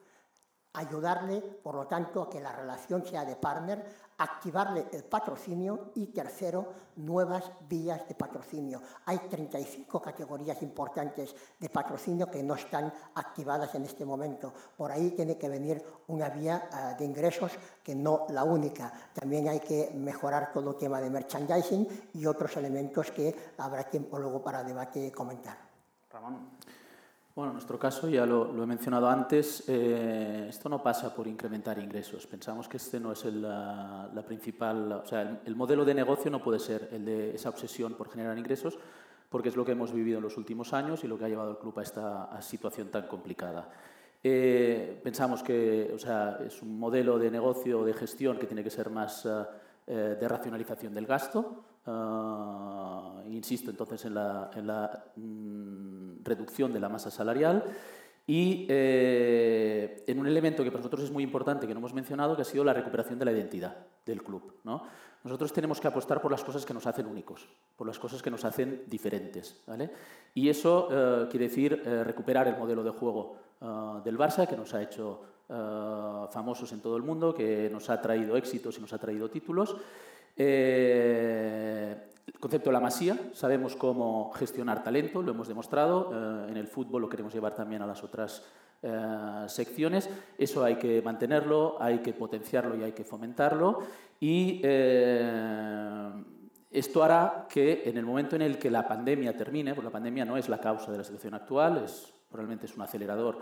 ayudarle, 0.77 1.41
por 1.41 1.75
lo 1.75 1.87
tanto, 1.87 2.21
a 2.21 2.29
que 2.29 2.39
la 2.39 2.51
relación 2.51 3.05
sea 3.05 3.25
de 3.25 3.35
partner, 3.35 3.83
activarle 4.17 4.87
el 4.91 5.03
patrocinio 5.03 5.91
y, 5.95 6.07
tercero, 6.07 6.73
nuevas 6.97 7.43
vías 7.69 8.07
de 8.07 8.15
patrocinio. 8.15 8.81
Hay 9.05 9.19
35 9.19 10.01
categorías 10.01 10.61
importantes 10.63 11.35
de 11.59 11.69
patrocinio 11.69 12.29
que 12.29 12.41
no 12.41 12.55
están 12.55 12.91
activadas 13.15 13.75
en 13.75 13.83
este 13.83 14.05
momento. 14.05 14.53
Por 14.75 14.91
ahí 14.91 15.11
tiene 15.11 15.37
que 15.37 15.49
venir 15.49 15.83
una 16.07 16.29
vía 16.29 16.69
uh, 16.71 16.97
de 16.97 17.05
ingresos 17.05 17.51
que 17.83 17.95
no 17.95 18.25
la 18.29 18.43
única. 18.43 18.91
También 19.13 19.47
hay 19.47 19.59
que 19.59 19.91
mejorar 19.93 20.51
todo 20.51 20.71
el 20.71 20.77
tema 20.77 20.99
de 20.99 21.09
merchandising 21.09 22.09
y 22.15 22.25
otros 22.25 22.57
elementos 22.57 23.11
que 23.11 23.53
habrá 23.57 23.83
tiempo 23.83 24.17
luego 24.17 24.41
para 24.41 24.63
debate 24.63 25.07
y 25.07 25.11
comentar. 25.11 25.57
Ramón. 26.09 26.57
Bueno, 27.37 27.51
en 27.51 27.57
nuestro 27.57 27.77
caso, 27.77 28.09
ya 28.09 28.25
lo, 28.25 28.63
he 28.63 28.65
mencionado 28.65 29.07
antes, 29.07 29.63
eh, 29.67 30.47
esto 30.49 30.69
no 30.69 30.81
pasa 30.81 31.13
por 31.13 31.27
incrementar 31.27 31.77
ingresos. 31.77 32.25
Pensamos 32.25 32.67
que 32.67 32.77
este 32.77 32.99
no 32.99 33.11
es 33.11 33.25
el, 33.25 33.43
la, 33.43 34.23
principal, 34.25 34.91
o 34.91 35.05
sea, 35.05 35.21
el, 35.21 35.39
el, 35.45 35.55
modelo 35.55 35.85
de 35.85 35.93
negocio 35.93 36.31
no 36.31 36.41
puede 36.41 36.57
ser 36.57 36.89
el 36.91 37.05
de 37.05 37.35
esa 37.35 37.49
obsesión 37.49 37.93
por 37.93 38.09
generar 38.09 38.35
ingresos, 38.39 38.79
porque 39.29 39.49
es 39.49 39.55
lo 39.55 39.63
que 39.63 39.73
hemos 39.73 39.93
vivido 39.93 40.17
en 40.17 40.23
los 40.23 40.35
últimos 40.35 40.73
años 40.73 41.03
y 41.03 41.07
lo 41.07 41.15
que 41.15 41.25
ha 41.25 41.29
llevado 41.29 41.51
al 41.51 41.59
club 41.59 41.77
a 41.77 41.83
esta 41.83 42.41
situación 42.41 42.87
tan 42.87 43.05
complicada. 43.05 43.69
Eh, 44.23 44.99
pensamos 45.03 45.43
que 45.43 45.91
o 45.93 45.99
sea, 45.99 46.39
es 46.43 46.59
un 46.63 46.79
modelo 46.79 47.19
de 47.19 47.29
negocio, 47.29 47.85
de 47.85 47.93
gestión 47.93 48.39
que 48.39 48.47
tiene 48.47 48.63
que 48.63 48.71
ser 48.71 48.89
más 48.89 49.27
eh, 49.85 49.93
de 50.19 50.27
racionalización 50.27 50.91
del 50.91 51.05
gasto. 51.05 51.65
Uh, 51.87 53.31
insisto 53.31 53.71
entonces 53.71 54.03
en 54.03 54.15
la, 54.15 55.05
mm, 55.15 56.21
reducción 56.21 56.73
de 56.73 56.81
la 56.81 56.89
masa 56.89 57.09
salarial 57.09 57.63
y 58.29 58.65
eh, 58.67 60.03
en 60.05 60.19
un 60.19 60.27
elemento 60.27 60.61
que 60.61 60.69
para 60.69 60.81
nosotros 60.81 61.03
es 61.03 61.11
muy 61.11 61.23
importante, 61.23 61.65
que 61.65 61.73
no 61.73 61.79
hemos 61.79 61.93
mencionado, 61.93 62.35
que 62.35 62.41
ha 62.41 62.45
sido 62.45 62.65
la 62.65 62.73
recuperación 62.73 63.17
de 63.17 63.23
la 63.23 63.31
identidad 63.31 63.77
del 64.05 64.21
club. 64.21 64.55
¿no? 64.65 64.83
Nosotros 65.23 65.53
tenemos 65.53 65.79
que 65.79 65.87
apostar 65.87 66.21
por 66.21 66.29
las 66.29 66.43
cosas 66.43 66.65
que 66.65 66.73
nos 66.73 66.85
hacen 66.85 67.05
únicos, 67.05 67.47
por 67.77 67.87
las 67.87 67.97
cosas 67.97 68.21
que 68.21 68.29
nos 68.29 68.43
hacen 68.43 68.83
diferentes. 68.87 69.63
¿vale? 69.65 69.89
Y 70.33 70.49
eso 70.49 70.89
eh, 70.91 71.27
quiere 71.29 71.47
decir 71.47 71.81
eh, 71.85 72.03
recuperar 72.03 72.49
el 72.49 72.57
modelo 72.57 72.83
de 72.83 72.89
juego 72.89 73.37
uh, 73.61 74.01
del 74.03 74.17
Barça, 74.17 74.45
que 74.45 74.57
nos 74.57 74.73
ha 74.73 74.81
hecho 74.81 75.21
uh, 75.47 76.27
famosos 76.29 76.71
en 76.73 76.81
todo 76.81 76.97
el 76.97 77.03
mundo, 77.03 77.33
que 77.33 77.69
nos 77.71 77.89
ha 77.89 78.01
traído 78.01 78.35
éxitos 78.35 78.77
y 78.77 78.81
nos 78.81 78.91
ha 78.91 78.97
traído 78.97 79.29
títulos. 79.29 79.75
Eh, 80.37 81.95
el 82.27 82.39
concepto 82.39 82.69
de 82.69 82.73
la 82.73 82.79
masía, 82.79 83.17
sabemos 83.33 83.75
cómo 83.75 84.31
gestionar 84.33 84.83
talento, 84.83 85.23
lo 85.23 85.31
hemos 85.31 85.47
demostrado, 85.47 86.11
eh, 86.13 86.51
en 86.51 86.57
el 86.57 86.67
fútbol 86.67 87.01
lo 87.01 87.09
queremos 87.09 87.33
llevar 87.33 87.55
también 87.55 87.81
a 87.81 87.87
las 87.87 88.03
otras 88.03 88.45
eh, 88.83 89.45
secciones, 89.47 90.07
eso 90.37 90.63
hay 90.63 90.75
que 90.75 91.01
mantenerlo, 91.01 91.77
hay 91.81 91.99
que 91.99 92.13
potenciarlo 92.13 92.75
y 92.75 92.83
hay 92.83 92.91
que 92.91 93.03
fomentarlo. 93.03 93.79
Y 94.19 94.61
esto 96.69 97.03
hará 97.03 97.47
que 97.49 97.83
en 97.85 97.97
el 97.97 98.05
momento 98.05 98.35
en 98.35 98.41
el 98.41 98.57
que 98.57 98.69
la 98.69 98.87
pandemia 98.87 99.37
termine, 99.37 99.73
porque 99.73 99.85
la 99.85 99.91
pandemia 99.91 100.25
no 100.25 100.37
es 100.37 100.49
la 100.49 100.59
causa 100.59 100.91
de 100.91 100.97
la 100.97 101.03
situación 101.03 101.33
actual, 101.35 101.83
es, 101.85 102.13
probablemente 102.29 102.65
es 102.65 102.75
un 102.75 102.81
acelerador 102.81 103.39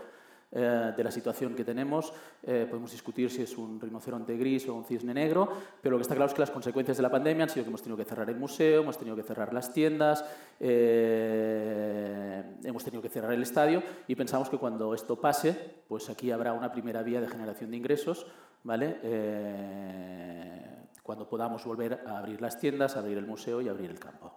eh, 0.58 0.94
de 0.96 1.04
la 1.04 1.10
situación 1.10 1.54
que 1.54 1.66
tenemos. 1.66 2.14
Eh, 2.42 2.66
podemos 2.66 2.90
discutir 2.90 3.30
si 3.30 3.42
es 3.42 3.58
un 3.58 3.78
rinoceronte 3.78 4.38
gris 4.38 4.66
o 4.68 4.74
un 4.74 4.84
cisne 4.84 5.12
negro, 5.12 5.52
pero 5.82 5.92
lo 5.92 5.98
que 5.98 6.02
está 6.02 6.14
claro 6.14 6.28
es 6.28 6.34
que 6.34 6.40
las 6.40 6.50
consecuencias 6.50 6.96
de 6.96 7.02
la 7.02 7.10
pandemia 7.10 7.44
han 7.44 7.50
sido 7.50 7.64
que 7.64 7.68
hemos 7.68 7.82
tenido 7.82 7.98
que 7.98 8.06
cerrar 8.06 8.30
el 8.30 8.36
museo, 8.36 8.80
hemos 8.80 8.96
tenido 8.96 9.14
que 9.14 9.22
cerrar 9.22 9.52
las 9.52 9.70
tiendas, 9.70 10.24
eh, 10.58 12.42
hemos 12.64 12.82
tenido 12.82 13.02
que 13.02 13.10
cerrar 13.10 13.34
el 13.34 13.42
estadio 13.42 13.82
y 14.08 14.14
pensamos 14.14 14.48
que 14.48 14.56
cuando 14.56 14.94
esto 14.94 15.20
pase, 15.20 15.52
pues 15.86 16.08
aquí 16.08 16.30
habrá 16.30 16.54
una 16.54 16.72
primera 16.72 17.02
vía 17.02 17.20
de 17.20 17.28
generación 17.28 17.70
de 17.70 17.76
ingresos, 17.76 18.26
¿vale? 18.64 18.98
Eh, 19.02 20.76
cuando 21.02 21.28
podamos 21.28 21.66
volver 21.66 22.02
a 22.06 22.16
abrir 22.16 22.40
las 22.40 22.58
tiendas, 22.58 22.96
abrir 22.96 23.18
el 23.18 23.26
museo 23.26 23.60
y 23.60 23.68
abrir 23.68 23.90
el 23.90 24.00
campo. 24.00 24.32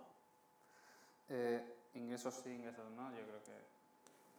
Eh, 1.29 1.63
ingresos 1.93 2.33
sí, 2.43 2.49
ingresos 2.49 2.91
no, 2.91 3.09
yo 3.11 3.25
creo 3.25 3.41
que 3.43 3.78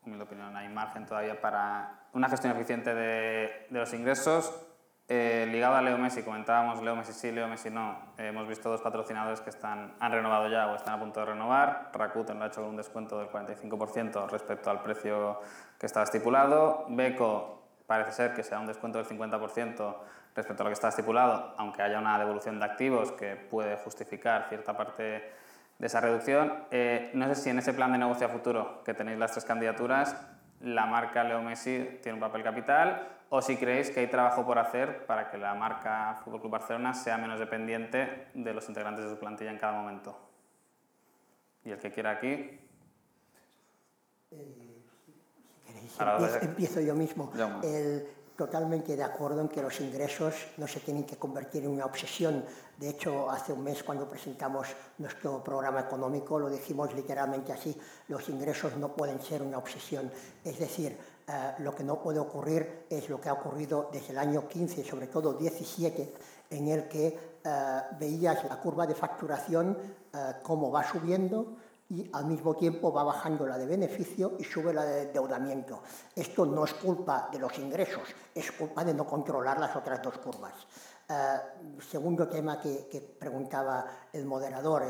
en 0.07 0.17
mi 0.17 0.21
opinión, 0.21 0.57
hay 0.57 0.69
margen 0.69 1.07
todavía 1.07 1.41
para 1.41 2.07
una 2.13 2.29
gestión 2.29 2.53
eficiente 2.55 2.95
de, 2.95 3.67
de 3.69 3.79
los 3.79 3.93
ingresos. 3.93 4.67
Eh, 5.13 5.49
ligado 5.51 5.75
a 5.75 5.83
Leo 5.83 5.99
Messi, 5.99 6.23
comentábamos 6.23 6.81
Leo 6.83 6.95
Messi 6.95 7.13
sí, 7.13 7.33
Leo 7.33 7.49
Messi 7.49 7.69
no. 7.69 8.13
Eh, 8.17 8.29
hemos 8.29 8.47
visto 8.47 8.71
dos 8.71 8.81
patrocinadores 8.81 9.41
que 9.41 9.51
están, 9.51 9.97
han 9.99 10.13
renovado 10.13 10.49
ya 10.49 10.69
o 10.69 10.77
están 10.77 10.95
a 10.95 11.01
punto 11.01 11.19
de 11.19 11.27
renovar. 11.27 11.91
Rakuten 11.93 12.39
lo 12.39 12.45
ha 12.45 12.47
hecho 12.47 12.61
con 12.61 12.71
un 12.71 12.77
descuento 12.77 13.19
del 13.19 13.29
45% 13.29 14.29
respecto 14.29 14.71
al 14.71 14.83
precio 14.83 15.41
que 15.79 15.87
estaba 15.87 16.05
estipulado. 16.05 16.87
Beco 16.91 17.61
parece 17.87 18.13
ser 18.13 18.35
que 18.35 18.45
sea 18.45 18.61
un 18.61 18.69
descuento 18.69 18.99
del 18.99 19.09
50% 19.09 19.97
respecto 20.37 20.63
a 20.63 20.65
lo 20.65 20.71
que 20.71 20.75
está 20.75 20.91
estipulado, 20.91 21.55
aunque 21.59 21.83
haya 21.83 21.99
una 21.99 22.17
devolución 22.17 22.61
de 22.61 22.67
activos 22.67 23.11
que 23.11 23.35
puede 23.35 23.79
justificar 23.79 24.49
cierta 24.49 24.77
parte 24.77 25.40
de 25.81 25.87
esa 25.87 26.01
reducción. 26.01 26.53
Eh, 26.71 27.11
no 27.15 27.27
sé 27.27 27.35
si 27.35 27.51
en 27.51 27.59
ese 27.59 27.73
plan 27.73 27.91
de 27.91 27.99
negocio 27.99 28.27
a 28.27 28.31
futuro 28.31 28.85
que 28.85 28.93
tenéis 28.95 29.19
las 29.19 29.33
tres 29.33 29.45
candidaturas, 29.45 30.15
la 30.61 30.85
marca 30.85 31.25
Leo 31.25 31.41
Messi 31.41 31.99
tiene 32.03 32.15
un 32.15 32.21
papel 32.21 32.43
capital 32.43 33.09
o 33.31 33.41
si 33.41 33.57
creéis 33.57 33.91
que 33.91 34.01
hay 34.01 34.07
trabajo 34.09 34.45
por 34.45 34.59
hacer 34.59 35.07
para 35.07 35.31
que 35.31 35.39
la 35.39 35.55
marca 35.55 36.21
Fútbol 36.23 36.41
Club 36.41 36.53
Barcelona 36.53 36.93
sea 36.93 37.17
menos 37.17 37.41
dependiente 37.41 38.27
de 38.35 38.53
los 38.53 38.69
integrantes 38.69 39.05
de 39.05 39.11
su 39.11 39.19
plantilla 39.19 39.51
en 39.51 39.59
cada 39.59 39.73
momento. 39.73 40.17
Y 41.65 41.71
el 41.71 41.79
que 41.79 41.91
quiera 41.91 42.11
aquí. 42.11 42.61
Eh, 44.33 44.83
si 45.65 45.73
queréis, 45.73 45.99
empiezo, 45.99 46.39
empiezo, 46.43 46.81
yo 46.81 46.95
mismo. 46.95 47.33
El, 47.63 48.07
totalmente 48.41 48.97
de 48.97 49.05
acuerdo 49.05 49.43
en 49.43 49.49
que 49.49 49.61
los 49.61 49.79
ingresos 49.83 50.35
no 50.57 50.67
se 50.67 50.81
tienen 50.81 51.05
que 51.05 51.19
convertir 51.19 51.63
en 51.65 51.73
una 51.73 51.85
obsesión. 51.85 52.43
De 52.79 52.89
hecho, 52.89 53.31
hace 53.31 53.53
un 53.53 53.63
mes 53.63 53.83
cuando 53.83 54.09
presentamos 54.09 54.67
nuestro 54.97 55.45
programa 55.45 55.81
económico 55.81 56.39
lo 56.39 56.49
dijimos 56.49 56.95
literalmente 56.95 57.53
así, 57.53 57.79
los 58.09 58.27
ingresos 58.31 58.79
no 58.79 58.95
pueden 58.97 59.21
ser 59.21 59.43
una 59.43 59.59
obsesión. 59.59 60.11
Es 60.43 60.59
decir, 60.59 60.97
eh, 61.29 61.33
lo 61.59 61.75
que 61.75 61.85
no 61.85 62.01
puede 62.01 62.19
ocurrir 62.19 62.87
es 62.89 63.11
lo 63.11 63.21
que 63.21 63.29
ha 63.29 63.35
ocurrido 63.35 63.91
desde 63.93 64.13
el 64.13 64.19
año 64.19 64.49
15, 64.49 64.85
sobre 64.85 65.09
todo 65.09 65.35
17, 65.35 66.15
en 66.49 66.69
el 66.69 66.89
que 66.89 67.09
eh, 67.45 67.81
veías 67.99 68.43
la 68.45 68.59
curva 68.59 68.87
de 68.87 68.95
facturación 68.95 69.77
eh, 70.15 70.33
cómo 70.43 70.71
va 70.71 70.83
subiendo, 70.83 71.59
y 71.91 72.09
al 72.13 72.25
mismo 72.27 72.55
tiempo 72.55 72.93
va 72.93 73.03
bajando 73.03 73.47
la 73.47 73.59
de 73.59 73.67
beneficio 73.67 74.37
y 74.39 74.45
sube 74.45 74.73
la 74.73 74.85
de 74.85 75.03
endeudamiento. 75.03 75.83
Esto 76.15 76.47
no 76.47 76.65
es 76.65 76.75
culpa 76.75 77.29
de 77.33 77.39
los 77.39 77.59
ingresos, 77.59 78.09
es 78.35 78.51
culpa 78.53 78.85
de 78.85 78.95
no 78.95 79.05
controlar 79.05 79.59
las 79.59 79.75
otras 79.75 80.01
dos 80.01 80.19
curvas. 80.19 80.55
Uh, 81.09 81.81
segundo 81.81 82.29
tema 82.29 82.61
que, 82.61 82.87
que, 82.87 83.01
preguntaba 83.01 83.85
el 84.13 84.25
moderador, 84.25 84.85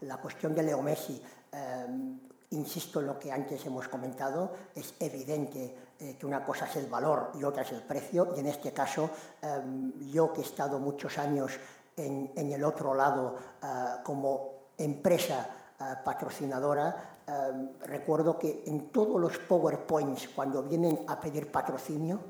la 0.00 0.16
cuestión 0.16 0.54
de 0.54 0.62
Leo 0.62 0.80
Messi. 0.80 1.22
Uh, 1.52 2.32
insisto 2.52 3.00
en 3.00 3.06
lo 3.06 3.18
que 3.18 3.30
antes 3.30 3.64
hemos 3.66 3.88
comentado, 3.88 4.52
es 4.74 4.94
evidente 5.00 5.74
eh, 5.98 6.16
que 6.18 6.26
una 6.26 6.44
cosa 6.44 6.66
es 6.66 6.76
el 6.76 6.86
valor 6.86 7.32
y 7.34 7.44
otra 7.44 7.62
es 7.62 7.72
el 7.72 7.82
precio, 7.82 8.34
y 8.36 8.40
en 8.40 8.46
este 8.46 8.72
caso, 8.72 9.08
um, 9.42 9.90
yo 10.10 10.34
que 10.34 10.42
he 10.42 10.44
estado 10.44 10.78
muchos 10.78 11.16
años 11.16 11.58
en, 11.96 12.30
en 12.36 12.52
el 12.52 12.62
otro 12.62 12.94
lado 12.94 13.36
como 14.04 14.50
empresa 14.76 15.61
patrocinadora, 16.04 17.18
recuerdo 17.80 18.38
que 18.38 18.64
en 18.66 18.90
todos 18.90 19.20
los 19.20 19.38
PowerPoints, 19.38 20.28
cuando 20.34 20.62
vienen 20.62 21.04
a 21.06 21.20
pedir 21.20 21.50
patrocinio, 21.50 22.20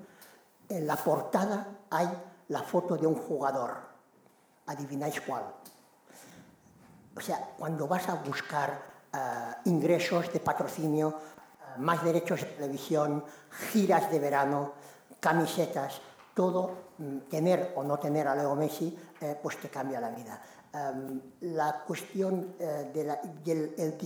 en 0.69 0.87
la 0.87 0.97
portada 0.97 1.67
hay 1.91 2.09
la 2.49 2.63
foto 2.63 2.97
de 2.97 3.07
un 3.07 3.15
jugador. 3.15 3.77
¿Adivináis 4.67 5.21
cuál? 5.21 5.45
O 7.17 7.21
sea, 7.21 7.53
cuando 7.59 7.87
vas 7.87 8.09
a 8.09 8.15
buscar 8.15 8.71
uh, 9.13 9.69
ingresos 9.69 10.33
de 10.33 10.41
patrocinio, 10.41 11.15
más 11.79 12.03
derechos 12.05 12.41
de 12.41 12.47
televisión, 12.47 13.25
giras 13.73 14.11
de 14.11 14.19
verano, 14.19 14.73
camisetas, 15.21 16.01
todo, 16.35 16.93
mm, 16.99 17.19
tener 17.31 17.73
o 17.77 17.83
no 17.83 17.99
tener 17.99 18.29
a 18.29 18.35
Leo 18.35 18.55
Messi, 18.55 18.97
eh, 19.21 19.39
pues 19.43 19.59
te 19.59 19.69
cambia 19.69 20.01
la 20.01 20.11
vida. 20.11 20.41
Um, 20.75 21.21
la 21.53 21.85
cuestión 21.87 22.55
uh, 22.59 22.93
de 22.95 23.05
la, 23.05 23.21
del 23.45 23.75
el 23.77 23.99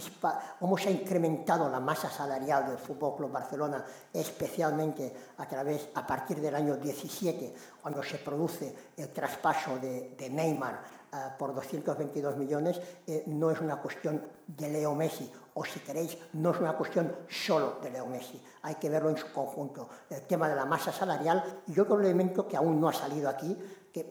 cómo 0.59 0.77
se 0.77 0.89
ha 0.89 0.91
incrementado 0.91 1.69
la 1.69 1.79
masa 1.79 2.11
salarial 2.11 2.67
del 2.67 2.79
Fútbol 2.79 3.15
Club 3.15 3.31
Barcelona, 3.31 3.85
especialmente 4.13 5.15
a 5.39 5.47
través, 5.47 5.89
a 5.95 6.05
partir 6.05 6.41
del 6.41 6.57
año 6.57 6.75
17, 6.75 7.55
cuando 7.81 8.03
se 8.03 8.19
produce 8.19 8.75
el 8.97 9.11
traspaso 9.11 9.79
de, 9.79 10.29
Neymar 10.29 10.81
uh, 11.13 11.39
por 11.39 11.55
222 11.55 12.37
millones, 12.37 12.81
eh, 13.07 13.23
no 13.27 13.53
es 13.53 13.61
una 13.61 13.77
cuestión 13.77 14.21
de 14.49 14.69
Leo 14.69 14.93
Messi, 14.97 15.31
o 15.55 15.65
si 15.65 15.79
queréis, 15.79 16.19
no 16.33 16.51
es 16.51 16.59
una 16.59 16.77
cuestión 16.77 17.15
solo 17.29 17.79
de 17.81 17.91
Leo 17.91 18.07
Messi, 18.07 18.43
hay 18.63 18.75
que 18.75 18.91
verlo 18.91 19.11
en 19.11 19.19
su 19.19 19.33
conjunto. 19.33 19.89
El 20.11 20.23
tema 20.23 20.49
de 20.49 20.57
la 20.57 20.65
masa 20.65 20.91
salarial 20.91 21.63
y 21.69 21.79
otro 21.79 22.01
elemento 22.01 22.49
que 22.49 22.57
aún 22.57 22.81
no 22.81 22.89
ha 22.89 22.93
salido 22.93 23.29
aquí, 23.29 23.57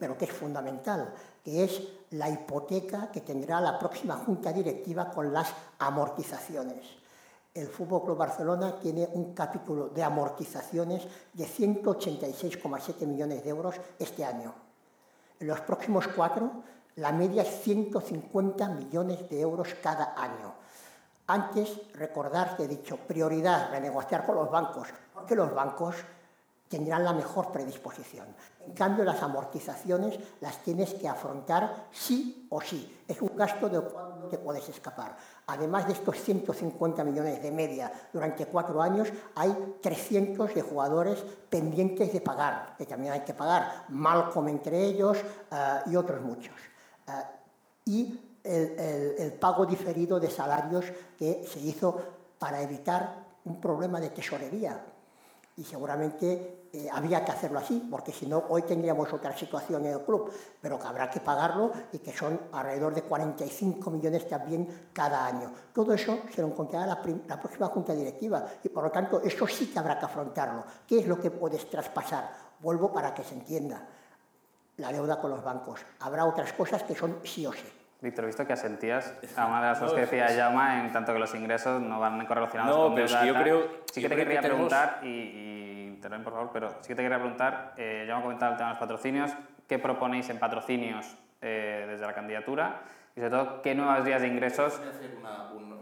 pero 0.00 0.18
que 0.18 0.24
es 0.24 0.32
fundamental, 0.32 1.14
que 1.46 1.62
es 1.62 1.80
la 2.10 2.28
hipoteca 2.28 3.12
que 3.12 3.20
tendrá 3.20 3.60
la 3.60 3.78
próxima 3.78 4.16
junta 4.16 4.52
directiva 4.52 5.12
con 5.12 5.32
las 5.32 5.54
amortizaciones. 5.78 6.84
El 7.54 7.68
Fútbol 7.68 8.02
Club 8.02 8.16
Barcelona 8.16 8.80
tiene 8.80 9.08
un 9.12 9.32
capítulo 9.32 9.90
de 9.90 10.02
amortizaciones 10.02 11.06
de 11.32 11.44
186,7 11.44 13.06
millones 13.06 13.44
de 13.44 13.50
euros 13.50 13.76
este 13.96 14.24
año. 14.24 14.52
En 15.38 15.46
los 15.46 15.60
próximos 15.60 16.08
cuatro, 16.08 16.50
la 16.96 17.12
media 17.12 17.42
es 17.42 17.60
150 17.62 18.68
millones 18.70 19.30
de 19.30 19.40
euros 19.40 19.68
cada 19.80 20.20
año. 20.20 20.52
Antes, 21.28 21.70
recordar 21.94 22.56
que 22.56 22.64
he 22.64 22.68
dicho 22.68 22.96
prioridad, 22.96 23.70
renegociar 23.70 24.26
con 24.26 24.34
los 24.34 24.50
bancos, 24.50 24.88
porque 25.14 25.36
los 25.36 25.54
bancos 25.54 25.94
tendrán 26.68 27.04
la 27.04 27.12
mejor 27.12 27.52
predisposición. 27.52 28.26
En 28.66 28.72
cambio, 28.72 29.04
las 29.04 29.22
amortizaciones 29.22 30.18
las 30.40 30.58
tienes 30.62 30.94
que 30.94 31.08
afrontar 31.08 31.86
sí 31.92 32.46
o 32.50 32.60
sí. 32.60 33.02
Es 33.06 33.22
un 33.22 33.36
gasto 33.36 33.68
del 33.68 33.82
cual 33.82 34.20
no 34.20 34.26
te 34.26 34.38
puedes 34.38 34.68
escapar. 34.68 35.16
Además 35.46 35.86
de 35.86 35.92
estos 35.92 36.20
150 36.20 37.04
millones 37.04 37.40
de 37.42 37.52
media 37.52 37.92
durante 38.12 38.46
cuatro 38.46 38.82
años, 38.82 39.08
hay 39.36 39.76
300 39.80 40.54
de 40.54 40.62
jugadores 40.62 41.24
pendientes 41.48 42.12
de 42.12 42.20
pagar, 42.20 42.74
que 42.76 42.86
también 42.86 43.12
hay 43.12 43.20
que 43.20 43.34
pagar, 43.34 43.84
Malcolm 43.88 44.48
entre 44.48 44.82
ellos 44.84 45.18
uh, 45.52 45.88
y 45.88 45.94
otros 45.94 46.20
muchos. 46.20 46.54
Uh, 47.06 47.12
y 47.84 48.20
el 48.42 49.32
pago 49.40 49.66
diferido 49.66 50.20
de 50.20 50.30
salarios 50.30 50.84
que 51.18 51.44
se 51.52 51.58
hizo 51.58 52.00
para 52.38 52.62
evitar 52.62 53.24
un 53.44 53.60
problema 53.60 54.00
de 54.00 54.10
tesorería, 54.10 54.84
y 55.56 55.64
seguramente 55.64 56.68
eh, 56.72 56.88
había 56.92 57.24
que 57.24 57.32
hacerlo 57.32 57.58
así, 57.58 57.88
porque 57.90 58.12
si 58.12 58.26
no, 58.26 58.44
hoy 58.50 58.62
tendríamos 58.62 59.10
otra 59.12 59.36
situación 59.36 59.86
en 59.86 59.92
el 59.92 60.00
club, 60.02 60.30
pero 60.60 60.78
que 60.78 60.86
habrá 60.86 61.08
que 61.08 61.20
pagarlo 61.20 61.72
y 61.92 61.98
que 61.98 62.12
son 62.12 62.38
alrededor 62.52 62.94
de 62.94 63.02
45 63.02 63.90
millones 63.90 64.28
también 64.28 64.90
cada 64.92 65.24
año. 65.24 65.50
Todo 65.72 65.94
eso 65.94 66.20
se 66.34 66.42
lo 66.42 66.48
encontrará 66.48 66.86
la, 66.86 67.02
la 67.26 67.40
próxima 67.40 67.68
junta 67.68 67.94
directiva 67.94 68.44
y 68.62 68.68
por 68.68 68.84
lo 68.84 68.90
tanto 68.90 69.22
eso 69.22 69.46
sí 69.46 69.68
que 69.68 69.78
habrá 69.78 69.98
que 69.98 70.04
afrontarlo. 70.04 70.64
¿Qué 70.86 70.98
es 70.98 71.06
lo 71.06 71.18
que 71.18 71.30
puedes 71.30 71.68
traspasar? 71.70 72.30
Vuelvo 72.60 72.92
para 72.92 73.14
que 73.14 73.24
se 73.24 73.34
entienda. 73.34 73.88
La 74.76 74.92
deuda 74.92 75.18
con 75.18 75.30
los 75.30 75.42
bancos. 75.42 75.80
Habrá 76.00 76.26
otras 76.26 76.52
cosas 76.52 76.82
que 76.82 76.94
son 76.94 77.20
sí 77.24 77.46
o 77.46 77.52
sí. 77.52 77.75
Víctor, 78.06 78.26
visto 78.26 78.46
que 78.46 78.52
asentías 78.52 79.12
a 79.36 79.46
una 79.46 79.60
de 79.60 79.66
las 79.68 79.78
cosas 79.78 79.94
que 79.94 80.00
decía 80.02 80.30
Llama, 80.30 80.80
en 80.80 80.92
tanto 80.92 81.12
que 81.12 81.18
los 81.18 81.34
ingresos 81.34 81.82
no 81.82 81.98
van 82.00 82.24
correlacionados 82.26 82.76
no, 82.76 82.82
con 82.84 82.94
pero 82.94 83.06
yo 83.24 83.34
creo, 83.34 83.68
Sí 83.92 84.00
que 84.00 84.08
te 84.08 84.16
quería 84.16 84.40
preguntar, 84.40 85.00
y, 85.02 85.08
y 85.08 85.86
interven 85.88 86.22
por 86.22 86.32
favor, 86.32 86.50
pero 86.52 86.70
sí 86.80 86.88
que 86.88 86.94
te 86.94 87.02
quería 87.02 87.18
preguntar, 87.18 87.74
eh, 87.76 88.04
ya 88.06 88.12
hemos 88.12 88.22
comentado 88.22 88.52
el 88.52 88.58
tema 88.58 88.68
de 88.70 88.74
los 88.74 88.80
patrocinios, 88.80 89.32
¿qué 89.68 89.78
proponéis 89.78 90.28
en 90.30 90.38
patrocinios 90.38 91.16
eh, 91.42 91.86
desde 91.88 92.06
la 92.06 92.14
candidatura? 92.14 92.82
Y 93.16 93.20
sobre 93.20 93.30
todo, 93.30 93.62
¿qué 93.62 93.74
nuevas 93.74 94.04
vías 94.04 94.22
de 94.22 94.28
ingresos? 94.28 94.78
Voy 94.78 94.86
a 94.86 94.90
hacer 94.90 95.16
una, 95.18 95.52
un, 95.52 95.72
un, 95.72 95.75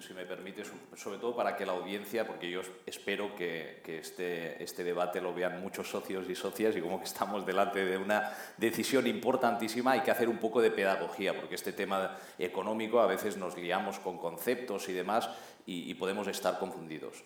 si, 0.00 0.14
me 0.14 0.24
permites, 0.24 0.70
sobre 0.96 1.18
todo 1.18 1.34
para 1.34 1.56
que 1.56 1.66
la 1.66 1.72
audiencia, 1.72 2.26
porque 2.26 2.50
yo 2.50 2.60
espero 2.86 3.34
que, 3.34 3.82
este, 3.86 4.62
este, 4.62 4.84
debate 4.84 5.20
lo 5.20 5.34
vean 5.34 5.60
muchos 5.60 5.88
socios 5.90 6.28
y 6.28 6.34
socias 6.34 6.76
y 6.76 6.80
como 6.80 6.98
que 6.98 7.04
estamos 7.04 7.44
delante 7.46 7.84
de 7.84 7.98
una 7.98 8.32
decisión 8.56 9.06
importantísima, 9.06 9.92
hay 9.92 10.00
que 10.00 10.10
hacer 10.10 10.28
un 10.28 10.38
poco 10.38 10.60
de 10.60 10.70
pedagogía, 10.70 11.34
porque 11.34 11.54
este 11.54 11.72
tema 11.72 12.16
económico 12.38 13.00
a 13.00 13.06
veces 13.06 13.36
nos 13.36 13.56
liamos 13.56 13.98
con 13.98 14.18
conceptos 14.18 14.88
y 14.88 14.92
demás 14.92 15.28
y, 15.66 15.94
podemos 15.94 16.26
estar 16.28 16.58
confundidos. 16.58 17.22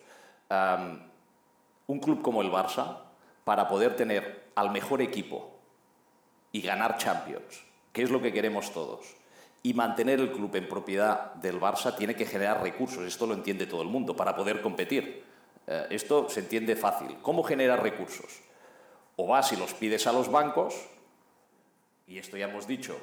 Un 1.87 1.99
club 1.99 2.21
como 2.21 2.41
el 2.41 2.51
Barça, 2.51 2.99
para 3.43 3.67
poder 3.67 3.95
tener 3.95 4.49
al 4.55 4.71
mejor 4.71 5.01
equipo 5.01 5.59
y 6.51 6.61
ganar 6.61 6.97
Champions, 6.97 7.63
que 7.93 8.01
es 8.01 8.09
lo 8.09 8.21
que 8.21 8.33
queremos 8.33 8.73
todos, 8.73 9.15
y 9.65 9.73
mantener 9.73 10.19
el 10.19 10.31
club 10.31 10.55
en 10.57 10.69
propiedad 10.69 11.33
del 11.33 11.59
Barça 11.59 11.97
tiene 11.97 12.13
que 12.13 12.27
generar 12.27 12.61
recursos. 12.61 13.03
Esto 13.03 13.25
lo 13.25 13.33
entiende 13.33 13.65
todo 13.65 13.81
el 13.81 13.87
mundo 13.87 14.15
para 14.15 14.35
poder 14.35 14.61
competir. 14.61 15.23
Eh, 15.65 15.87
esto 15.89 16.29
se 16.29 16.41
entiende 16.41 16.75
fácil. 16.75 17.17
¿Cómo 17.23 17.41
generar 17.41 17.81
recursos? 17.81 18.43
O 19.15 19.25
vas 19.25 19.51
y 19.53 19.55
los 19.55 19.73
pides 19.73 20.05
a 20.05 20.13
los 20.13 20.29
bancos, 20.29 20.75
y 22.05 22.19
esto 22.19 22.37
ya 22.37 22.45
hemos 22.45 22.67
dicho, 22.67 22.95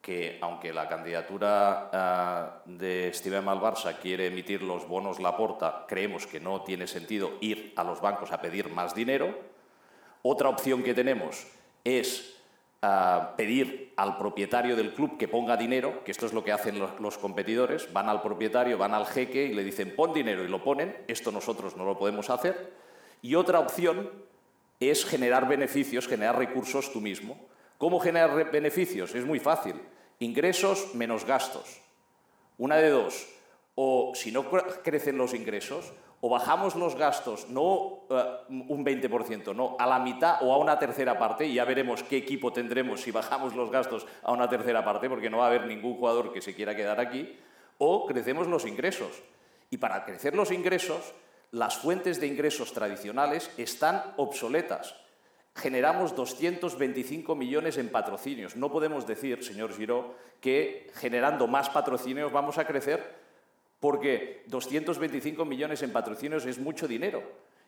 que 0.00 0.38
aunque 0.40 0.72
la 0.72 0.88
candidatura 0.88 2.62
uh, 2.64 2.70
de 2.70 3.10
Steven 3.12 3.46
al 3.46 3.60
quiere 4.00 4.28
emitir 4.28 4.62
los 4.62 4.88
bonos 4.88 5.20
Laporta, 5.20 5.84
creemos 5.86 6.26
que 6.26 6.40
no 6.40 6.62
tiene 6.62 6.86
sentido 6.86 7.32
ir 7.42 7.74
a 7.76 7.84
los 7.84 8.00
bancos 8.00 8.32
a 8.32 8.40
pedir 8.40 8.70
más 8.70 8.94
dinero. 8.94 9.38
Otra 10.22 10.48
opción 10.48 10.82
que 10.82 10.94
tenemos 10.94 11.46
es 11.84 12.37
uh, 12.82 13.36
pedir 13.36 13.92
al 13.96 14.16
propietario 14.16 14.76
del 14.76 14.94
club 14.94 15.18
que 15.18 15.28
ponga 15.28 15.56
dinero, 15.56 16.04
que 16.04 16.10
esto 16.10 16.26
es 16.26 16.32
lo 16.32 16.44
que 16.44 16.52
hacen 16.52 16.78
los, 16.78 16.98
los, 17.00 17.18
competidores, 17.18 17.92
van 17.92 18.08
al 18.08 18.22
propietario, 18.22 18.78
van 18.78 18.94
al 18.94 19.06
jeque 19.06 19.44
y 19.46 19.54
le 19.54 19.64
dicen 19.64 19.94
pon 19.94 20.12
dinero 20.12 20.44
y 20.44 20.48
lo 20.48 20.62
ponen, 20.62 20.96
esto 21.08 21.32
nosotros 21.32 21.76
no 21.76 21.84
lo 21.84 21.98
podemos 21.98 22.30
hacer. 22.30 22.72
Y 23.22 23.34
otra 23.34 23.58
opción 23.58 24.10
es 24.80 25.04
generar 25.04 25.48
beneficios, 25.48 26.06
generar 26.06 26.38
recursos 26.38 26.92
tú 26.92 27.00
mismo. 27.00 27.48
¿Cómo 27.78 28.00
generar 28.00 28.50
beneficios? 28.50 29.14
Es 29.14 29.24
muy 29.24 29.40
fácil. 29.40 29.74
Ingresos 30.20 30.94
menos 30.94 31.24
gastos. 31.24 31.80
Una 32.58 32.76
de 32.76 32.90
dos. 32.90 33.28
O 33.74 34.12
si 34.14 34.32
no 34.32 34.50
crecen 34.82 35.16
los 35.16 35.34
ingresos, 35.34 35.92
o 36.20 36.28
bajamos 36.28 36.74
los 36.74 36.96
gastos, 36.96 37.48
no 37.48 37.62
uh, 37.64 38.04
un 38.48 38.84
20%, 38.84 39.54
no, 39.54 39.76
a 39.78 39.86
la 39.86 39.98
mitad 39.98 40.42
o 40.42 40.52
a 40.52 40.58
una 40.58 40.78
tercera 40.78 41.18
parte, 41.18 41.46
y 41.46 41.54
ya 41.54 41.64
veremos 41.64 42.02
qué 42.02 42.16
equipo 42.16 42.52
tendremos 42.52 43.02
si 43.02 43.10
bajamos 43.10 43.54
los 43.54 43.70
gastos 43.70 44.06
a 44.22 44.32
una 44.32 44.48
tercera 44.48 44.84
parte, 44.84 45.08
porque 45.08 45.30
no 45.30 45.38
va 45.38 45.44
a 45.44 45.48
haber 45.48 45.66
ningún 45.66 45.94
jugador 45.94 46.32
que 46.32 46.40
se 46.40 46.54
quiera 46.54 46.74
quedar 46.74 46.98
aquí, 46.98 47.38
o 47.78 48.06
crecemos 48.06 48.48
los 48.48 48.66
ingresos. 48.66 49.22
Y 49.70 49.76
para 49.76 50.04
crecer 50.04 50.34
los 50.34 50.50
ingresos, 50.50 51.14
las 51.52 51.76
fuentes 51.76 52.20
de 52.20 52.26
ingresos 52.26 52.72
tradicionales 52.72 53.50
están 53.56 54.14
obsoletas. 54.16 54.94
Generamos 55.54 56.14
225 56.14 57.34
millones 57.34 57.78
en 57.78 57.90
patrocinios. 57.90 58.56
No 58.56 58.70
podemos 58.70 59.06
decir, 59.06 59.44
señor 59.44 59.74
Giró, 59.74 60.14
que 60.40 60.90
generando 60.94 61.46
más 61.46 61.68
patrocinios 61.70 62.32
vamos 62.32 62.58
a 62.58 62.66
crecer 62.66 63.27
porque 63.80 64.42
225 64.46 65.44
millones 65.44 65.82
en 65.82 65.92
patrocinios 65.92 66.46
es 66.46 66.58
mucho 66.58 66.88
dinero 66.88 67.22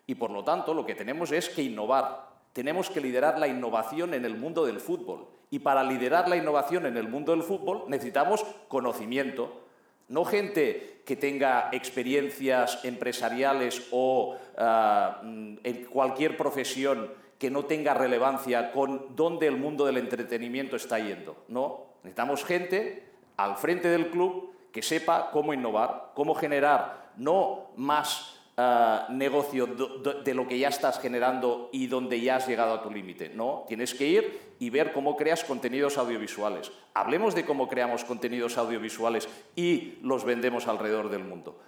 y 0.07 0.15
por 0.17 0.31
lo 0.31 0.43
tanto 0.43 0.75
lo 0.75 0.85
que 0.85 0.95
tenemos 0.95 1.33
es 1.33 1.49
que 1.49 1.63
innovar. 1.63 2.31
Tenemos 2.53 2.91
que 2.91 3.01
liderar 3.01 3.39
la 3.39 3.47
innovación 3.47 4.13
en 4.15 4.25
el 4.25 4.37
mundo 4.37 4.67
del 4.67 4.81
fútbol 4.81 5.29
y 5.51 5.61
para 5.61 5.85
liderar 5.85 6.29
la 6.29 6.37
innovación 6.37 6.87
en 6.87 6.97
el 6.97 7.09
mundo 7.09 7.33
del 7.33 7.43
fútbol 7.43 7.85
necesitamos 7.89 8.45
conocimiento. 8.69 9.67
no 10.09 10.25
gente 10.25 11.03
que 11.07 11.15
tenga 11.15 11.69
experiencias 11.71 12.85
empresariales 12.85 13.87
o 13.93 14.37
ah, 14.59 15.21
mm, 15.23 15.59
en 15.63 15.85
cualquier 15.85 16.37
profesión 16.37 17.13
que 17.39 17.51
no 17.51 17.65
tenga 17.65 17.95
relevancia 17.95 18.73
con 18.73 19.15
dónde 19.15 19.47
el 19.47 19.57
mundo 19.57 19.87
del 19.87 19.97
entretenimiento 19.97 20.75
está 20.75 20.99
yendo. 20.99 21.45
No, 21.49 21.87
necesitamos 22.03 22.45
gente 22.45 23.05
al 23.37 23.57
frente 23.57 23.89
del 23.89 24.11
club 24.11 24.53
que 24.73 24.83
sepa 24.83 25.31
cómo 25.31 25.55
innovar, 25.55 26.13
cómo 26.15 26.35
generar 26.35 27.11
no 27.17 27.71
más 27.77 28.41
eh, 28.57 28.99
negocio 29.11 29.67
de 29.67 30.35
lo 30.35 30.47
que 30.47 30.59
ya 30.59 30.69
estás 30.69 30.99
generando 31.01 31.71
y 31.73 31.87
donde 31.87 32.21
ya 32.21 32.37
has 32.37 32.47
llegado 32.47 32.75
a 32.75 32.83
tu 32.83 32.91
límite. 32.91 33.31
No, 33.31 33.65
tienes 33.67 33.95
que 33.95 34.07
ir 34.07 34.55
y 34.59 34.69
ver 34.69 34.93
cómo 34.93 35.17
creas 35.17 35.45
contenidos 35.45 35.97
audiovisuales. 35.97 36.71
Hablemos 36.93 37.35
de 37.35 37.47
cómo 37.47 37.69
creamos 37.69 38.05
contenidos 38.05 38.59
audiovisuales 38.59 39.29
y 39.57 39.99
los 40.03 40.25
vendemos 40.25 40.67
alrededor 40.69 41.09
del 41.09 41.25
mundo. 41.25 41.59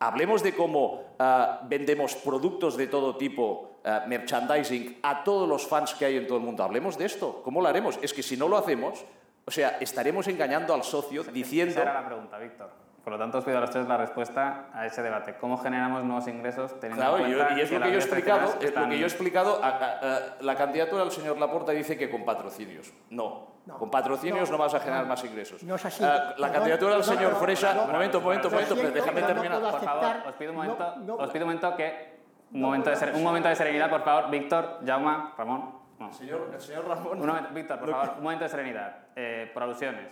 Hablemos 0.00 0.42
de 0.42 0.54
cómo 0.54 1.16
eh, 1.18 1.46
vendemos 1.66 2.14
productos 2.16 2.76
de 2.76 2.88
todo 2.88 3.16
tipo, 3.16 3.78
eh, 3.82 4.00
merchandising, 4.06 4.98
a 5.02 5.24
todos 5.24 5.48
los 5.48 5.66
fans 5.66 5.94
que 5.94 6.04
hay 6.04 6.16
en 6.16 6.26
todo 6.26 6.36
el 6.36 6.44
mundo. 6.44 6.62
Hablemos 6.62 6.98
de 6.98 7.06
esto. 7.06 7.40
¿Cómo 7.42 7.62
lo 7.62 7.68
haremos? 7.68 7.98
Es 8.02 8.12
que 8.12 8.22
si 8.22 8.36
no 8.36 8.48
lo 8.48 8.58
hacemos, 8.58 9.02
o 9.46 9.50
sea, 9.50 9.76
estaremos 9.80 10.26
engañando 10.28 10.74
al 10.74 10.84
socio 10.84 11.22
diciendo... 11.24 11.72
Esa 11.72 11.82
era 11.82 11.94
la 11.94 12.06
pregunta, 12.06 12.38
Víctor. 12.38 12.84
Por 13.04 13.12
lo 13.12 13.18
tanto, 13.18 13.36
os 13.36 13.44
pido 13.44 13.58
a 13.58 13.60
los 13.60 13.70
tres 13.70 13.86
la 13.86 13.98
respuesta 13.98 14.70
a 14.72 14.86
ese 14.86 15.02
debate. 15.02 15.34
¿Cómo 15.38 15.58
generamos 15.58 16.02
nuevos 16.04 16.26
ingresos 16.26 16.80
teniendo 16.80 17.04
claro, 17.04 17.18
en 17.18 17.34
cuenta 17.34 17.54
y 17.54 17.60
es 17.60 17.70
lo 17.70 17.78
que, 17.78 17.88
yo 17.90 17.94
he 17.96 17.98
explicado, 17.98 18.54
es 18.58 18.74
lo 18.74 18.88
que 18.88 18.98
yo 18.98 19.04
he 19.04 19.08
explicado. 19.08 19.60
A, 19.62 20.36
la 20.40 20.54
candidatura 20.54 21.02
del 21.02 21.12
señor 21.12 21.36
Laporta 21.38 21.72
dice 21.72 21.98
que 21.98 22.08
con 22.08 22.24
patrocinios. 22.24 22.94
No, 23.10 23.56
con 23.78 23.90
patrocinios 23.90 24.50
no, 24.50 24.56
vas 24.56 24.72
a 24.72 24.80
generar 24.80 25.04
más 25.06 25.22
ingresos. 25.22 25.62
No 25.62 25.74
es 25.74 25.84
así. 25.84 26.02
la 26.02 26.50
candidatura 26.50 26.94
del 26.94 27.04
señor 27.04 27.34
Fresa... 27.34 27.74
momento, 27.74 28.22
momento, 28.22 28.50
momento, 28.50 28.74
déjame 28.74 29.22
terminar. 29.22 29.60
por 29.60 29.84
favor, 29.84 30.16
os 30.26 30.34
pido 30.36 30.52
un 30.52 30.56
momento, 30.56 30.94
os 31.18 31.30
pido 31.30 31.44
un 31.44 31.50
momento 31.50 31.76
que... 31.76 32.14
Un 32.52 32.60
momento, 32.60 32.90
de, 32.90 33.12
un 33.12 33.22
momento 33.22 33.48
de 33.48 33.56
serenidad, 33.56 33.90
por 33.90 34.02
favor. 34.02 34.30
Víctor, 34.30 34.78
Jauma, 34.86 35.34
Ramón. 35.36 35.73
Señor, 36.12 36.50
el 36.52 36.60
señor 36.60 36.88
Ramón... 36.88 37.20
Un 37.20 37.26
momento, 37.26 37.50
Víctor, 37.54 37.78
por 37.80 37.90
favor, 37.90 38.14
un 38.18 38.22
momento 38.22 38.44
de 38.44 38.50
serenidad. 38.50 38.96
Eh, 39.16 39.50
por 39.52 39.62
alusiones. 39.62 40.08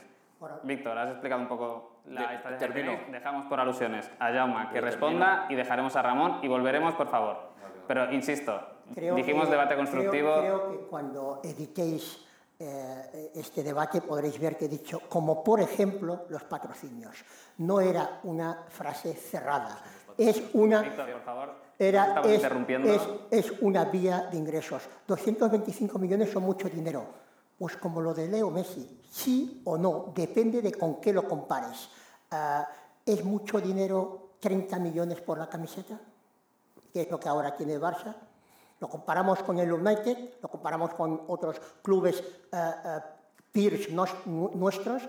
Víctor, 0.65 0.99
has 0.99 1.11
explicado 1.11 1.41
un 1.41 1.49
poco 1.49 2.01
la 2.07 2.35
estrategia 2.35 3.07
Dejamos 3.11 3.47
por 3.47 3.61
alusiones 3.61 4.11
a 4.19 4.33
Jauma 4.33 4.71
que 4.71 4.81
responda 4.81 5.47
y 5.49 5.55
dejaremos 5.55 5.95
a 5.95 6.03
Ramón 6.03 6.41
y 6.43 6.49
volveremos, 6.49 6.95
por 6.95 7.09
favor. 7.09 7.53
Pero, 7.87 8.13
insisto, 8.13 8.61
dijimos 9.15 9.51
debate 9.51 9.77
constructivo... 9.77 10.39
Creo, 10.39 10.71
que 10.71 10.77
cuando 10.87 11.41
editéis 11.45 12.27
eh, 12.59 13.33
este 13.35 13.63
debate 13.63 14.01
podréis 14.01 14.39
ver 14.41 14.57
que 14.57 14.67
he 14.67 14.69
dicho, 14.69 15.01
como 15.09 15.43
por 15.43 15.61
ejemplo, 15.61 16.27
los 16.29 16.45
patrocinios. 16.45 17.25
No 17.59 17.81
era 17.81 18.21
una 18.25 18.65
frase 18.69 19.15
cerrada. 19.15 19.79
Es 20.17 20.43
una... 20.55 20.83
Víctor, 20.83 21.13
por 21.13 21.23
favor. 21.23 21.55
Era, 21.83 22.23
es, 22.25 22.43
es, 22.45 23.03
es 23.31 23.61
una 23.61 23.87
vía 23.87 24.29
de 24.31 24.39
ingresos. 24.39 24.83
225 25.07 25.99
millones 25.99 26.31
son 26.31 26.45
mucho 26.45 26.69
dinero 26.69 27.23
pues 27.63 27.77
como 27.77 28.01
lo 28.01 28.13
de 28.13 28.27
Leo 28.27 28.51
Messi, 28.51 29.03
sí 29.09 29.63
o 29.67 29.79
no, 29.79 30.13
depende 30.17 30.61
de 30.61 30.73
con 30.73 31.01
qué 31.01 31.13
lo 31.13 31.29
compares. 31.29 31.89
Ah, 32.33 32.67
¿Es 33.07 33.25
mucho 33.25 33.61
dinero 33.61 34.31
30 34.41 34.81
millones 34.81 35.21
por 35.21 35.39
la 35.39 35.49
camiseta? 35.49 35.97
Que 36.93 37.03
es 37.03 37.09
lo 37.09 37.21
que 37.21 37.29
ahora 37.29 37.55
tiene 37.55 37.75
el 37.75 37.81
Barça. 37.81 38.17
Lo 38.81 38.89
comparamos 38.89 39.45
con 39.45 39.61
el 39.61 39.73
United, 39.73 40.41
lo 40.43 40.49
comparamos 40.49 40.95
con 40.95 41.23
otros 41.29 41.61
clubes 41.83 42.25
ah, 42.51 42.83
ah, 42.85 43.05
peers 43.53 43.91
nuestros. 43.91 45.03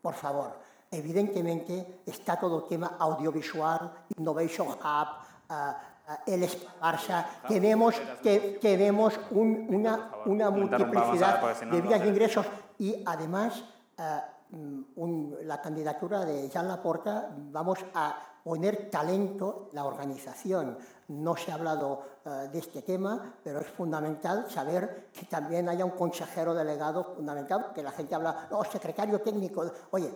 Por 0.00 0.14
favor, 0.14 0.56
evidentemente 0.92 2.02
está 2.06 2.38
todo 2.38 2.58
el 2.58 2.68
tema 2.68 2.94
audiovisual, 3.00 3.92
Innovation 4.16 4.68
Hub, 4.68 5.08
el 6.26 6.48
Barça, 6.80 7.24
tenemos, 7.48 7.94
que, 8.22 8.58
tenemos 8.60 9.18
una, 9.30 10.10
una 10.26 10.50
multiplicidad 10.50 11.40
de 11.70 11.80
vías 11.80 12.00
de 12.00 12.08
ingresos. 12.08 12.46
Y 12.78 13.02
además 13.06 13.64
eh, 13.96 14.20
la 15.44 15.60
candidatura 15.60 16.24
de 16.24 16.48
Jean 16.48 16.68
Laporta 16.68 17.30
vamos 17.50 17.78
a 17.94 18.16
poner 18.44 18.90
talento 18.90 19.70
la 19.72 19.84
organización. 19.84 20.76
No 21.08 21.34
se 21.36 21.50
ha 21.50 21.54
hablado 21.54 22.02
eh, 22.24 22.48
de 22.52 22.58
este 22.58 22.82
tema, 22.82 23.34
pero 23.42 23.60
es 23.60 23.66
fundamental 23.66 24.50
saber 24.50 25.08
que 25.12 25.24
también 25.26 25.68
haya 25.68 25.84
un 25.84 25.92
consejero 25.92 26.54
delegado 26.54 27.14
fundamental, 27.16 27.72
que 27.74 27.82
la 27.82 27.90
gente 27.90 28.14
habla, 28.14 28.46
no, 28.50 28.62
secretario 28.64 29.20
técnico, 29.20 29.64
oye, 29.90 30.12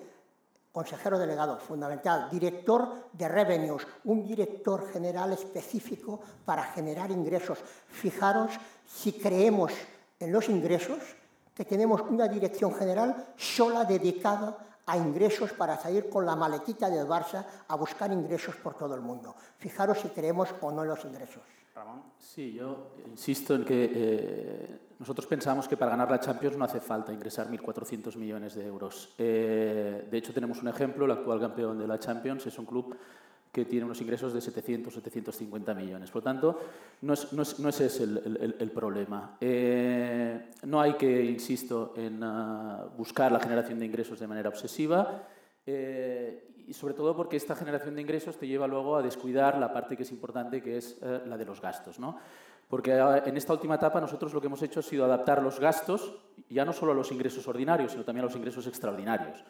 consejero 0.73 1.19
delegado, 1.19 1.59
fundamental, 1.59 2.29
director 2.31 3.09
de 3.13 3.29
revenues, 3.29 3.87
un 4.05 4.27
director 4.27 4.91
general 4.93 5.33
específico 5.33 6.21
para 6.45 6.65
generar 6.65 7.11
ingresos. 7.11 7.59
Fijaros 7.89 8.53
si 8.87 9.13
creemos 9.13 9.73
en 10.21 10.33
los 10.33 10.49
ingresos, 10.49 10.99
que 11.55 11.65
tenemos 11.65 12.03
una 12.03 12.29
dirección 12.29 12.73
general 12.73 13.33
sola 13.37 13.85
dedicada 13.85 14.57
a 14.87 14.97
ingresos 14.97 15.53
para 15.53 15.77
salir 15.77 16.09
con 16.09 16.25
la 16.25 16.37
maletita 16.37 16.89
del 16.89 17.07
Barça 17.07 17.45
a 17.67 17.75
buscar 17.77 18.13
ingresos 18.13 18.57
por 18.57 18.75
todo 18.75 18.95
el 18.95 19.01
mundo. 19.01 19.35
Fijaros 19.59 19.99
si 19.99 20.09
creemos 20.09 20.49
o 20.61 20.71
no 20.71 20.83
en 20.83 20.89
los 20.89 21.05
ingresos. 21.05 21.43
Sí, 22.19 22.53
yo 22.53 22.93
insisto 23.07 23.55
en 23.55 23.65
que 23.65 23.91
eh, 23.95 24.79
nosotros 24.99 25.27
pensamos 25.27 25.69
que 25.69 25.77
para 25.77 25.93
ganar 25.93 26.11
la 26.11 26.21
Champions 26.21 26.57
no 26.57 26.65
hace 26.65 26.81
falta 26.81 27.13
ingresar 27.13 27.49
1.400 27.49 28.17
millones 28.17 28.55
de 28.55 28.67
euros. 28.67 29.15
Eh, 29.19 30.07
de 30.11 30.19
hecho, 30.19 30.33
tenemos 30.33 30.61
un 30.61 30.69
ejemplo, 30.69 31.05
el 31.05 31.13
actual 31.13 31.41
campeón 31.41 31.79
de 31.79 31.87
la 31.87 31.99
Champions 31.99 32.47
es 32.47 32.59
un 32.59 32.67
club 32.67 32.97
que 33.53 33.65
tiene 33.65 33.87
unos 33.87 34.01
ingresos 34.01 34.33
de 34.33 34.41
700, 34.41 34.93
750 34.93 35.75
millones. 35.75 36.11
Por 36.11 36.23
lo 36.23 36.25
tanto, 36.25 36.61
no 37.03 37.15
es, 37.15 37.33
no 37.33 37.43
es, 37.43 37.59
no 37.59 37.69
es 37.69 37.81
ese 37.81 38.05
el, 38.05 38.57
el, 38.59 38.71
problema. 38.71 39.37
Eh, 39.41 40.51
no 40.65 40.81
hay 40.81 40.95
que, 40.95 41.25
insisto, 41.25 41.95
en 41.97 42.23
uh, 42.23 42.91
buscar 42.97 43.33
la 43.33 43.41
generación 43.41 43.79
de 43.79 43.87
ingresos 43.87 44.21
de 44.21 44.27
manera 44.27 44.49
obsesiva. 44.49 45.25
Eh, 45.71 46.65
y 46.67 46.73
sobre 46.73 46.95
todo 46.95 47.15
porque 47.15 47.37
esta 47.37 47.55
generación 47.55 47.95
de 47.95 48.01
ingresos 48.01 48.39
te 48.39 48.47
lleva 48.47 48.67
luego 48.67 48.97
a 48.97 49.03
descuidar 49.03 49.59
la 49.59 49.71
parte 49.71 49.99
que 49.99 50.03
es 50.03 50.11
importante, 50.11 50.63
que 50.63 50.79
es 50.79 50.97
eh, 51.03 51.23
la 51.27 51.37
de 51.37 51.45
los 51.45 51.61
gastos. 51.61 51.99
¿no? 51.99 52.17
Porque 52.69 52.93
eh, 52.93 53.23
en 53.27 53.37
esta 53.37 53.53
última 53.53 53.75
etapa 53.75 54.01
nosotros 54.01 54.33
lo 54.33 54.41
que 54.41 54.47
hemos 54.47 54.63
hecho 54.63 54.81
ha 54.81 54.83
sido 54.83 55.05
adaptar 55.05 55.43
los 55.43 55.61
gastos, 55.61 56.15
ya 56.49 56.65
no 56.65 56.73
solo 56.73 56.93
a 56.93 56.95
los 56.95 57.13
ingresos 57.13 57.47
ordinarios, 57.49 57.93
sino 57.93 58.05
también 58.05 58.25
a 58.25 58.29
los 58.29 58.37
ingresos 58.37 58.67
extraordinarios. 58.67 59.45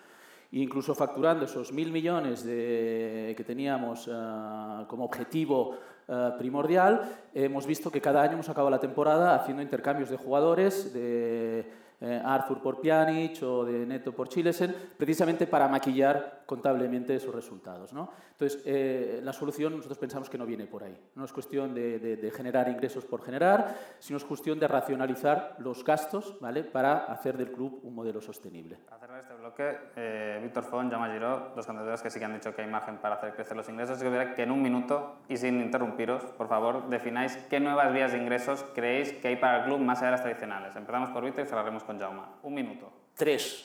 E 0.51 0.59
incluso 0.59 0.93
facturando 0.95 1.45
esos 1.45 1.73
mil 1.73 1.93
millones 1.93 2.43
de, 2.43 3.35
que 3.37 3.45
teníamos 3.45 4.09
uh, 4.09 4.87
como 4.89 5.05
objetivo 5.05 5.77
uh, 6.09 6.37
primordial, 6.39 7.29
hemos 7.35 7.66
visto 7.66 7.93
que 7.93 8.01
cada 8.01 8.23
año 8.23 8.33
hemos 8.33 8.49
acabado 8.49 8.71
la 8.71 8.81
temporada 8.81 9.35
haciendo 9.37 9.62
intercambios 9.62 10.09
de 10.09 10.16
jugadores, 10.16 10.95
de 10.95 11.71
eh, 12.01 12.23
Arthur 12.25 12.63
por 12.63 12.81
Pjanic 12.81 13.43
o 13.43 13.65
de 13.65 13.85
Neto 13.85 14.13
por 14.13 14.29
Chilesen, 14.29 14.75
precisamente 14.97 15.47
para 15.47 15.67
maquillar 15.67 16.43
contablemente 16.47 17.15
esos 17.15 17.35
resultados. 17.35 17.93
¿no? 17.93 18.11
Entonces, 18.31 18.63
eh, 18.65 19.21
la 19.23 19.33
solución 19.33 19.75
nosotros 19.75 19.99
pensamos 19.99 20.31
que 20.31 20.39
no 20.39 20.47
viene 20.47 20.67
por 20.67 20.85
ahí. 20.85 20.97
No 21.17 21.25
es 21.25 21.33
cuestión 21.33 21.75
de, 21.75 21.99
de, 21.99 22.31
generar 22.31 22.69
ingresos 22.69 23.05
por 23.05 23.23
generar, 23.23 23.77
sino 23.99 24.17
es 24.17 24.25
cuestión 24.25 24.61
de 24.61 24.69
racionalizar 24.69 25.57
los 25.59 25.85
gastos 25.85 26.39
¿vale? 26.41 26.63
para 26.63 27.05
hacer 27.07 27.37
del 27.37 27.51
club 27.51 27.81
un 27.83 27.95
modelo 27.95 28.21
sostenible. 28.21 28.77
Para 28.89 29.01
cerrar 29.01 29.21
este 29.21 29.35
bloque, 29.35 29.79
eh, 29.97 30.41
Víctor 30.43 30.65
Font, 30.65 30.93
Jaume 30.93 31.13
Giró, 31.13 31.53
dos 31.57 31.67
candidatos 31.67 32.01
que 32.01 32.11
sí 32.11 32.19
que 32.19 32.25
han 32.25 32.35
dicho 32.35 32.55
que 32.55 32.63
hay 32.63 32.69
margen 32.69 32.99
para 32.99 33.17
hacer 33.17 33.35
crecer 33.35 33.57
los 33.57 33.69
ingresos. 33.69 34.01
Yo 34.01 34.11
que 34.37 34.43
en 34.43 34.53
un 34.53 34.63
minuto 34.63 35.17
y 35.29 35.37
sin 35.37 35.61
interrumpiros, 35.61 36.23
por 36.25 36.49
favor, 36.49 36.89
defináis 36.89 37.37
qué 37.51 37.59
nuevas 37.59 37.93
vías 37.93 38.13
de 38.13 38.19
ingresos 38.19 38.65
creéis 38.75 39.13
que 39.15 39.29
hay 39.29 39.37
para 39.37 39.59
el 39.59 39.65
club 39.65 39.81
más 39.81 39.99
allá 39.99 40.07
de 40.07 40.13
las 40.13 40.23
tradicionales. 40.23 40.77
Empezamos 40.77 41.11
por 41.11 41.25
Víctor 41.25 41.45
y 41.45 41.49
cerraremos 41.49 41.83
con 41.89 41.99
Jauma. 41.99 42.39
Un 42.43 42.53
minuto. 42.53 42.93
Tres. 43.14 43.64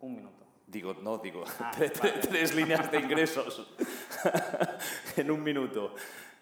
Un 0.00 0.16
minuto. 0.16 0.44
Digo, 0.66 0.92
no, 1.00 1.16
digo, 1.16 1.44
ah, 1.60 1.72
tres, 2.28 2.54
líneas 2.54 2.90
de 2.90 3.00
ingresos 3.00 3.66
en 5.16 5.30
un 5.30 5.42
minuto. 5.42 5.94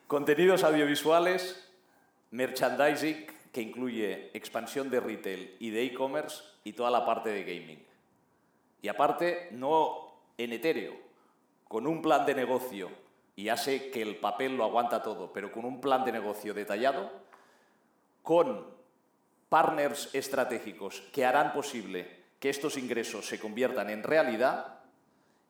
Contenidos 0.08 0.64
audiovisuales, 0.64 1.70
merchandising, 2.32 3.26
que 3.52 3.62
incluye 3.62 4.36
expansión 4.36 4.90
de 4.90 4.98
retail 4.98 5.56
y 5.60 5.70
de 5.70 5.84
e-commerce 5.84 6.42
y 6.64 6.72
toda 6.72 6.90
la 6.90 7.06
parte 7.06 7.30
de 7.30 7.44
gaming. 7.44 7.86
Y 8.80 8.88
aparte, 8.88 9.50
no 9.52 10.14
en 10.36 10.52
etéreo, 10.52 10.96
con 11.68 11.86
un 11.86 12.02
plan 12.02 12.26
de 12.26 12.34
negocio, 12.34 12.90
y 13.36 13.44
ya 13.44 13.56
sé 13.56 13.92
que 13.92 14.02
el 14.02 14.16
papel 14.16 14.56
lo 14.56 14.64
aguanta 14.64 15.04
todo, 15.04 15.32
pero 15.32 15.52
con 15.52 15.66
un 15.66 15.80
plan 15.80 16.04
de 16.04 16.10
negocio 16.10 16.52
detallado, 16.52 17.12
con 18.24 18.81
partners 19.52 20.08
estratégicos 20.14 21.02
que 21.12 21.26
harán 21.26 21.52
posible 21.52 22.08
que 22.40 22.48
estos 22.48 22.78
ingresos 22.78 23.26
se 23.26 23.38
conviertan 23.38 23.90
en 23.90 24.02
realidad 24.02 24.78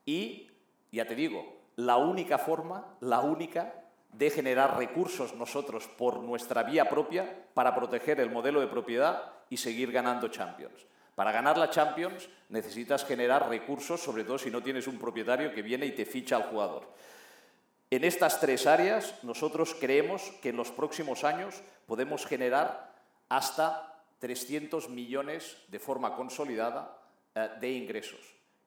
y, 0.04 0.50
ya 0.90 1.06
te 1.06 1.14
digo, 1.14 1.60
la 1.76 1.98
única 1.98 2.38
forma, 2.38 2.96
la 2.98 3.20
única 3.20 3.74
de 4.12 4.28
generar 4.28 4.76
recursos 4.76 5.36
nosotros 5.36 5.86
por 5.86 6.18
nuestra 6.18 6.64
vía 6.64 6.88
propia 6.88 7.46
para 7.54 7.76
proteger 7.76 8.18
el 8.18 8.28
modelo 8.28 8.60
de 8.60 8.66
propiedad 8.66 9.34
y 9.48 9.58
seguir 9.58 9.92
ganando 9.92 10.26
Champions. 10.26 10.84
Para 11.14 11.30
ganar 11.30 11.56
la 11.56 11.70
Champions 11.70 12.28
necesitas 12.48 13.04
generar 13.04 13.48
recursos, 13.48 14.00
sobre 14.00 14.24
todo 14.24 14.36
si 14.36 14.50
no 14.50 14.64
tienes 14.64 14.88
un 14.88 14.98
propietario 14.98 15.54
que 15.54 15.62
viene 15.62 15.86
y 15.86 15.92
te 15.92 16.06
ficha 16.06 16.34
al 16.34 16.50
jugador. 16.50 16.92
En 17.88 18.02
estas 18.02 18.40
tres 18.40 18.66
áreas 18.66 19.14
nosotros 19.22 19.76
creemos 19.78 20.32
que 20.42 20.48
en 20.48 20.56
los 20.56 20.72
próximos 20.72 21.22
años 21.22 21.62
podemos 21.86 22.26
generar 22.26 22.90
hasta 23.28 23.91
300 24.22 24.88
millones 24.88 25.56
de 25.66 25.80
forma 25.80 26.14
consolidada 26.14 26.96
eh, 27.34 27.50
de 27.60 27.72
ingresos, 27.72 28.20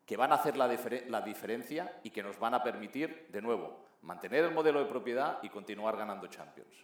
que 0.06 0.18
van 0.18 0.34
a 0.34 0.36
hacer 0.36 0.58
la, 0.58 0.68
la 1.08 1.22
diferencia 1.22 2.02
y 2.04 2.10
que 2.10 2.22
nos 2.22 2.38
van 2.38 2.56
a 2.56 2.62
permitir, 2.62 3.30
de 3.32 3.42
nuevo, 3.42 3.72
mantener 4.02 4.44
el 4.44 4.54
modelo 4.54 4.80
de 4.80 4.86
propiedad 4.88 5.40
y 5.44 5.50
continuar 5.50 5.96
ganando 5.96 6.28
Champions. 6.28 6.76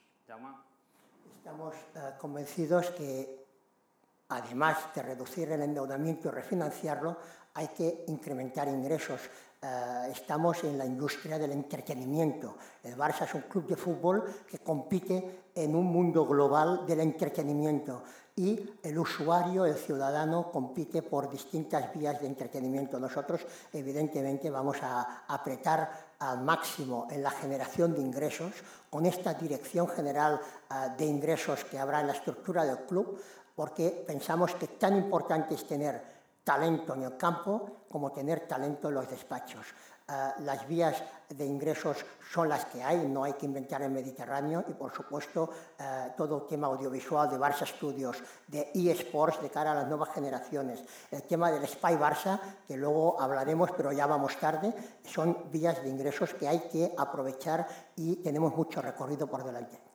Estamos 1.35 1.75
eh, 1.75 2.13
convencidos 2.17 2.91
que, 2.91 3.43
además 4.29 4.77
de 4.95 5.01
reducir 5.01 5.51
el 5.51 5.63
endeudamiento 5.63 6.29
y 6.29 6.31
refinanciarlo, 6.31 7.17
hay 7.55 7.67
que 7.67 8.05
incrementar 8.07 8.69
ingresos. 8.69 9.19
Eh, 9.61 10.11
estamos 10.13 10.63
en 10.63 10.77
la 10.77 10.85
industria 10.85 11.37
del 11.37 11.51
entretenimiento. 11.51 12.55
El 12.81 12.95
Barça 12.95 13.25
es 13.25 13.33
un 13.33 13.41
club 13.41 13.67
de 13.67 13.75
fútbol 13.75 14.23
que 14.47 14.59
compite 14.59 15.49
en 15.53 15.75
un 15.75 15.87
mundo 15.87 16.25
global 16.25 16.85
del 16.87 17.01
entretenimiento 17.01 18.01
y 18.35 18.77
el 18.83 18.97
usuario, 18.97 19.65
el 19.65 19.75
ciudadano, 19.75 20.51
compite 20.51 21.01
por 21.01 21.29
distintas 21.29 21.93
vías 21.93 22.19
de 22.21 22.27
entretenimiento. 22.27 22.99
Nosotros, 22.99 23.41
evidentemente, 23.73 24.49
vamos 24.49 24.77
a 24.81 25.23
apretar 25.27 26.15
al 26.19 26.41
máximo 26.41 27.07
en 27.09 27.23
la 27.23 27.31
generación 27.31 27.93
de 27.93 28.01
ingresos, 28.01 28.53
con 28.89 29.05
esta 29.05 29.33
dirección 29.33 29.87
general 29.87 30.39
eh, 30.69 30.73
de 30.97 31.05
ingresos 31.05 31.63
que 31.65 31.79
habrá 31.79 32.01
en 32.01 32.07
la 32.07 32.13
estructura 32.13 32.63
del 32.63 32.79
club, 32.85 33.21
porque 33.55 34.03
pensamos 34.07 34.55
que 34.55 34.67
tan 34.67 34.95
importante 34.97 35.55
es 35.55 35.67
tener 35.67 36.01
talento 36.43 36.93
en 36.95 37.03
el 37.03 37.17
campo 37.17 37.85
como 37.89 38.11
tener 38.11 38.47
talento 38.47 38.89
en 38.89 38.95
los 38.95 39.09
despachos. 39.09 39.67
Eh, 40.11 40.31
las 40.39 40.67
vías 40.67 41.01
de 41.29 41.45
ingresos 41.45 42.05
son 42.33 42.49
las 42.49 42.65
que 42.65 42.83
hay, 42.83 43.07
no 43.07 43.23
hay 43.23 43.33
que 43.33 43.45
inventar 43.45 43.81
el 43.81 43.91
Mediterráneo 43.91 44.65
y 44.67 44.73
por 44.73 44.93
supuesto 44.93 45.49
eh, 45.79 46.11
todo 46.17 46.39
el 46.39 46.47
tema 46.47 46.67
audiovisual 46.67 47.29
de 47.29 47.37
Barça 47.37 47.65
Studios, 47.65 48.17
de 48.47 48.71
eSports 48.73 49.41
de 49.41 49.49
cara 49.49 49.71
a 49.71 49.75
las 49.75 49.87
nuevas 49.87 50.09
generaciones, 50.09 50.83
el 51.11 51.23
tema 51.23 51.49
del 51.49 51.65
Spy 51.65 51.95
Barça, 51.95 52.39
que 52.67 52.75
luego 52.75 53.21
hablaremos 53.21 53.71
pero 53.71 53.93
ya 53.93 54.05
vamos 54.05 54.37
tarde, 54.37 54.73
son 55.05 55.49
vías 55.49 55.81
de 55.81 55.89
ingresos 55.89 56.33
que 56.33 56.47
hay 56.47 56.59
que 56.71 56.93
aprovechar 56.97 57.65
y 57.95 58.17
tenemos 58.17 58.53
mucho 58.55 58.81
recorrido 58.81 59.27
por 59.27 59.45
delante. 59.45 59.90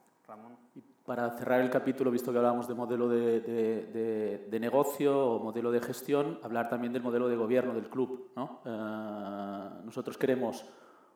Para 1.06 1.30
cerrar 1.38 1.60
el 1.60 1.70
capítulo, 1.70 2.10
visto 2.10 2.32
que 2.32 2.38
hablábamos 2.38 2.66
de 2.66 2.74
modelo 2.74 3.08
de, 3.08 4.58
negocio 4.60 5.16
o 5.16 5.38
modelo 5.38 5.70
de 5.70 5.80
gestión, 5.80 6.40
hablar 6.42 6.68
también 6.68 6.92
del 6.92 7.02
modelo 7.02 7.28
de 7.28 7.36
gobierno 7.36 7.72
del 7.72 7.88
club. 7.88 8.32
¿no? 8.34 8.60
Eh, 8.64 9.84
nosotros 9.84 10.18
queremos... 10.18 10.66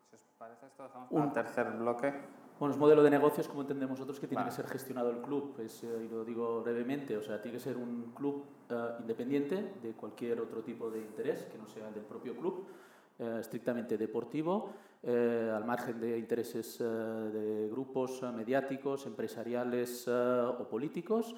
Si 0.09 0.15
os 0.15 0.23
parece, 0.39 0.67
esto 0.67 0.85
dejamos 0.85 1.09
para 1.09 1.25
un 1.25 1.33
tercer 1.33 1.71
bloque. 1.73 2.15
Bueno, 2.61 2.73
es 2.73 2.79
modelo 2.79 3.03
de 3.03 3.11
negocios 3.11 3.49
como 3.49 3.63
entendemos 3.63 3.99
nosotros 3.99 4.21
que 4.21 4.29
tiene 4.29 4.45
que 4.45 4.53
ser 4.53 4.69
gestionado 4.69 5.11
el 5.11 5.23
club, 5.23 5.57
es, 5.59 5.83
eh, 5.83 6.05
y 6.05 6.09
lo 6.09 6.25
digo 6.25 6.63
brevemente, 6.63 7.17
o 7.17 7.23
sea, 7.23 7.43
tiene 7.43 7.57
que 7.59 7.65
ser 7.65 7.77
un 7.77 8.13
club 8.15 8.45
eh, 8.69 8.75
independiente 9.01 9.75
de 9.83 9.93
cualquier 9.95 10.41
otro 10.41 10.63
tipo 10.63 10.89
de 10.89 11.01
interés 11.01 11.47
que 11.47 11.59
no 11.59 11.67
sea 11.67 11.89
el 11.89 11.95
del 11.95 12.05
propio 12.05 12.37
club, 12.37 12.67
estrictamente 13.19 13.99
deportivo, 13.99 14.71
eh, 15.03 15.51
al 15.55 15.65
margen 15.65 15.99
de 15.99 16.19
intereses 16.19 16.79
eh, 16.79 16.85
de 16.85 17.69
grupos 17.71 18.23
eh, 18.23 18.27
mediáticos, 18.27 19.07
empresariales 19.07 20.07
o 20.07 20.69
políticos, 20.69 21.35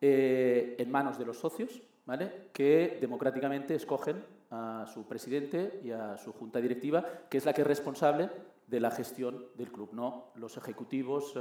en 0.00 0.90
manos 0.90 1.16
de 1.16 1.24
los 1.24 1.38
socios, 1.38 1.80
¿vale? 2.04 2.50
que 2.52 2.98
democráticamente 3.00 3.74
escogen 3.76 4.24
a 4.50 4.86
su 4.92 5.06
presidente 5.06 5.80
y 5.84 5.90
a 5.90 6.18
su 6.18 6.32
junta 6.32 6.60
directiva, 6.60 7.04
que 7.30 7.38
es 7.38 7.44
la 7.46 7.52
que 7.52 7.62
es 7.62 7.66
responsable 7.66 8.28
de 8.66 8.80
la 8.80 8.90
gestión 8.90 9.46
del 9.54 9.72
club, 9.72 9.90
no 9.92 10.32
los 10.34 10.56
ejecutivos 10.56 11.32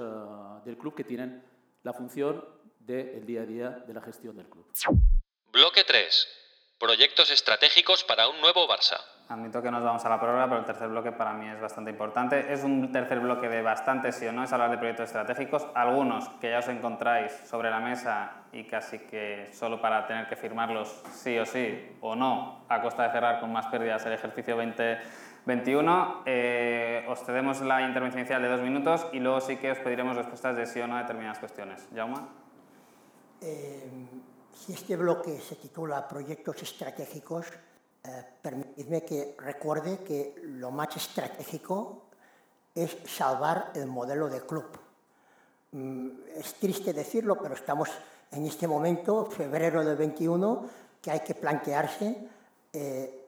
del 0.64 0.78
club 0.78 0.96
que 0.96 1.04
tienen 1.04 1.44
la 1.84 1.94
función 1.94 2.46
del 2.80 3.26
día 3.26 3.42
a 3.42 3.46
día 3.46 3.70
de 3.72 3.94
la 3.94 4.02
gestión 4.02 4.38
del 4.38 4.48
club. 4.48 4.66
Bloque 5.52 5.84
3. 5.84 6.28
Proyectos 6.80 7.30
estratégicos 7.32 8.04
para 8.04 8.30
un 8.30 8.40
nuevo 8.40 8.68
Barça. 8.68 9.15
Admito 9.28 9.60
que 9.60 9.72
nos 9.72 9.84
vamos 9.84 10.06
a 10.06 10.10
la 10.10 10.20
prórroga, 10.20 10.46
pero 10.46 10.60
el 10.60 10.66
tercer 10.66 10.88
bloque 10.88 11.12
para 11.12 11.34
mí 11.34 11.48
es 11.50 11.60
bastante 11.60 11.90
importante. 11.90 12.54
Es 12.54 12.64
un 12.64 12.92
tercer 12.92 13.20
bloque 13.20 13.50
de 13.50 13.64
bastante 13.64 14.12
sí 14.12 14.28
o 14.28 14.32
no, 14.32 14.44
es 14.44 14.54
hablar 14.54 14.70
de 14.70 14.78
proyectos 14.78 15.08
estratégicos, 15.08 15.66
algunos 15.74 16.30
que 16.40 16.52
ya 16.52 16.60
os 16.60 16.68
encontráis 16.68 17.32
sobre 17.50 17.72
la 17.72 17.80
mesa 17.80 18.44
y 18.52 18.66
casi 18.66 19.00
que 19.00 19.50
solo 19.52 19.82
para 19.82 20.06
tener 20.06 20.28
que 20.28 20.36
firmarlos 20.36 21.02
sí 21.12 21.40
o 21.40 21.46
sí 21.46 21.98
o 22.02 22.16
no, 22.16 22.66
a 22.70 22.82
costa 22.84 23.02
de 23.04 23.12
cerrar 23.14 23.40
con 23.40 23.52
más 23.52 23.66
pérdidas 23.66 24.06
el 24.06 24.14
ejercicio 24.14 24.56
2021. 24.58 26.22
Eh, 26.28 27.04
os 27.10 27.20
cedemos 27.26 27.62
la 27.62 27.82
intervención 27.82 28.20
inicial 28.20 28.44
de 28.44 28.50
dos 28.50 28.62
minutos 28.62 29.08
y 29.12 29.20
luego 29.20 29.42
sí 29.42 29.58
que 29.58 29.72
os 29.72 29.80
pediremos 29.80 30.16
respuestas 30.16 30.56
de 30.56 30.68
sí 30.68 30.80
o 30.82 30.88
no 30.88 30.98
a 30.98 31.02
determinadas 31.02 31.40
cuestiones. 31.40 31.88
Jauma. 31.96 32.30
Eh, 33.42 33.90
si 34.54 34.74
este 34.74 34.96
bloque 34.96 35.40
se 35.40 35.56
titula 35.56 36.08
Proyectos 36.08 36.62
estratégicos, 36.62 37.52
eh, 38.08 38.24
permitidme 38.40 39.04
que 39.04 39.36
recuerde 39.40 40.00
que 40.00 40.36
lo 40.44 40.70
más 40.70 40.96
estratégico 40.96 42.04
es 42.76 42.98
salvar 43.08 43.72
el 43.74 43.88
modelo 43.88 44.30
de 44.30 44.42
club. 44.42 44.66
Mm, 45.72 46.10
es 46.36 46.54
triste 46.56 46.94
decirlo, 46.94 47.38
pero 47.42 47.56
estamos 47.56 47.90
en 48.32 48.46
este 48.46 48.68
momento, 48.68 49.26
febrero 49.26 49.84
del 49.84 49.96
21, 49.96 50.70
que 51.02 51.10
hay 51.10 51.22
que 51.22 51.34
plantearse 51.34 52.30
eh, 52.74 53.28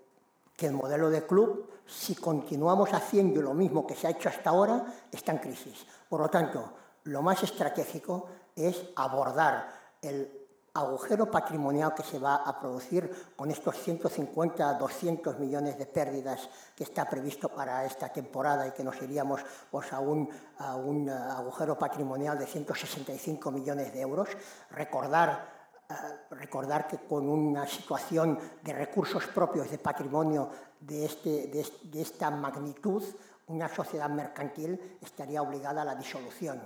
que 0.55 0.65
el 0.67 0.73
modelo 0.73 1.09
de 1.09 1.25
club, 1.25 1.69
si 1.88 2.13
continuamos 2.15 2.93
haciendo 2.93 3.41
lo 3.41 3.55
mismo 3.55 3.88
que 3.88 3.95
se 3.95 4.05
ha 4.05 4.11
hecho 4.11 4.30
hasta 4.30 4.51
ahora, 4.51 4.86
está 5.11 5.32
en 5.32 5.39
crisis. 5.39 5.88
Por 6.07 6.19
lo 6.19 6.30
tanto, 6.30 6.73
lo 7.05 7.21
más 7.23 7.41
estratégico 7.41 8.28
es 8.55 8.80
abordar 8.95 9.71
el 10.01 10.46
agujero 10.78 11.30
patrimonial 11.30 11.93
que 11.93 12.03
se 12.03 12.19
va 12.19 12.36
a 12.36 12.59
producir 12.59 13.34
con 13.36 13.49
estos 13.51 13.75
150 13.78 14.69
a 14.69 14.73
200 14.75 15.39
millones 15.39 15.78
de 15.78 15.86
pérdidas 15.86 16.49
que 16.75 16.84
está 16.84 17.09
previsto 17.09 17.49
para 17.49 17.86
esta 17.86 18.09
temporada 18.09 18.67
y 18.67 18.71
que 18.71 18.84
nos 18.84 19.01
iríamos 19.01 19.41
pues, 19.71 19.91
a, 19.91 19.99
un, 19.99 20.30
a 20.59 20.75
un 20.75 21.09
agujero 21.09 21.78
patrimonial 21.78 22.38
de 22.38 22.45
165 22.45 23.51
millones 23.51 23.93
de 23.93 24.01
euros. 24.01 24.30
Recordar 24.71 25.57
eh, 25.89 25.93
recordar 26.32 26.86
que 26.86 26.97
con 26.97 27.30
una 27.30 27.65
situación 27.65 28.38
de 28.61 28.73
recursos 28.73 29.25
propios 29.28 29.71
de 29.71 29.78
patrimonio 29.78 30.49
de, 30.82 31.05
este, 31.05 31.47
de, 31.47 32.01
esta 32.01 32.30
magnitud, 32.30 33.01
una 33.47 33.73
sociedad 33.73 34.09
mercantil 34.09 34.97
estaría 35.01 35.41
obligada 35.41 35.84
a 35.84 35.86
la 35.86 35.95
disolución. 35.95 36.61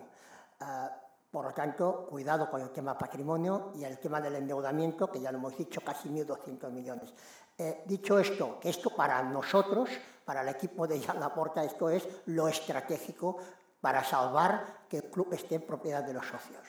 Uh, 0.59 1.00
por 1.31 1.45
lo 1.45 1.53
tanto, 1.53 2.07
cuidado 2.09 2.51
con 2.51 2.61
el 2.61 2.71
tema 2.71 2.97
patrimonio 2.97 3.71
y 3.75 3.85
el 3.85 3.97
tema 3.99 4.19
del 4.19 4.35
endeudamiento, 4.35 5.09
que 5.09 5.21
ya 5.21 5.31
lo 5.31 5.37
hemos 5.37 5.57
dicho, 5.57 5.79
casi 5.79 6.09
1.200 6.09 6.69
millones. 6.71 7.13
Eh, 7.57 7.83
dicho 7.85 8.19
esto, 8.19 8.59
que 8.59 8.69
esto 8.69 8.89
para 8.89 9.23
nosotros, 9.23 9.89
para 10.25 10.41
el 10.41 10.49
equipo 10.49 10.85
de 10.87 10.99
Jan 10.99 11.19
Laporta, 11.19 11.63
esto 11.63 11.89
es 11.89 12.07
lo 12.25 12.49
estratégico 12.49 13.37
para 13.79 14.03
salvar 14.03 14.85
que 14.89 14.97
el 14.97 15.03
club 15.05 15.33
esté 15.33 15.55
en 15.55 15.65
propiedad 15.65 16.03
de 16.03 16.13
los 16.13 16.25
socios. 16.25 16.67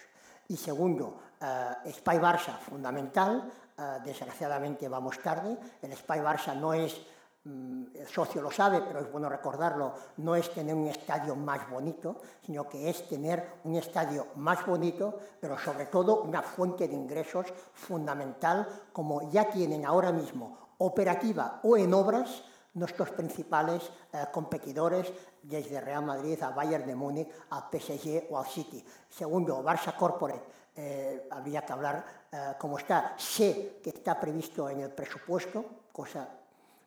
Y 0.48 0.56
segundo, 0.56 1.20
eh, 1.40 1.92
Spy 1.92 2.18
Barça, 2.18 2.56
fundamental, 2.58 3.50
eh, 3.76 3.98
desgraciadamente 4.04 4.88
vamos 4.88 5.18
tarde, 5.18 5.58
el 5.82 5.96
Spy 5.96 6.18
Barça 6.18 6.54
no 6.54 6.72
es 6.72 7.00
el 7.44 8.06
socio 8.06 8.40
lo 8.40 8.50
sabe, 8.50 8.82
pero 8.82 9.00
es 9.00 9.10
bueno 9.10 9.28
recordarlo, 9.28 9.94
no 10.18 10.36
es 10.36 10.52
tener 10.52 10.74
un 10.74 10.86
estadio 10.86 11.34
más 11.34 11.68
bonito, 11.68 12.16
sino 12.44 12.68
que 12.68 12.88
es 12.88 13.08
tener 13.08 13.54
un 13.64 13.74
estadio 13.76 14.28
más 14.36 14.64
bonito, 14.64 15.18
pero 15.40 15.58
sobre 15.58 15.86
todo 15.86 16.22
una 16.22 16.42
fuente 16.42 16.86
de 16.86 16.94
ingresos 16.94 17.46
fundamental, 17.74 18.86
como 18.92 19.28
ya 19.30 19.50
tienen 19.50 19.84
ahora 19.84 20.12
mismo 20.12 20.56
operativa 20.78 21.60
o 21.64 21.76
en 21.76 21.92
obras 21.92 22.44
nuestros 22.74 23.10
principales 23.10 23.90
eh, 24.12 24.24
competidores, 24.32 25.12
desde 25.42 25.80
Real 25.80 26.04
Madrid 26.04 26.40
a 26.42 26.50
Bayern 26.50 26.86
de 26.86 26.94
Múnich, 26.94 27.28
a 27.50 27.68
PSG 27.68 28.28
o 28.30 28.38
al 28.38 28.46
City. 28.46 28.82
Segundo, 29.10 29.62
Barça 29.62 29.94
Corporate, 29.96 30.44
eh, 30.74 31.28
habría 31.30 31.66
que 31.66 31.72
hablar 31.72 32.04
eh, 32.30 32.54
cómo 32.58 32.78
está. 32.78 33.14
Sé 33.18 33.80
que 33.82 33.90
está 33.90 34.18
previsto 34.18 34.70
en 34.70 34.80
el 34.80 34.90
presupuesto, 34.90 35.64
cosa 35.92 36.26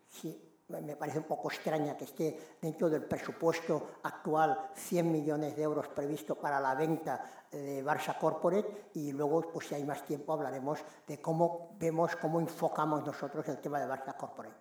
sí, 0.10 0.45
me 0.70 0.95
parece 0.95 1.20
un 1.20 1.26
poco 1.26 1.51
extraña 1.51 1.95
que 1.95 2.05
esté 2.05 2.57
dentro 2.61 2.89
del 2.89 3.03
presupuesto 3.03 3.99
actual 4.03 4.72
100 4.74 5.11
millones 5.11 5.55
de 5.55 5.63
euros 5.63 5.88
previsto 5.89 6.36
para 6.36 6.59
la 6.59 6.74
venta 6.74 7.24
de 7.51 7.84
Barça 7.86 8.18
Corporate 8.18 8.89
y 8.95 9.11
luego, 9.11 9.41
pues 9.53 9.68
si 9.68 9.76
hay 9.76 9.84
más 9.84 10.03
tiempo, 10.05 10.34
hablaremos 10.34 10.80
de 11.07 11.22
cómo 11.22 11.76
vemos, 11.80 12.16
cómo 12.16 12.39
enfocamos 12.39 13.05
nosotros 13.05 13.47
el 13.47 13.59
tema 13.59 13.80
de 13.80 13.88
Barça 13.88 14.18
Corporate. 14.18 14.55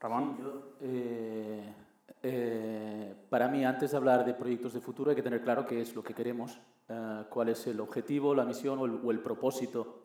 Ramón. 0.00 0.36
Eh, 0.80 1.74
eh, 2.22 3.14
para 3.30 3.48
mí, 3.48 3.64
antes 3.64 3.92
de 3.92 3.96
hablar 3.96 4.24
de 4.24 4.34
proyectos 4.34 4.74
de 4.74 4.80
futuro, 4.80 5.10
hay 5.10 5.16
que 5.16 5.22
tener 5.22 5.42
claro 5.42 5.64
qué 5.64 5.80
es 5.80 5.94
lo 5.94 6.02
que 6.02 6.12
queremos, 6.12 6.58
eh, 6.88 7.24
cuál 7.30 7.50
es 7.50 7.66
el 7.68 7.80
objetivo, 7.80 8.34
la 8.34 8.44
misión 8.44 8.78
o 8.80 9.10
el, 9.10 9.20
propósito 9.20 10.04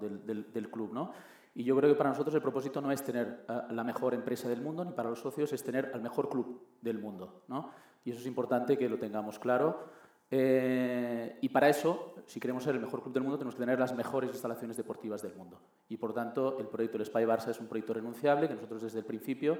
del, 0.00 0.52
del, 0.52 0.70
club. 0.70 0.92
¿no? 0.92 1.12
Y 1.58 1.64
yo 1.64 1.76
creo 1.76 1.90
que 1.90 1.96
para 1.96 2.10
nosotros 2.10 2.32
el 2.36 2.40
propósito 2.40 2.80
no 2.80 2.92
es 2.92 3.02
tener 3.02 3.44
la 3.70 3.82
mejor 3.82 4.14
empresa 4.14 4.48
del 4.48 4.60
mundo, 4.60 4.84
ni 4.84 4.92
para 4.92 5.10
los 5.10 5.18
socios 5.18 5.52
es 5.52 5.64
tener 5.64 5.90
al 5.92 6.00
mejor 6.00 6.28
club 6.28 6.64
del 6.80 7.00
mundo. 7.00 7.42
¿no? 7.48 7.72
Y 8.04 8.12
eso 8.12 8.20
es 8.20 8.26
importante 8.26 8.78
que 8.78 8.88
lo 8.88 8.96
tengamos 8.96 9.40
claro. 9.40 9.88
Eh, 10.30 11.36
y 11.42 11.48
para 11.48 11.68
eso, 11.68 12.14
si 12.26 12.38
queremos 12.38 12.62
ser 12.62 12.76
el 12.76 12.80
mejor 12.80 13.02
club 13.02 13.12
del 13.12 13.24
mundo, 13.24 13.38
tenemos 13.38 13.56
que 13.56 13.62
tener 13.62 13.76
las 13.76 13.92
mejores 13.92 14.30
instalaciones 14.30 14.76
deportivas 14.76 15.20
del 15.20 15.34
mundo. 15.34 15.60
Y 15.88 15.96
por 15.96 16.14
tanto, 16.14 16.60
el 16.60 16.68
proyecto 16.68 16.96
del 16.96 17.08
Spy 17.08 17.24
Barça 17.24 17.48
es 17.48 17.58
un 17.58 17.66
proyecto 17.66 17.92
renunciable 17.92 18.46
que 18.46 18.54
nosotros 18.54 18.82
desde 18.82 19.00
el 19.00 19.04
principio 19.04 19.58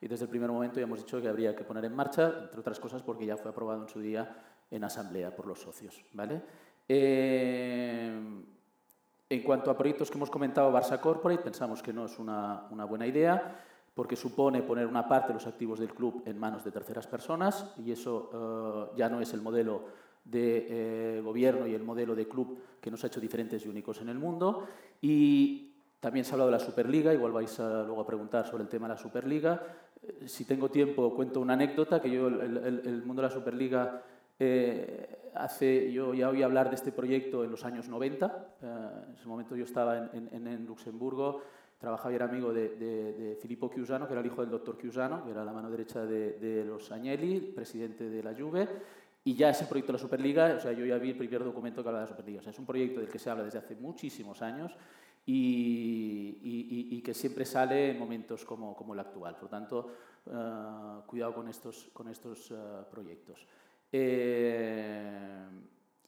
y 0.00 0.08
desde 0.08 0.24
el 0.24 0.30
primer 0.30 0.50
momento 0.50 0.80
ya 0.80 0.84
hemos 0.84 1.00
dicho 1.00 1.20
que 1.20 1.28
habría 1.28 1.54
que 1.54 1.64
poner 1.64 1.84
en 1.84 1.94
marcha, 1.94 2.38
entre 2.44 2.60
otras 2.60 2.80
cosas 2.80 3.02
porque 3.02 3.26
ya 3.26 3.36
fue 3.36 3.50
aprobado 3.50 3.82
en 3.82 3.88
su 3.90 4.00
día 4.00 4.34
en 4.70 4.82
asamblea 4.82 5.36
por 5.36 5.46
los 5.46 5.60
socios. 5.60 6.02
¿vale? 6.14 6.40
Eh, 6.88 8.44
en 9.28 9.42
cuanto 9.42 9.70
a 9.70 9.76
proyectos 9.76 10.10
que 10.10 10.18
hemos 10.18 10.30
comentado, 10.30 10.72
Barça 10.72 11.00
Corporate, 11.00 11.42
pensamos 11.42 11.82
que 11.82 11.92
no 11.92 12.06
es 12.06 12.18
una, 12.18 12.66
buena 12.88 13.06
idea 13.06 13.60
porque 13.94 14.16
supone 14.16 14.62
poner 14.62 14.86
una 14.86 15.06
parte 15.06 15.28
de 15.28 15.34
los 15.34 15.46
activos 15.46 15.78
del 15.78 15.94
club 15.94 16.22
en 16.26 16.38
manos 16.38 16.64
de 16.64 16.72
terceras 16.72 17.06
personas 17.06 17.74
y 17.78 17.92
eso 17.92 18.90
eh, 18.90 18.96
ya 18.96 19.08
no 19.08 19.20
es 19.20 19.32
el 19.34 19.40
modelo 19.40 19.84
de 20.24 20.66
eh, 20.68 21.20
gobierno 21.22 21.66
y 21.66 21.74
el 21.74 21.84
modelo 21.84 22.16
de 22.16 22.26
club 22.26 22.58
que 22.80 22.90
nos 22.90 23.04
ha 23.04 23.06
hecho 23.06 23.20
diferentes 23.20 23.64
y 23.64 23.68
únicos 23.68 24.00
en 24.00 24.08
el 24.08 24.18
mundo. 24.18 24.66
Y 25.00 25.74
también 26.00 26.24
se 26.24 26.32
ha 26.32 26.34
hablado 26.34 26.50
de 26.50 26.58
la 26.58 26.64
Superliga, 26.64 27.14
igual 27.14 27.32
vais 27.32 27.58
luego 27.58 28.00
a 28.00 28.06
preguntar 28.06 28.46
sobre 28.46 28.64
el 28.64 28.68
tema 28.68 28.88
de 28.88 28.94
la 28.94 29.00
Superliga. 29.00 29.62
Eh, 30.02 30.28
si 30.28 30.44
tengo 30.44 30.70
tiempo, 30.70 31.14
cuento 31.14 31.40
una 31.40 31.54
anécdota, 31.54 32.00
que 32.00 32.10
yo 32.10 32.26
el, 32.28 33.02
mundo 33.06 33.22
de 33.22 33.28
la 33.28 33.34
Superliga 33.34 34.02
hace, 35.34 35.92
yo 35.92 36.14
ya 36.14 36.28
oí 36.28 36.42
hablar 36.42 36.68
de 36.68 36.76
este 36.76 36.92
proyecto 36.92 37.44
en 37.44 37.50
los 37.50 37.64
años 37.64 37.88
90. 37.88 38.56
en 38.62 39.14
ese 39.14 39.28
momento 39.28 39.56
yo 39.56 39.64
estaba 39.64 40.10
en, 40.12 40.46
en 40.46 40.66
Luxemburgo 40.66 41.42
trabajaba 41.84 42.12
y 42.12 42.16
era 42.16 42.24
amigo 42.24 42.52
de, 42.52 42.76
de, 42.76 43.36
Filippo 43.36 43.70
Chiusano, 43.72 44.06
que 44.06 44.14
era 44.14 44.20
el 44.20 44.26
hijo 44.26 44.40
del 44.40 44.50
doctor 44.50 44.78
Chiusano, 44.78 45.22
que 45.22 45.30
era 45.30 45.44
la 45.44 45.52
mano 45.52 45.70
derecha 45.70 46.06
de, 46.06 46.64
los 46.66 46.90
Agnelli, 46.90 47.40
presidente 47.40 48.08
de 48.08 48.22
la 48.22 48.34
Juve, 48.34 48.66
y 49.22 49.34
ya 49.34 49.50
ese 49.50 49.66
proyecto 49.66 49.92
de 49.92 49.98
la 49.98 50.02
Superliga, 50.02 50.54
o 50.56 50.60
sea, 50.60 50.72
yo 50.72 50.84
ya 50.84 50.96
vi 50.96 51.10
el 51.10 51.16
primer 51.16 51.44
documento 51.44 51.82
que 51.82 51.88
habla 51.88 52.00
de 52.00 52.06
la 52.06 52.10
Superliga, 52.10 52.40
o 52.40 52.42
sea, 52.42 52.52
es 52.52 52.58
un 52.58 52.66
proyecto 52.66 53.00
del 53.00 53.10
que 53.10 53.18
se 53.18 53.28
habla 53.28 53.44
desde 53.44 53.58
hace 53.58 53.76
muchísimos 53.76 54.40
años 54.40 54.74
y, 55.26 56.38
y, 56.90 57.02
que 57.02 57.14
siempre 57.14 57.44
sale 57.44 57.90
en 57.90 57.98
momentos 57.98 58.44
como, 58.44 58.74
como 58.74 58.94
el 58.94 59.00
actual. 59.00 59.34
Por 59.34 59.44
lo 59.44 59.48
tanto, 59.48 59.90
uh, 60.26 61.06
cuidado 61.06 61.34
con 61.34 61.48
estos, 61.48 61.90
con 61.92 62.08
estos 62.08 62.50
uh, 62.50 62.84
proyectos. 62.90 63.46
Eh, 63.96 65.46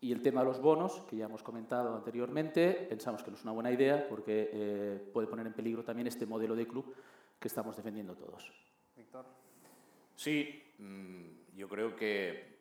y 0.01 0.11
el 0.11 0.20
tema 0.20 0.41
de 0.41 0.47
los 0.47 0.61
bonos, 0.61 1.03
que 1.09 1.16
ya 1.16 1.26
hemos 1.26 1.45
comentado 1.45 1.95
anteriormente, 1.95 2.72
pensamos 2.89 3.22
que 3.22 3.30
no 3.30 3.37
es 3.37 3.45
una 3.45 3.53
buena 3.53 3.70
idea 3.70 4.09
porque 4.09 4.51
eh, 4.53 5.11
puede 5.12 5.28
poner 5.28 5.47
en 5.47 5.53
peligro 5.53 5.84
también 5.84 6.09
este 6.09 6.26
modelo 6.26 6.57
de 6.57 6.66
club 6.66 6.97
que 7.39 7.47
estamos 7.47 7.76
defendiendo 7.76 8.16
todos. 8.16 8.53
Víctor. 8.97 9.24
Sí, 10.16 10.64
mm, 10.78 11.57
yo 11.57 11.68
creo 11.68 11.95
que 11.95 12.57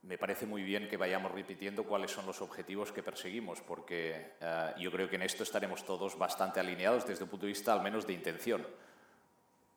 me 0.00 0.16
parece 0.16 0.46
muy 0.46 0.62
bien 0.62 0.88
que 0.88 0.96
vayamos 0.96 1.30
repitiendo 1.30 1.84
cuáles 1.84 2.10
son 2.10 2.24
los 2.24 2.40
objetivos 2.40 2.90
que 2.90 3.02
perseguimos, 3.02 3.60
porque 3.60 4.36
eh, 4.40 4.72
yo 4.78 4.90
creo 4.90 5.10
que 5.10 5.16
en 5.16 5.22
esto 5.22 5.42
estaremos 5.42 5.84
todos 5.84 6.16
bastante 6.16 6.58
alineados 6.58 7.06
desde 7.06 7.24
un 7.24 7.28
punto 7.28 7.44
de 7.44 7.52
vista 7.52 7.74
al 7.74 7.82
menos 7.82 8.06
de 8.06 8.14
intención. 8.14 8.66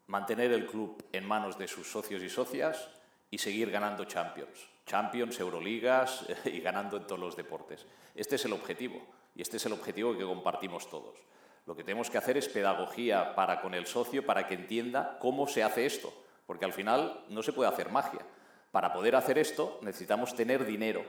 Mantener 0.08 0.54
el 0.54 0.66
club 0.66 1.04
en 1.12 1.28
manos 1.28 1.58
de 1.58 1.68
sus 1.68 1.92
socios 1.92 2.24
y 2.24 2.30
socias 2.30 2.90
y 3.36 3.38
seguir 3.38 3.70
ganando 3.70 4.06
Champions 4.06 4.70
Champions, 4.86 5.38
Euroligas 5.42 6.26
y 6.46 6.62
ganando 6.62 6.96
en 6.96 7.06
todos 7.06 7.20
los 7.20 7.36
deportes. 7.36 7.86
Este 8.16 8.36
es 8.36 8.46
el 8.46 8.54
objetivo 8.54 9.02
y 9.36 9.42
este 9.42 9.58
es 9.58 9.66
el 9.66 9.74
objetivo 9.74 10.18
que 10.18 10.24
compartimos 10.24 10.90
todos. 10.90 11.18
Lo 11.66 11.76
que 11.76 11.84
tenemos 11.84 12.10
que 12.10 12.18
hacer 12.18 12.38
es 12.38 12.48
pedagogía 12.48 13.36
para 13.36 13.60
con 13.60 13.74
el 13.74 13.88
socio 13.88 14.26
para 14.26 14.48
que 14.48 14.54
entienda 14.54 15.18
cómo 15.20 15.48
se 15.48 15.64
hace 15.64 15.86
esto, 15.86 16.14
porque 16.46 16.64
al 16.64 16.72
final 16.72 17.26
no 17.28 17.44
se 17.44 17.52
puede 17.52 17.70
hacer 17.70 17.92
magia. 17.92 18.22
Para 18.72 18.94
poder 18.94 19.18
hacer 19.18 19.38
esto 19.38 19.80
necesitamos 19.82 20.34
tener 20.34 20.66
dinero 20.66 21.04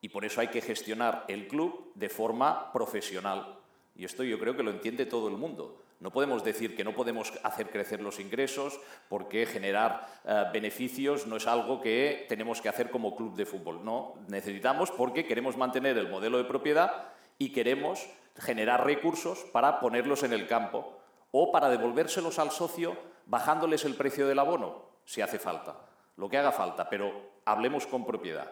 y 0.00 0.08
por 0.08 0.24
eso 0.24 0.40
hay 0.40 0.48
que 0.48 0.60
gestionar 0.60 1.24
el 1.28 1.46
club 1.46 1.92
de 1.94 2.08
forma 2.08 2.72
profesional. 2.72 3.58
Y 3.94 4.04
esto 4.04 4.24
yo 4.24 4.40
creo 4.40 4.56
que 4.56 4.64
lo 4.64 4.72
entiende 4.72 5.06
todo 5.06 5.28
el 5.28 5.36
mundo. 5.36 5.82
No 6.00 6.10
podemos 6.10 6.44
decir 6.44 6.76
que 6.76 6.84
no 6.84 6.94
podemos 6.94 7.32
hacer 7.42 7.70
crecer 7.70 8.00
los 8.00 8.20
ingresos 8.20 8.78
porque 9.08 9.46
generar 9.46 10.06
eh, 10.24 10.44
beneficios 10.52 11.26
no 11.26 11.36
es 11.36 11.46
algo 11.46 11.80
que 11.80 12.26
tenemos 12.28 12.60
que 12.60 12.68
hacer 12.68 12.90
como 12.90 13.16
club 13.16 13.34
de 13.34 13.46
fútbol. 13.46 13.84
No, 13.84 14.14
necesitamos 14.28 14.90
porque 14.90 15.24
queremos 15.24 15.56
mantener 15.56 15.96
el 15.96 16.08
modelo 16.08 16.38
de 16.38 16.44
propiedad 16.44 17.08
y 17.38 17.52
queremos 17.52 18.06
generar 18.38 18.84
recursos 18.84 19.44
para 19.52 19.80
ponerlos 19.80 20.22
en 20.22 20.32
el 20.32 20.46
campo 20.46 20.98
o 21.30 21.50
para 21.50 21.70
devolvérselos 21.70 22.38
al 22.38 22.50
socio 22.50 22.96
bajándoles 23.26 23.84
el 23.84 23.94
precio 23.94 24.26
del 24.26 24.38
abono, 24.38 24.82
si 25.04 25.20
hace 25.20 25.38
falta, 25.38 25.76
lo 26.16 26.28
que 26.28 26.38
haga 26.38 26.52
falta, 26.52 26.88
pero 26.88 27.40
hablemos 27.44 27.86
con 27.86 28.06
propiedad. 28.06 28.50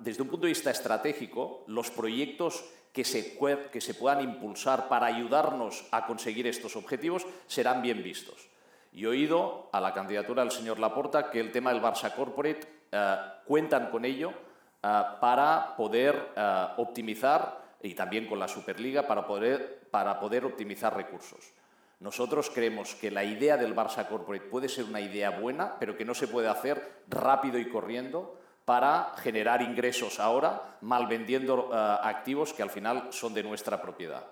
Desde 0.00 0.22
un 0.22 0.28
punto 0.28 0.46
de 0.46 0.52
vista 0.52 0.70
estratégico, 0.70 1.64
los 1.66 1.90
proyectos 1.90 2.64
que 2.94 3.04
se, 3.04 3.94
puedan 3.98 4.20
impulsar 4.20 4.88
para 4.88 5.06
ayudarnos 5.06 5.84
a 5.90 6.06
conseguir 6.06 6.46
estos 6.46 6.76
objetivos 6.76 7.26
serán 7.48 7.82
bien 7.82 8.04
vistos. 8.04 8.48
Y 8.92 9.04
he 9.04 9.08
oído 9.08 9.68
a 9.72 9.80
la 9.80 9.92
candidatura 9.92 10.44
del 10.44 10.52
señor 10.52 10.78
Laporta 10.78 11.28
que 11.28 11.40
el 11.40 11.50
tema 11.50 11.72
del 11.72 11.82
Barça 11.82 12.14
Corporate 12.14 12.60
eh, 12.92 13.16
cuentan 13.44 13.90
con 13.90 14.04
ello 14.04 14.32
eh, 14.80 15.02
para 15.20 15.74
poder 15.76 16.32
eh, 16.36 16.66
optimizar, 16.76 17.64
y 17.82 17.94
también 17.94 18.28
con 18.28 18.38
la 18.38 18.46
Superliga, 18.46 19.06
para 19.08 19.26
poder, 19.26 19.88
para 19.90 20.20
poder 20.20 20.44
optimizar 20.44 20.96
recursos. 20.96 21.52
Nosotros 21.98 22.48
creemos 22.48 22.94
que 22.94 23.10
la 23.10 23.24
idea 23.24 23.56
del 23.56 23.74
Barça 23.74 24.06
Corporate 24.06 24.46
puede 24.46 24.68
ser 24.68 24.84
una 24.84 25.00
idea 25.00 25.30
buena, 25.30 25.76
pero 25.80 25.96
que 25.96 26.04
no 26.04 26.14
se 26.14 26.28
puede 26.28 26.48
hacer 26.48 27.02
rápido 27.08 27.58
y 27.58 27.68
corriendo, 27.68 28.38
para 28.64 29.12
generar 29.18 29.60
ingresos 29.62 30.18
ahora, 30.20 30.76
mal 30.80 31.06
vendiendo 31.06 31.70
eh, 31.72 31.76
activos 32.02 32.52
que 32.52 32.62
al 32.62 32.70
final 32.70 33.08
son 33.10 33.34
de 33.34 33.42
nuestra 33.42 33.80
propiedad. 33.80 34.24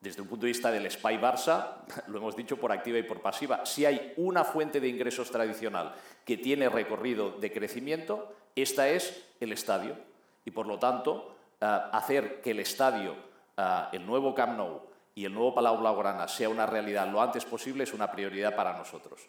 Desde 0.00 0.20
un 0.20 0.28
punto 0.28 0.44
de 0.44 0.52
vista 0.52 0.70
del 0.70 0.90
SPY 0.90 1.16
Barça, 1.18 1.78
lo 2.08 2.18
hemos 2.18 2.36
dicho 2.36 2.58
por 2.58 2.70
activa 2.70 2.98
y 2.98 3.02
por 3.02 3.22
pasiva, 3.22 3.64
si 3.64 3.86
hay 3.86 4.12
una 4.18 4.44
fuente 4.44 4.78
de 4.78 4.88
ingresos 4.88 5.30
tradicional 5.30 5.94
que 6.24 6.36
tiene 6.36 6.68
recorrido 6.68 7.32
de 7.32 7.52
crecimiento, 7.52 8.34
esta 8.54 8.88
es 8.88 9.24
el 9.40 9.52
estadio. 9.52 9.96
Y 10.44 10.50
por 10.50 10.66
lo 10.66 10.78
tanto, 10.78 11.36
eh, 11.60 11.80
hacer 11.92 12.42
que 12.42 12.50
el 12.50 12.60
estadio, 12.60 13.14
eh, 13.56 13.84
el 13.92 14.04
nuevo 14.04 14.34
Camp 14.34 14.58
Nou 14.58 14.82
y 15.14 15.24
el 15.24 15.32
nuevo 15.32 15.54
Palau 15.54 15.78
Blaugrana 15.78 16.28
sea 16.28 16.50
una 16.50 16.66
realidad 16.66 17.08
lo 17.08 17.22
antes 17.22 17.46
posible 17.46 17.84
es 17.84 17.94
una 17.94 18.12
prioridad 18.12 18.54
para 18.54 18.76
nosotros. 18.76 19.26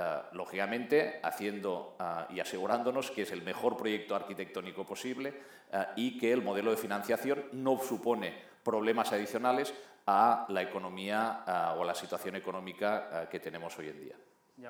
Eh, 0.00 0.22
lógicamente 0.32 1.18
haciendo 1.24 1.96
eh, 1.98 2.34
y 2.34 2.40
asegurándonos 2.40 3.10
que 3.10 3.22
es 3.22 3.32
el 3.32 3.42
mejor 3.42 3.76
proyecto 3.76 4.14
arquitectónico 4.14 4.86
posible 4.86 5.34
eh, 5.72 5.86
y 5.96 6.16
que 6.16 6.32
el 6.32 6.40
modelo 6.40 6.70
de 6.70 6.76
financiación 6.76 7.46
no 7.54 7.78
supone 7.78 8.32
problemas 8.62 9.12
adicionales 9.12 9.74
a 10.06 10.46
la 10.50 10.62
economía 10.62 11.42
o 11.76 11.82
a 11.82 11.84
la 11.84 11.94
situación 11.94 12.36
económica 12.36 13.28
que 13.28 13.40
tenemos 13.40 13.76
hoy 13.78 13.88
en 13.88 14.00
día. 14.00 14.16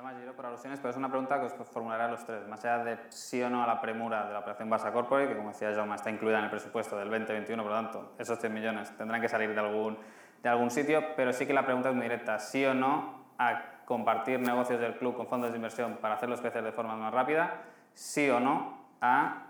Más 0.01 0.17
giro 0.17 0.35
por 0.35 0.45
alusiones, 0.45 0.79
pero 0.79 0.89
es 0.91 0.97
una 0.97 1.09
pregunta 1.09 1.39
que 1.39 1.45
os 1.45 1.53
formularé 1.69 2.03
a 2.03 2.07
los 2.09 2.25
tres. 2.25 2.45
Más 2.47 2.65
allá 2.65 2.83
de 2.83 2.97
sí 3.09 3.41
o 3.41 3.49
no 3.49 3.63
a 3.63 3.67
la 3.67 3.79
premura 3.79 4.25
de 4.25 4.33
la 4.33 4.39
operación 4.39 4.69
Barça 4.69 4.91
Corporate, 4.91 5.29
que 5.29 5.37
como 5.37 5.49
decía 5.49 5.73
Jaume 5.73 5.95
está 5.95 6.09
incluida 6.09 6.39
en 6.39 6.45
el 6.45 6.49
presupuesto 6.49 6.97
del 6.97 7.09
2021, 7.09 7.63
por 7.63 7.71
lo 7.71 7.77
tanto, 7.77 8.15
esos 8.17 8.37
100 8.37 8.53
millones 8.53 8.97
tendrán 8.97 9.21
que 9.21 9.29
salir 9.29 9.53
de 9.53 9.59
algún, 9.59 9.97
de 10.43 10.49
algún 10.49 10.71
sitio, 10.71 11.15
pero 11.15 11.31
sí 11.31 11.45
que 11.45 11.53
la 11.53 11.63
pregunta 11.63 11.89
es 11.89 11.95
muy 11.95 12.03
directa, 12.03 12.37
sí 12.39 12.65
o 12.65 12.73
no 12.73 13.19
a 13.37 13.78
compartir 13.89 14.39
negocios 14.39 14.79
del 14.79 14.93
club 14.97 15.17
con 15.17 15.25
fondos 15.25 15.49
de 15.49 15.55
inversión 15.55 15.97
para 15.99 16.13
hacerlos 16.13 16.41
crecer 16.41 16.63
de 16.63 16.71
forma 16.71 16.95
más 16.95 17.11
rápida, 17.11 17.63
sí 17.95 18.29
o 18.29 18.39
no 18.39 18.77
a 19.01 19.47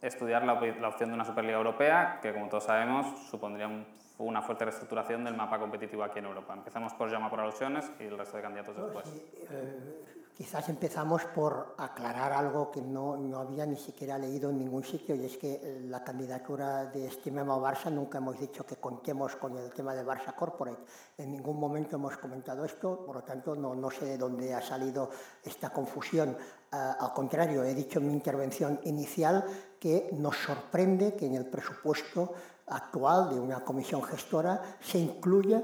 estudiar 0.00 0.44
la, 0.44 0.52
opción 0.52 1.08
de 1.08 1.14
una 1.16 1.24
Superliga 1.24 1.58
Europea, 1.58 2.20
que 2.22 2.32
como 2.32 2.48
todos 2.48 2.62
sabemos 2.62 3.18
supondría 3.28 3.68
una 4.18 4.42
fuerte 4.42 4.64
reestructuración 4.64 5.24
del 5.24 5.34
mapa 5.34 5.58
competitivo 5.58 6.04
aquí 6.04 6.20
en 6.20 6.26
Europa. 6.26 6.54
Empezamos 6.54 6.94
por 6.94 7.10
llamar 7.10 7.30
por 7.30 7.40
alusiones 7.40 7.90
y 7.98 8.04
el 8.04 8.16
resto 8.16 8.36
de 8.36 8.42
candidatos 8.44 8.76
después. 8.76 9.12
Eh, 10.30 10.40
Quizás 10.40 10.68
empezamos 10.68 11.24
por 11.34 11.74
aclarar 11.76 12.32
algo 12.32 12.70
que 12.70 12.80
no, 12.80 13.16
no, 13.16 13.38
había 13.38 13.66
ni 13.66 13.76
siquiera 13.76 14.18
leído 14.18 14.50
en 14.50 14.58
ningún 14.58 14.82
sitio 14.84 15.14
y 15.14 15.24
es 15.24 15.36
que 15.36 15.82
la 15.84 16.02
candidatura 16.02 16.86
de 16.86 17.06
Estimemos 17.06 17.60
Barça 17.60 17.90
nunca 17.90 18.18
hemos 18.18 18.38
dicho 18.38 18.64
que 18.64 18.76
contemos 18.76 19.36
con 19.36 19.56
el 19.56 19.70
tema 19.72 19.94
de 19.94 20.04
Barça 20.04 20.34
Corporate. 20.34 20.82
En 21.18 21.30
ningún 21.30 21.60
momento 21.60 21.96
hemos 21.96 22.16
comentado 22.16 22.64
esto, 22.64 23.04
por 23.04 23.16
lo 23.16 23.22
tanto 23.22 23.54
no, 23.54 23.74
no 23.74 23.90
sé 23.90 24.06
de 24.06 24.18
dónde 24.18 24.54
ha 24.54 24.62
salido 24.62 25.10
esta 25.44 25.70
confusión. 25.70 26.30
Uh, 26.72 27.04
al 27.04 27.12
contrario, 27.12 27.64
he 27.64 27.74
dicho 27.74 27.98
en 27.98 28.06
mi 28.06 28.12
intervención 28.12 28.80
inicial 28.84 29.44
que 29.78 30.08
nos 30.12 30.36
sorprende 30.36 31.14
que 31.14 31.26
en 31.26 31.34
el 31.34 31.46
presupuesto 31.46 32.32
actual 32.66 33.30
de 33.30 33.40
una 33.40 33.64
comisión 33.64 34.02
gestora 34.02 34.78
se 34.80 34.98
incluya 34.98 35.62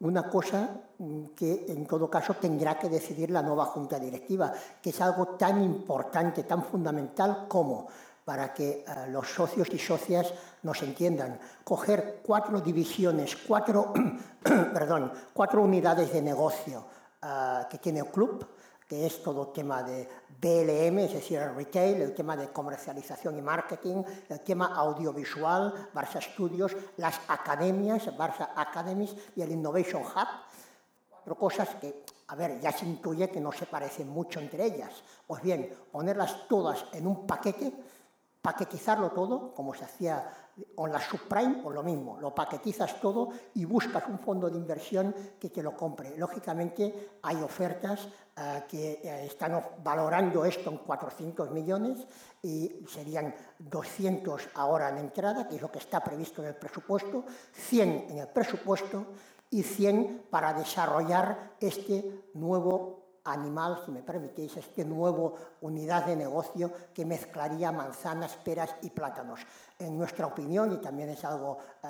una 0.00 0.28
cosa 0.28 0.80
mm, 0.98 1.24
que 1.34 1.66
en 1.68 1.86
todo 1.86 2.08
caso 2.08 2.34
tendrá 2.34 2.78
que 2.78 2.88
decidir 2.88 3.30
la 3.30 3.42
nueva 3.42 3.66
junta 3.66 3.98
directiva, 3.98 4.52
que 4.80 4.90
es 4.90 5.00
algo 5.00 5.28
tan 5.36 5.62
importante, 5.62 6.44
tan 6.44 6.64
fundamental 6.64 7.46
como 7.48 7.88
para 8.24 8.52
que 8.52 8.84
eh, 8.86 9.06
los 9.08 9.26
socios 9.26 9.68
y 9.72 9.78
socias 9.78 10.32
nos 10.62 10.82
entiendan. 10.82 11.40
Coger 11.64 12.20
cuatro 12.22 12.60
divisiones, 12.60 13.36
cuatro, 13.36 13.92
perdón, 14.42 15.12
cuatro 15.32 15.62
unidades 15.62 16.12
de 16.12 16.22
negocio 16.22 16.84
eh, 17.22 17.62
que 17.70 17.78
tiene 17.78 18.00
el 18.00 18.06
club, 18.06 18.46
que 18.86 19.06
es 19.06 19.22
todo 19.22 19.48
tema 19.48 19.82
de 19.82 20.08
BLM, 20.40 20.98
es 21.00 21.14
decir, 21.14 21.38
el 21.38 21.54
retail, 21.54 22.00
el 22.00 22.14
tema 22.14 22.36
de 22.36 22.48
comercialización 22.48 23.38
y 23.38 23.42
marketing, 23.42 24.02
el 24.28 24.40
tema 24.40 24.66
audiovisual, 24.74 25.90
Barça 25.92 26.22
Studios, 26.22 26.76
las 26.96 27.20
academias, 27.28 28.06
Barça 28.16 28.50
Academies 28.54 29.14
y 29.34 29.42
el 29.42 29.50
Innovation 29.50 30.02
Hub. 30.02 30.28
Cuatro 31.10 31.34
cosas 31.34 31.68
que, 31.80 32.04
a 32.28 32.36
ver, 32.36 32.60
ya 32.60 32.70
se 32.70 32.86
intuye 32.86 33.28
que 33.30 33.40
no 33.40 33.50
se 33.50 33.66
parecen 33.66 34.08
mucho 34.08 34.38
entre 34.38 34.64
ellas. 34.64 35.02
Pues 35.26 35.42
bien, 35.42 35.74
ponerlas 35.90 36.46
todas 36.48 36.84
en 36.92 37.06
un 37.06 37.26
paquete 37.26 37.72
paquetizarlo 38.48 39.10
todo, 39.10 39.52
como 39.54 39.74
se 39.74 39.84
hacía 39.84 40.32
con 40.74 40.92
la 40.92 41.00
subprime, 41.00 41.62
o 41.64 41.70
lo 41.70 41.82
mismo, 41.82 42.18
lo 42.20 42.34
paquetizas 42.34 43.00
todo 43.00 43.28
y 43.54 43.64
buscas 43.64 44.04
un 44.08 44.18
fondo 44.18 44.48
de 44.48 44.58
inversión 44.58 45.14
que 45.38 45.50
te 45.50 45.62
lo 45.62 45.76
compre. 45.76 46.16
Lógicamente 46.16 47.18
hay 47.22 47.36
ofertas 47.36 48.08
eh, 48.36 48.64
que 48.68 49.00
eh, 49.02 49.26
están 49.26 49.60
valorando 49.82 50.44
esto 50.44 50.70
en 50.70 50.78
400 50.78 51.50
millones 51.50 52.06
y 52.42 52.84
serían 52.88 53.34
200 53.58 54.50
ahora 54.54 54.90
en 54.90 54.98
entrada, 54.98 55.48
que 55.48 55.56
es 55.56 55.62
lo 55.62 55.70
que 55.70 55.78
está 55.78 56.02
previsto 56.02 56.42
en 56.42 56.48
el 56.48 56.56
presupuesto, 56.56 57.24
100 57.52 58.06
en 58.10 58.18
el 58.18 58.28
presupuesto 58.28 59.06
y 59.50 59.62
100 59.62 60.26
para 60.30 60.52
desarrollar 60.52 61.54
este 61.60 62.30
nuevo 62.34 62.97
animal, 63.32 63.82
si 63.84 63.90
me 63.90 64.02
permitís, 64.02 64.56
este 64.56 64.84
nuevo 64.84 65.34
unidad 65.62 66.06
de 66.06 66.16
negocio 66.16 66.72
que 66.94 67.04
mezclaría 67.04 67.72
manzanas, 67.72 68.36
peras 68.36 68.74
y 68.82 68.90
plátanos. 68.90 69.40
En 69.78 69.96
nuestra 69.96 70.26
opinión, 70.26 70.72
y 70.72 70.78
también 70.78 71.10
es 71.10 71.24
algo 71.24 71.58
eh, 71.82 71.88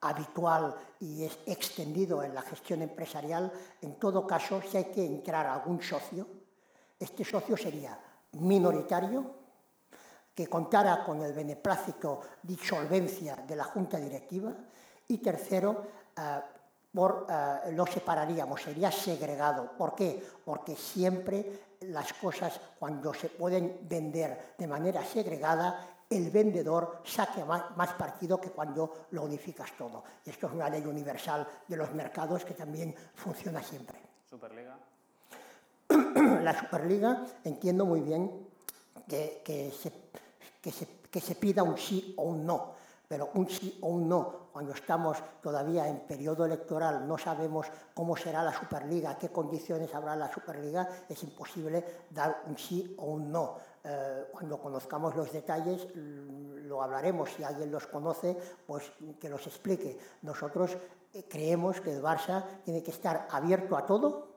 habitual 0.00 0.74
y 1.00 1.24
es 1.24 1.38
extendido 1.46 2.22
en 2.22 2.34
la 2.34 2.42
gestión 2.42 2.82
empresarial, 2.82 3.52
en 3.80 3.94
todo 3.94 4.26
caso, 4.26 4.60
si 4.62 4.76
hay 4.76 4.84
que 4.86 5.04
entrar 5.04 5.46
a 5.46 5.54
algún 5.54 5.80
socio, 5.82 6.26
este 6.98 7.24
socio 7.24 7.56
sería 7.56 7.98
minoritario, 8.32 9.42
que 10.34 10.46
contara 10.46 11.04
con 11.04 11.20
el 11.20 11.32
beneplácito 11.32 12.20
de 12.42 12.56
solvencia 12.56 13.36
de 13.36 13.56
la 13.56 13.64
Junta 13.64 13.98
Directiva 13.98 14.52
y 15.08 15.18
tercero, 15.18 15.86
eh, 16.16 16.40
por, 16.92 17.26
eh, 17.28 17.72
lo 17.72 17.86
separaríamos, 17.86 18.62
sería 18.62 18.90
segregado. 18.90 19.72
¿Por 19.76 19.94
qué? 19.94 20.22
Porque 20.44 20.76
siempre 20.76 21.76
las 21.80 22.12
cosas 22.12 22.60
cuando 22.78 23.12
se 23.14 23.28
pueden 23.28 23.80
vender 23.82 24.54
de 24.58 24.66
manera 24.66 25.04
segregada, 25.04 25.88
el 26.08 26.30
vendedor 26.30 27.00
saque 27.04 27.44
más, 27.44 27.74
más, 27.76 27.94
partido 27.94 28.38
que 28.38 28.50
cuando 28.50 29.06
lo 29.12 29.22
unificas 29.22 29.72
todo. 29.76 30.04
Y 30.24 30.30
esto 30.30 30.46
es 30.46 30.52
una 30.52 30.68
ley 30.68 30.84
universal 30.84 31.46
de 31.66 31.76
los 31.76 31.92
mercados 31.94 32.44
que 32.44 32.54
también 32.54 32.94
funciona 33.14 33.62
siempre. 33.62 33.98
Superliga. 34.28 34.76
La 36.42 36.58
Superliga 36.58 37.24
entiendo 37.44 37.86
muy 37.86 38.00
bien 38.00 38.48
que, 39.08 39.40
que, 39.42 39.70
se, 39.70 39.92
que, 40.60 40.70
se, 40.70 40.86
que 41.10 41.20
se 41.20 41.34
pida 41.36 41.62
un 41.62 41.78
sí 41.78 42.14
o 42.18 42.24
un 42.24 42.44
no 42.44 42.81
pero 43.12 43.28
un 43.34 43.46
sí 43.46 43.78
o 43.82 43.88
un 43.88 44.08
no, 44.08 44.48
cuando 44.54 44.72
estamos 44.72 45.18
todavía 45.42 45.86
en 45.86 46.00
periodo 46.06 46.46
electoral, 46.46 47.06
no 47.06 47.18
sabemos 47.18 47.66
cómo 47.92 48.16
será 48.16 48.42
la 48.42 48.54
Superliga, 48.54 49.18
qué 49.18 49.28
condiciones 49.28 49.94
habrá 49.94 50.16
la 50.16 50.32
Superliga, 50.32 50.88
es 51.06 51.22
imposible 51.22 52.06
dar 52.08 52.44
un 52.46 52.56
sí 52.56 52.96
o 52.96 53.04
un 53.04 53.30
no. 53.30 53.58
Eh, 53.84 54.28
cuando 54.32 54.58
conozcamos 54.58 55.14
los 55.14 55.30
detalles 55.30 55.88
lo 55.94 56.82
hablaremos, 56.82 57.28
si 57.28 57.44
alguien 57.44 57.70
los 57.70 57.86
conoce, 57.86 58.34
pues 58.66 58.90
que 59.20 59.28
los 59.28 59.46
explique. 59.46 59.98
Nosotros 60.22 60.78
eh, 61.12 61.26
creemos 61.28 61.82
que 61.82 61.92
el 61.92 62.02
Barça 62.02 62.42
tiene 62.64 62.82
que 62.82 62.92
estar 62.92 63.28
abierto 63.30 63.76
a 63.76 63.84
todo, 63.84 64.32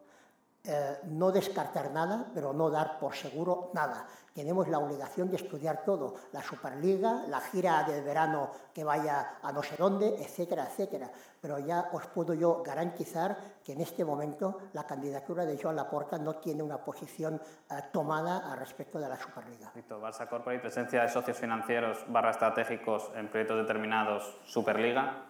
eh, 0.66 0.98
no 1.06 1.32
descartar 1.32 1.92
nada, 1.92 2.30
pero 2.34 2.52
no 2.52 2.70
dar 2.70 3.00
por 3.00 3.16
seguro 3.16 3.70
nada. 3.74 4.06
Tenemos 4.36 4.68
la 4.68 4.80
obligación 4.80 5.30
de 5.30 5.38
estudiar 5.38 5.86
todo, 5.86 6.16
la 6.34 6.44
Superliga, 6.44 7.24
la 7.30 7.40
gira 7.40 7.84
del 7.84 8.04
verano 8.04 8.52
que 8.74 8.84
vaya 8.84 9.38
a 9.42 9.54
no 9.54 9.64
sé 9.64 9.78
dónde, 9.78 10.10
etcétera, 10.22 10.66
etcétera. 10.66 11.10
Pero 11.40 11.58
ya 11.60 11.90
os 11.94 12.06
puedo 12.08 12.34
yo 12.34 12.62
garantizar 12.62 13.38
que 13.64 13.72
en 13.72 13.80
este 13.80 14.04
momento 14.04 14.58
la 14.74 14.86
candidatura 14.86 15.46
de 15.46 15.58
Joan 15.58 15.78
Laporta 15.78 16.18
no 16.18 16.36
tiene 16.36 16.62
una 16.64 16.84
posición 16.84 17.36
eh, 17.72 17.76
tomada 17.94 18.52
al 18.52 18.60
respecto 18.60 19.00
de 19.00 19.08
la 19.08 19.18
Superliga. 19.18 19.72
Barça 19.74 20.28
Corporate, 20.28 20.60
presencia 20.60 21.04
de 21.04 21.08
socios 21.08 21.38
financieros 21.38 22.04
barra 22.10 22.32
estratégicos 22.32 23.12
en 23.16 23.30
proyectos 23.30 23.58
determinados, 23.58 24.38
Superliga. 24.46 25.25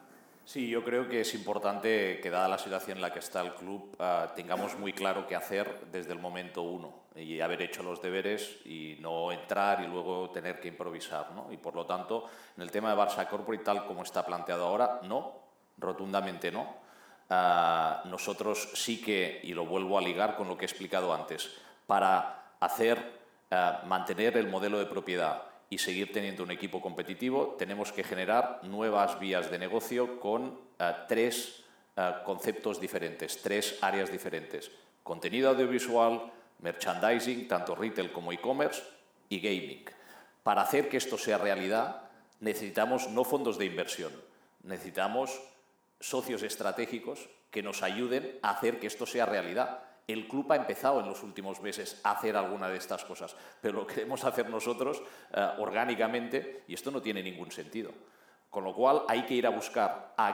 Sí, 0.46 0.70
yo 0.70 0.84
creo 0.84 1.10
que 1.10 1.22
es 1.22 1.34
importante 1.34 2.20
que, 2.22 2.30
dada 2.30 2.48
la 2.48 2.60
situación 2.60 3.00
en 3.00 3.02
la 3.02 3.12
que 3.12 3.18
está 3.18 3.42
el 3.42 3.56
club, 3.56 3.98
uh, 4.00 4.32
tengamos 4.36 4.78
muy 4.78 4.94
claro 4.94 5.26
qué 5.26 5.36
hacer 5.36 5.88
desde 5.92 6.14
el 6.14 6.20
momento 6.20 6.62
uno 6.62 7.06
y 7.16 7.42
haber 7.42 7.64
hecho 7.64 7.82
los 7.82 8.00
deberes 8.00 8.58
y 8.64 8.96
no 9.00 9.32
entrar 9.32 9.82
y 9.82 9.88
luego 9.88 10.30
tener 10.30 10.60
que 10.60 10.68
improvisar. 10.68 11.32
¿no? 11.32 11.52
Y 11.52 11.58
por 11.58 11.74
lo 11.74 11.88
tanto, 11.88 12.30
en 12.56 12.62
el 12.62 12.70
tema 12.70 12.94
de 12.94 13.02
Barça 13.02 13.28
Corporate, 13.28 13.64
tal 13.64 13.88
como 13.88 14.04
está 14.04 14.24
planteado 14.24 14.68
ahora, 14.68 15.00
no, 15.02 15.34
rotundamente 15.80 16.52
no. 16.52 16.76
Uh, 17.28 18.08
nosotros 18.08 18.70
sí 18.76 19.02
que, 19.02 19.42
y 19.44 19.54
lo 19.56 19.66
vuelvo 19.66 19.98
a 19.98 20.02
ligar 20.02 20.36
con 20.36 20.48
lo 20.48 20.56
que 20.56 20.66
he 20.66 20.70
explicado 20.70 21.12
antes, 21.12 21.50
para 21.88 22.52
hacer, 22.60 23.00
uh, 23.50 23.88
mantener 23.88 24.38
el 24.38 24.48
modelo 24.48 24.78
de 24.78 24.86
propiedad 24.86 25.55
y 25.70 25.78
seguir 25.78 26.12
teniendo 26.12 26.44
un 26.44 26.52
equipo 26.52 26.82
competitivo, 26.82 27.56
tenemos 27.58 27.92
que 27.92 28.04
generar 28.04 28.60
nuevas 28.64 29.20
vías 29.20 29.50
de 29.50 29.60
negocio 29.60 30.20
con 30.20 30.46
uh, 30.46 30.58
tres 31.08 31.64
uh, 31.98 32.24
conceptos 32.24 32.80
diferentes, 32.80 33.42
tres 33.42 33.78
áreas 33.82 34.12
diferentes. 34.12 34.72
Contenido 35.04 35.50
audiovisual, 35.50 36.32
merchandising, 36.60 37.48
tanto 37.48 37.76
retail 37.76 38.12
como 38.12 38.32
e-commerce, 38.32 38.84
y 39.30 39.40
gaming. 39.40 39.86
Para 40.44 40.62
hacer 40.62 40.90
que 40.90 40.98
esto 40.98 41.18
sea 41.18 41.38
realidad, 41.38 42.04
necesitamos 42.40 43.10
no 43.10 43.24
fondos 43.24 43.58
de 43.58 43.66
inversión, 43.66 44.12
necesitamos 44.64 45.42
socios 46.00 46.44
estratégicos 46.44 47.30
que 47.50 47.64
nos 47.64 47.82
ayuden 47.82 48.38
a 48.42 48.52
hacer 48.52 48.80
que 48.80 48.88
esto 48.88 49.06
sea 49.06 49.26
realidad 49.26 49.80
el 50.08 50.28
club 50.28 50.52
ha 50.52 50.56
empezado 50.56 51.00
en 51.00 51.08
los 51.08 51.24
últimos 51.24 51.62
meses 51.62 52.00
a 52.04 52.12
hacer 52.12 52.38
alguna 52.38 52.70
de 52.70 52.78
estas 52.78 53.04
cosas, 53.06 53.36
pero 53.62 53.80
lo 53.80 53.88
queremos 53.88 54.24
hacer 54.24 54.50
nosotros 54.50 55.02
uh, 55.02 55.62
orgánicamente 55.62 56.64
y 56.68 56.74
esto 56.74 56.92
no 56.92 57.02
tiene 57.02 57.24
ningún 57.24 57.52
sentido. 57.52 57.92
Con 58.50 58.64
lo 58.64 58.74
cual 58.74 59.04
hay 59.10 59.24
que 59.24 59.34
ir 59.34 59.46
a 59.48 59.50
buscar 59.50 60.14
a 60.16 60.28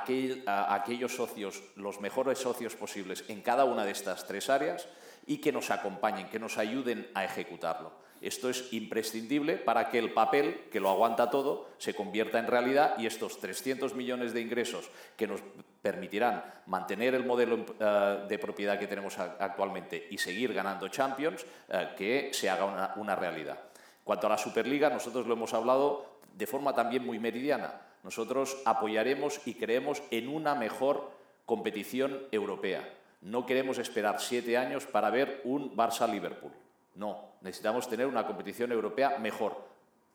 aquellos 0.76 1.16
socios, 1.16 1.64
los 1.76 2.00
mejores 2.02 2.38
socios 2.38 2.76
posibles 2.76 3.24
en 3.30 3.42
cada 3.42 3.66
una 3.66 3.84
de 3.84 3.92
estas 3.92 4.28
tres 4.28 4.50
áreas 4.50 4.88
y 5.26 5.38
que 5.38 5.52
nos 5.52 5.72
acompañen, 5.72 6.30
que 6.30 6.38
nos 6.38 6.60
ayuden 6.60 7.10
a 7.16 7.26
ejecutarlo. 7.26 7.92
Esto 8.22 8.50
es 8.50 8.72
imprescindible 8.72 9.58
para 9.58 9.90
que 9.90 9.98
el 9.98 10.14
papel, 10.14 10.66
que 10.72 10.80
lo 10.80 10.90
aguanta 10.90 11.32
todo, 11.32 11.70
se 11.80 11.96
convierta 11.96 12.38
en 12.40 12.48
realidad 12.48 12.96
y 13.00 13.08
estos 13.08 13.40
300 13.40 13.96
millones 13.96 14.34
de 14.34 14.42
ingresos 14.42 14.90
que 15.18 15.28
nos 15.28 15.42
permitirán 15.82 16.44
mantener 16.68 17.16
el 17.16 17.26
modelo 17.26 17.56
uh, 17.56 18.28
de 18.28 18.40
propiedad 18.40 18.78
que 18.78 18.86
tenemos 18.86 19.18
actualmente 19.18 20.08
y 20.12 20.20
seguir 20.20 20.54
ganando 20.54 20.88
Champions, 20.88 21.44
uh, 21.70 21.96
que 21.98 22.30
se 22.32 22.50
haga 22.50 22.94
una 22.96 23.16
realidad. 23.16 23.58
Cuanto 24.04 24.28
a 24.28 24.32
la 24.32 24.38
Superliga, 24.38 24.90
nosotros 24.90 25.26
lo 25.26 25.34
hemos 25.34 25.54
hablado 25.54 26.20
de 26.36 26.48
forma 26.48 26.76
también 26.76 27.06
muy 27.06 27.20
meridiana. 27.20 27.82
Nosotros 28.04 28.58
apoyaremos 28.66 29.42
y 29.46 29.56
creemos 29.56 30.02
en 30.12 30.28
una 30.28 30.56
mejor 30.56 31.12
competición 31.46 32.20
europea. 32.32 32.88
No 33.22 33.46
queremos 33.46 33.78
esperar 33.78 34.20
siete 34.20 34.58
años 34.58 34.86
para 34.86 35.10
ver 35.10 35.42
un 35.44 35.76
Barça-Liverpool. 35.76 36.52
No, 36.96 37.36
necesitamos 37.42 37.90
tener 37.90 38.08
una 38.08 38.26
competición 38.26 38.72
europea 38.72 39.18
mejor, 39.20 39.58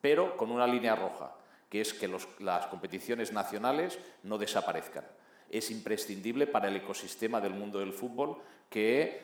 pero 0.00 0.36
con 0.36 0.50
una 0.50 0.66
línea 0.66 0.94
roja, 0.94 1.34
que 1.68 1.80
es 1.80 1.94
que 1.94 2.10
las 2.40 2.66
competiciones 2.66 3.32
nacionales 3.32 3.98
no 4.22 4.38
desaparezcan. 4.38 5.04
Es 5.48 5.70
imprescindible 5.70 6.46
para 6.46 6.68
el 6.68 6.76
ecosistema 6.76 7.40
del 7.40 7.54
mundo 7.54 7.78
del 7.78 7.92
fútbol 7.92 8.38
que 8.68 9.22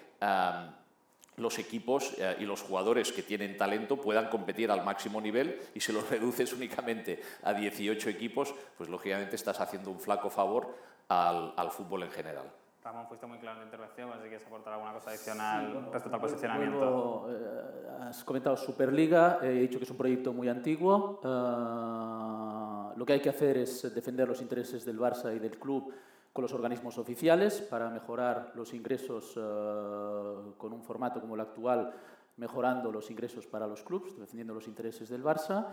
los 1.36 1.58
equipos 1.58 2.12
eh, 2.18 2.36
y 2.40 2.44
los 2.44 2.62
jugadores 2.62 3.10
que 3.10 3.22
tienen 3.22 3.56
talento 3.56 4.00
puedan 4.00 4.28
competir 4.28 4.70
al 4.70 4.84
máximo 4.84 5.20
nivel 5.20 5.60
y 5.74 5.80
si 5.80 5.92
los 5.92 6.08
reduces 6.10 6.52
únicamente 6.52 7.22
a 7.42 7.54
18 7.54 8.08
equipos, 8.10 8.54
pues 8.76 8.88
lógicamente 8.88 9.36
estás 9.36 9.60
haciendo 9.60 9.90
un 9.90 10.00
flaco 10.00 10.30
favor 10.30 10.76
al 11.08 11.70
fútbol 11.70 12.04
en 12.04 12.10
general. 12.10 12.50
Ramón, 12.84 13.06
fuiste 13.06 13.26
muy 13.26 13.38
claro 13.38 13.58
en 13.58 13.60
la 13.60 13.64
intervención, 13.66 14.10
así 14.10 14.22
que 14.22 14.28
quieres 14.30 14.46
aportar 14.46 14.72
alguna 14.74 14.92
cosa 14.92 15.10
adicional 15.10 15.66
sí, 15.66 15.72
respecto 15.72 16.10
bueno, 16.10 16.14
al 16.14 16.20
posicionamiento. 16.20 16.78
Vuelvo, 16.78 17.26
eh, 17.30 18.08
has 18.08 18.24
comentado 18.24 18.56
Superliga, 18.56 19.38
he 19.42 19.50
dicho 19.50 19.78
que 19.78 19.84
es 19.84 19.90
un 19.90 19.96
proyecto 19.96 20.32
muy 20.32 20.48
antiguo. 20.48 21.20
Uh, 21.22 22.98
lo 22.98 23.06
que 23.06 23.12
hay 23.12 23.20
que 23.20 23.28
hacer 23.28 23.58
es 23.58 23.94
defender 23.94 24.26
los 24.26 24.42
intereses 24.42 24.84
del 24.84 24.98
Barça 24.98 25.34
y 25.34 25.38
del 25.38 25.58
club 25.58 25.92
con 26.32 26.42
los 26.42 26.52
organismos 26.52 26.98
oficiales 26.98 27.60
para 27.60 27.88
mejorar 27.88 28.52
los 28.54 28.74
ingresos 28.74 29.36
uh, 29.36 30.54
con 30.56 30.72
un 30.72 30.82
formato 30.82 31.20
como 31.20 31.36
el 31.36 31.40
actual, 31.40 31.92
mejorando 32.36 32.90
los 32.90 33.10
ingresos 33.10 33.46
para 33.46 33.66
los 33.66 33.82
clubes, 33.82 34.18
defendiendo 34.18 34.54
los 34.54 34.66
intereses 34.66 35.08
del 35.08 35.22
Barça 35.22 35.68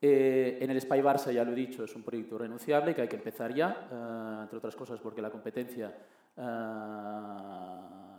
Eh, 0.00 0.58
en 0.60 0.70
el 0.70 0.80
Spy 0.80 1.00
Barça, 1.00 1.32
ya 1.32 1.42
lo 1.42 1.50
he 1.50 1.56
dicho, 1.56 1.82
es 1.82 1.94
un 1.96 2.04
proyecto 2.04 2.38
renunciable 2.38 2.94
que 2.94 3.02
hay 3.02 3.08
que 3.08 3.16
empezar 3.16 3.52
ya, 3.52 3.88
eh, 3.90 4.42
entre 4.42 4.58
otras 4.58 4.76
cosas 4.76 5.00
porque 5.00 5.20
la 5.20 5.28
competencia 5.28 5.88
eh, 5.88 6.27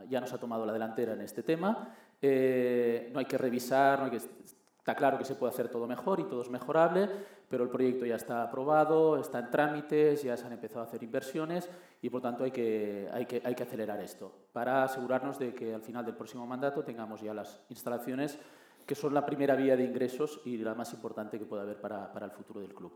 ya 0.09 0.19
nos 0.19 0.33
ha 0.33 0.37
tomado 0.37 0.65
la 0.65 0.73
delantera 0.73 1.13
en 1.13 1.21
este 1.21 1.43
tema. 1.43 1.93
no 2.21 3.19
hay 3.19 3.25
que 3.25 3.37
revisar, 3.37 3.99
no 3.99 4.05
hay 4.05 4.11
que, 4.11 4.17
está 4.17 4.95
claro 4.95 5.17
que 5.19 5.25
se 5.25 5.35
puede 5.35 5.53
hacer 5.53 5.69
todo 5.69 5.85
mejor 5.85 6.19
y 6.19 6.23
todo 6.23 6.41
es 6.41 6.49
mejorable, 6.49 7.07
pero 7.47 7.63
el 7.63 7.69
proyecto 7.69 8.05
ya 8.05 8.15
está 8.15 8.41
aprobado, 8.41 9.19
está 9.19 9.37
en 9.39 9.51
trámites, 9.51 10.23
ya 10.23 10.35
se 10.35 10.47
han 10.47 10.53
empezado 10.53 10.81
a 10.81 10.83
hacer 10.85 11.03
inversiones 11.03 11.69
y 12.01 12.09
por 12.09 12.21
tanto 12.21 12.43
hay 12.43 12.51
que, 12.51 13.07
hay 13.13 13.25
que, 13.25 13.41
hay 13.43 13.53
que 13.53 13.63
acelerar 13.63 14.01
esto 14.01 14.31
para 14.51 14.83
asegurarnos 14.83 15.37
de 15.37 15.53
que 15.53 15.75
al 15.75 15.81
final 15.81 16.05
del 16.05 16.15
próximo 16.15 16.47
mandato 16.47 16.83
tengamos 16.83 17.21
ya 17.21 17.33
las 17.33 17.61
instalaciones 17.69 18.39
que 18.87 18.95
son 18.95 19.13
la 19.13 19.23
primera 19.23 19.55
vía 19.55 19.77
de 19.77 19.83
ingresos 19.83 20.41
y 20.45 20.57
la 20.57 20.73
más 20.73 20.91
importante 20.93 21.37
que 21.37 21.45
puede 21.45 21.61
haber 21.61 21.79
para, 21.79 22.11
para 22.11 22.25
el 22.25 22.31
futuro 22.31 22.59
del 22.59 22.73
club. 22.73 22.91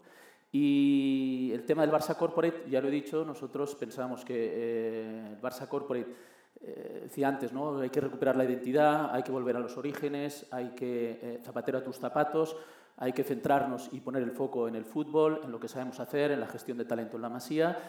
Y 0.56 1.52
el 1.52 1.66
tema 1.66 1.82
del 1.82 1.92
Barça 1.92 2.16
Corporate, 2.16 2.70
ya 2.70 2.80
lo 2.80 2.88
he 2.88 2.92
dicho, 2.92 3.26
nosotros 3.26 3.74
pensamos 3.74 4.24
que 4.24 4.36
eh, 4.38 5.28
el 5.32 5.42
Barça 5.42 5.68
Corporate, 5.68 6.16
eh, 6.62 7.00
decía 7.06 7.28
antes, 7.28 7.52
¿no? 7.52 7.80
hay 7.80 7.90
que 7.90 8.00
recuperar 8.00 8.36
la 8.36 8.46
identidad, 8.46 9.12
hay 9.12 9.24
que 9.24 9.32
volver 9.32 9.56
a 9.56 9.60
los 9.60 9.76
orígenes, 9.78 10.46
hay 10.52 10.76
que 10.76 11.20
eh, 11.20 11.40
zapatero 11.44 11.80
a 11.80 11.84
tus 11.84 11.98
zapatos, 11.98 12.56
hay 12.98 13.14
que 13.14 13.24
centrarnos 13.24 13.90
y 13.94 14.02
poner 14.02 14.22
el 14.22 14.30
foco 14.30 14.68
en 14.68 14.76
el 14.76 14.86
fútbol, 14.86 15.42
en 15.44 15.52
lo 15.52 15.60
que 15.60 15.68
sabemos 15.68 16.00
hacer, 16.00 16.30
en 16.30 16.40
la 16.40 16.48
gestión 16.48 16.78
de 16.78 16.86
talento 16.86 17.16
en 17.16 17.24
la 17.24 17.30
masía 17.30 17.80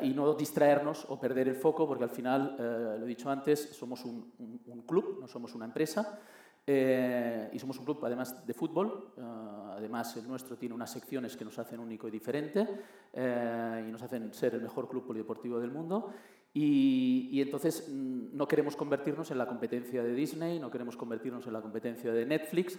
y 0.00 0.12
no 0.14 0.34
distraernos 0.34 1.06
o 1.08 1.20
perder 1.20 1.46
el 1.46 1.54
foco 1.54 1.86
porque 1.86 2.02
al 2.02 2.10
final, 2.10 2.56
lo 2.58 3.04
he 3.04 3.08
dicho 3.08 3.30
antes, 3.30 3.68
somos 3.76 4.04
un, 4.04 4.32
un 4.66 4.82
club, 4.82 5.18
no 5.20 5.28
somos 5.28 5.54
una 5.54 5.66
empresa. 5.66 6.18
Eh, 6.64 7.50
y 7.52 7.58
somos 7.58 7.76
un 7.78 7.84
club 7.84 7.98
además 8.04 8.46
de 8.46 8.54
fútbol, 8.54 9.12
eh, 9.16 9.20
además 9.82 10.16
el 10.16 10.26
nuestro 10.26 10.56
tiene 10.56 10.74
unas 10.74 10.90
secciones 10.90 11.36
que 11.36 11.44
nos 11.44 11.58
hacen 11.58 11.80
único 11.80 12.08
y 12.08 12.10
diferente 12.10 12.66
eh, 13.12 13.84
y 13.86 13.90
nos 13.90 14.02
hacen 14.02 14.32
ser 14.32 14.54
el 14.54 14.62
mejor 14.62 14.88
club 14.88 15.06
polideportivo 15.06 15.58
del 15.58 15.70
mundo 15.70 16.12
y, 16.54 17.28
y, 17.32 17.42
entonces 17.42 17.88
mm, 17.88 18.36
no 18.36 18.46
queremos 18.46 18.76
convertirnos 18.76 19.30
en 19.30 19.38
la 19.38 19.46
competencia 19.46 20.02
de 20.02 20.14
Disney, 20.14 20.58
no 20.58 20.70
queremos 20.70 20.96
convertirnos 20.96 21.46
en 21.46 21.52
la 21.52 21.60
competencia 21.60 22.12
de 22.12 22.26
Netflix 22.26 22.78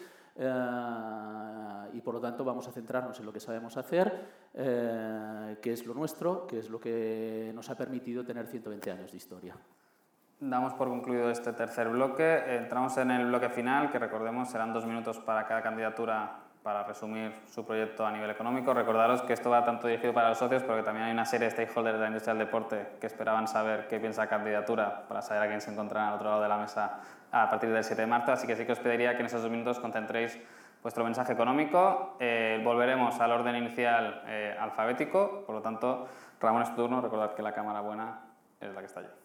y 1.94 2.02
por 2.02 2.16
lo 2.16 2.22
tanto 2.22 2.44
vamos 2.44 2.68
a 2.68 2.72
centrarnos 2.72 3.20
en 3.20 3.26
lo 3.26 3.34
que 3.34 3.40
sabemos 3.40 3.78
hacer, 3.78 4.12
que 4.54 5.72
es 5.72 5.86
lo 5.86 5.94
nuestro, 5.94 6.48
que 6.48 6.58
es 6.58 6.70
lo 6.70 6.80
que 6.80 7.52
nos 7.54 7.70
ha 7.70 7.78
permitido 7.78 8.26
tener 8.26 8.48
120 8.48 8.92
años 8.92 9.12
de 9.12 9.18
historia. 9.18 9.56
Damos 10.40 10.74
por 10.74 10.90
concluido 10.90 11.30
este 11.30 11.54
tercer 11.54 11.88
bloque. 11.88 12.58
Entramos 12.58 12.98
en 12.98 13.12
el 13.12 13.28
bloque 13.28 13.50
final, 13.50 13.90
que 13.90 13.98
recordemos 13.98 14.50
serán 14.50 14.74
dos 14.74 14.86
minutos 14.86 15.20
para 15.20 15.48
cada 15.48 15.62
candidatura 15.62 16.43
para 16.64 16.84
resumir 16.84 17.34
su 17.46 17.66
proyecto 17.66 18.06
a 18.06 18.12
nivel 18.12 18.30
económico. 18.30 18.74
Recordaros 18.74 19.22
que 19.22 19.34
esto 19.34 19.50
va 19.50 19.66
tanto 19.66 19.88
dirigido 19.88 20.14
para 20.14 20.30
los 20.30 20.38
socios, 20.38 20.64
pero 20.64 20.78
que 20.78 20.84
también 20.84 21.06
hay 21.08 21.12
una 21.12 21.26
serie 21.26 21.48
de 21.48 21.52
stakeholders 21.52 21.96
de 21.96 22.02
la 22.02 22.08
industria 22.08 22.34
del 22.34 22.46
deporte 22.46 22.88
que 23.02 23.08
esperaban 23.08 23.48
saber 23.48 23.88
qué 23.90 24.00
piensa 24.00 24.22
la 24.22 24.30
candidatura 24.30 25.06
para 25.08 25.22
saber 25.22 25.44
a 25.44 25.48
quién 25.48 25.60
se 25.60 25.72
encontrará 25.72 26.08
al 26.08 26.16
otro 26.16 26.30
lado 26.30 26.42
de 26.42 26.48
la 26.48 26.58
mesa 26.58 27.02
a 27.32 27.50
partir 27.50 27.70
del 27.70 27.84
7 27.84 28.02
de 28.02 28.08
marzo. 28.08 28.32
Así 28.32 28.48
que 28.48 28.56
sí 28.56 28.66
que 28.66 28.72
os 28.72 28.80
pediría 28.80 29.14
que 29.16 29.20
en 29.20 29.26
esos 29.26 29.42
dos 29.42 29.52
minutos 29.52 29.80
concentréis 29.80 30.40
vuestro 30.82 31.04
mensaje 31.04 31.34
económico. 31.34 32.16
Eh, 32.20 32.62
volveremos 32.64 33.20
al 33.20 33.32
orden 33.32 33.58
inicial 33.58 34.24
eh, 34.28 34.56
alfabético, 34.58 35.44
por 35.46 35.56
lo 35.56 35.62
tanto, 35.62 36.08
Ramón 36.40 36.62
es 36.62 36.70
tu 36.70 36.76
turno. 36.78 37.02
Recordad 37.02 37.34
que 37.34 37.42
la 37.42 37.54
cámara 37.54 37.82
buena 37.82 38.22
es 38.62 38.74
la 38.74 38.80
que 38.80 38.86
está 38.86 39.02
allí. 39.02 39.23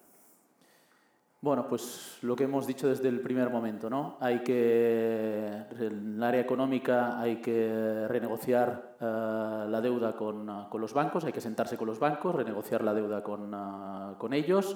Bueno, 1.41 1.69
pues 1.69 2.17
lo 2.21 2.35
que 2.35 2.43
hemos 2.43 2.67
dicho 2.67 2.89
desde 2.89 3.07
el 3.07 3.21
primer 3.21 3.49
momento, 3.49 3.89
¿no? 3.89 4.17
Hay 4.19 4.39
que, 4.43 5.47
en 5.79 6.15
el 6.17 6.23
área 6.23 6.41
económica 6.41 7.17
hay 7.17 7.37
que 7.37 8.05
renegociar 8.09 8.97
eh, 8.99 9.65
la 9.69 9.79
deuda 9.79 10.17
con, 10.17 10.67
con, 10.69 10.81
los 10.81 10.93
bancos, 10.93 11.23
hay 11.23 11.31
que 11.31 11.39
sentarse 11.39 11.77
con 11.77 11.87
los 11.87 11.97
bancos, 11.97 12.35
renegociar 12.35 12.83
la 12.83 12.93
deuda 12.93 13.23
con, 13.23 13.53
uh, 13.53 14.17
con 14.17 14.33
ellos, 14.33 14.75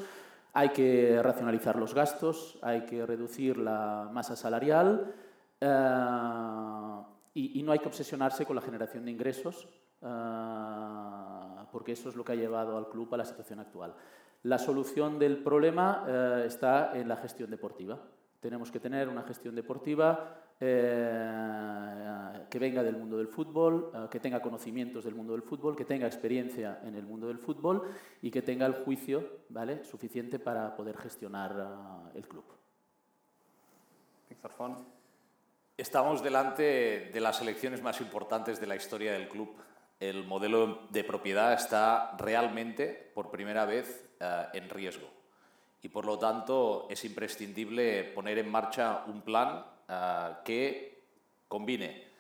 hay 0.54 0.70
que 0.70 1.22
racionalizar 1.22 1.76
los 1.76 1.94
gastos, 1.94 2.58
hay 2.62 2.86
que 2.86 3.06
reducir 3.06 3.58
la 3.58 4.10
masa 4.14 4.38
salarial 4.38 5.14
uh, 5.60 7.04
y, 7.34 7.62
no 7.62 7.74
hay 7.74 7.80
que 7.80 7.90
obsesionarse 7.90 8.46
con 8.46 8.56
la 8.56 8.62
generación 8.62 9.04
de 9.04 9.12
ingresos, 9.12 9.68
porque 11.72 11.92
eso 11.92 12.08
es 12.08 12.16
lo 12.16 12.24
que 12.24 12.32
ha 12.32 12.36
llevado 12.36 12.78
al 12.78 12.88
club 12.88 13.14
a 13.14 13.18
la 13.18 13.26
situación 13.26 13.60
actual. 13.60 13.94
La 14.44 14.58
solución 14.58 15.18
del 15.20 15.38
problema 15.38 16.06
eh, 16.06 16.44
está 16.48 16.92
en 16.98 17.08
la 17.08 17.16
gestión 17.16 17.50
deportiva. 17.50 17.98
Tenemos 18.42 18.72
que 18.72 18.80
tener 18.82 19.08
una 19.08 19.24
gestión 19.24 19.56
deportiva 19.56 20.36
eh, 20.60 22.46
que 22.50 22.60
venga 22.60 22.84
del 22.84 22.98
mundo 22.98 23.18
del 23.18 23.30
fútbol, 23.30 23.90
eh, 23.96 24.08
que 24.12 24.20
tenga 24.20 24.42
conocimientos 24.42 25.06
del 25.06 25.16
mundo 25.16 25.32
del 25.32 25.44
fútbol, 25.44 25.78
que 25.78 25.86
tenga 25.86 26.08
experiencia 26.08 26.82
en 26.84 26.96
el 26.96 27.06
mundo 27.06 27.28
del 27.28 27.40
fútbol 27.40 27.84
y 28.22 28.30
que 28.30 28.42
tenga 28.42 28.66
el 28.66 28.74
juicio 28.74 29.46
¿vale? 29.48 29.86
suficiente 29.86 30.40
para 30.40 30.76
poder 30.76 30.98
gestionar 30.98 32.12
el 32.14 32.28
club. 32.28 32.44
Víctor 34.30 34.52
Font. 34.52 34.80
Estamos 35.78 36.22
delante 36.22 37.10
de 37.14 37.20
las 37.22 37.42
elecciones 37.42 37.82
más 37.82 38.02
importantes 38.02 38.60
de 38.60 38.68
la 38.68 38.76
historia 38.76 39.14
del 39.14 39.30
club 39.30 39.56
el 40.10 40.26
modelo 40.26 40.82
de 40.90 41.04
propiedad 41.06 41.54
está 41.54 42.16
realmente, 42.18 43.12
por 43.14 43.32
primera 43.32 43.66
vez, 43.66 44.06
eh, 44.20 44.46
en 44.54 44.70
riesgo. 44.70 45.08
Y 45.82 45.88
por 45.88 46.06
lo 46.06 46.20
tanto 46.20 46.88
es 46.90 47.06
imprescindible 47.06 48.04
poner 48.04 48.38
en 48.38 48.52
marcha 48.52 49.04
un 49.08 49.22
plan 49.22 49.66
eh, 49.88 50.30
que 50.44 51.04
combine 51.48 52.12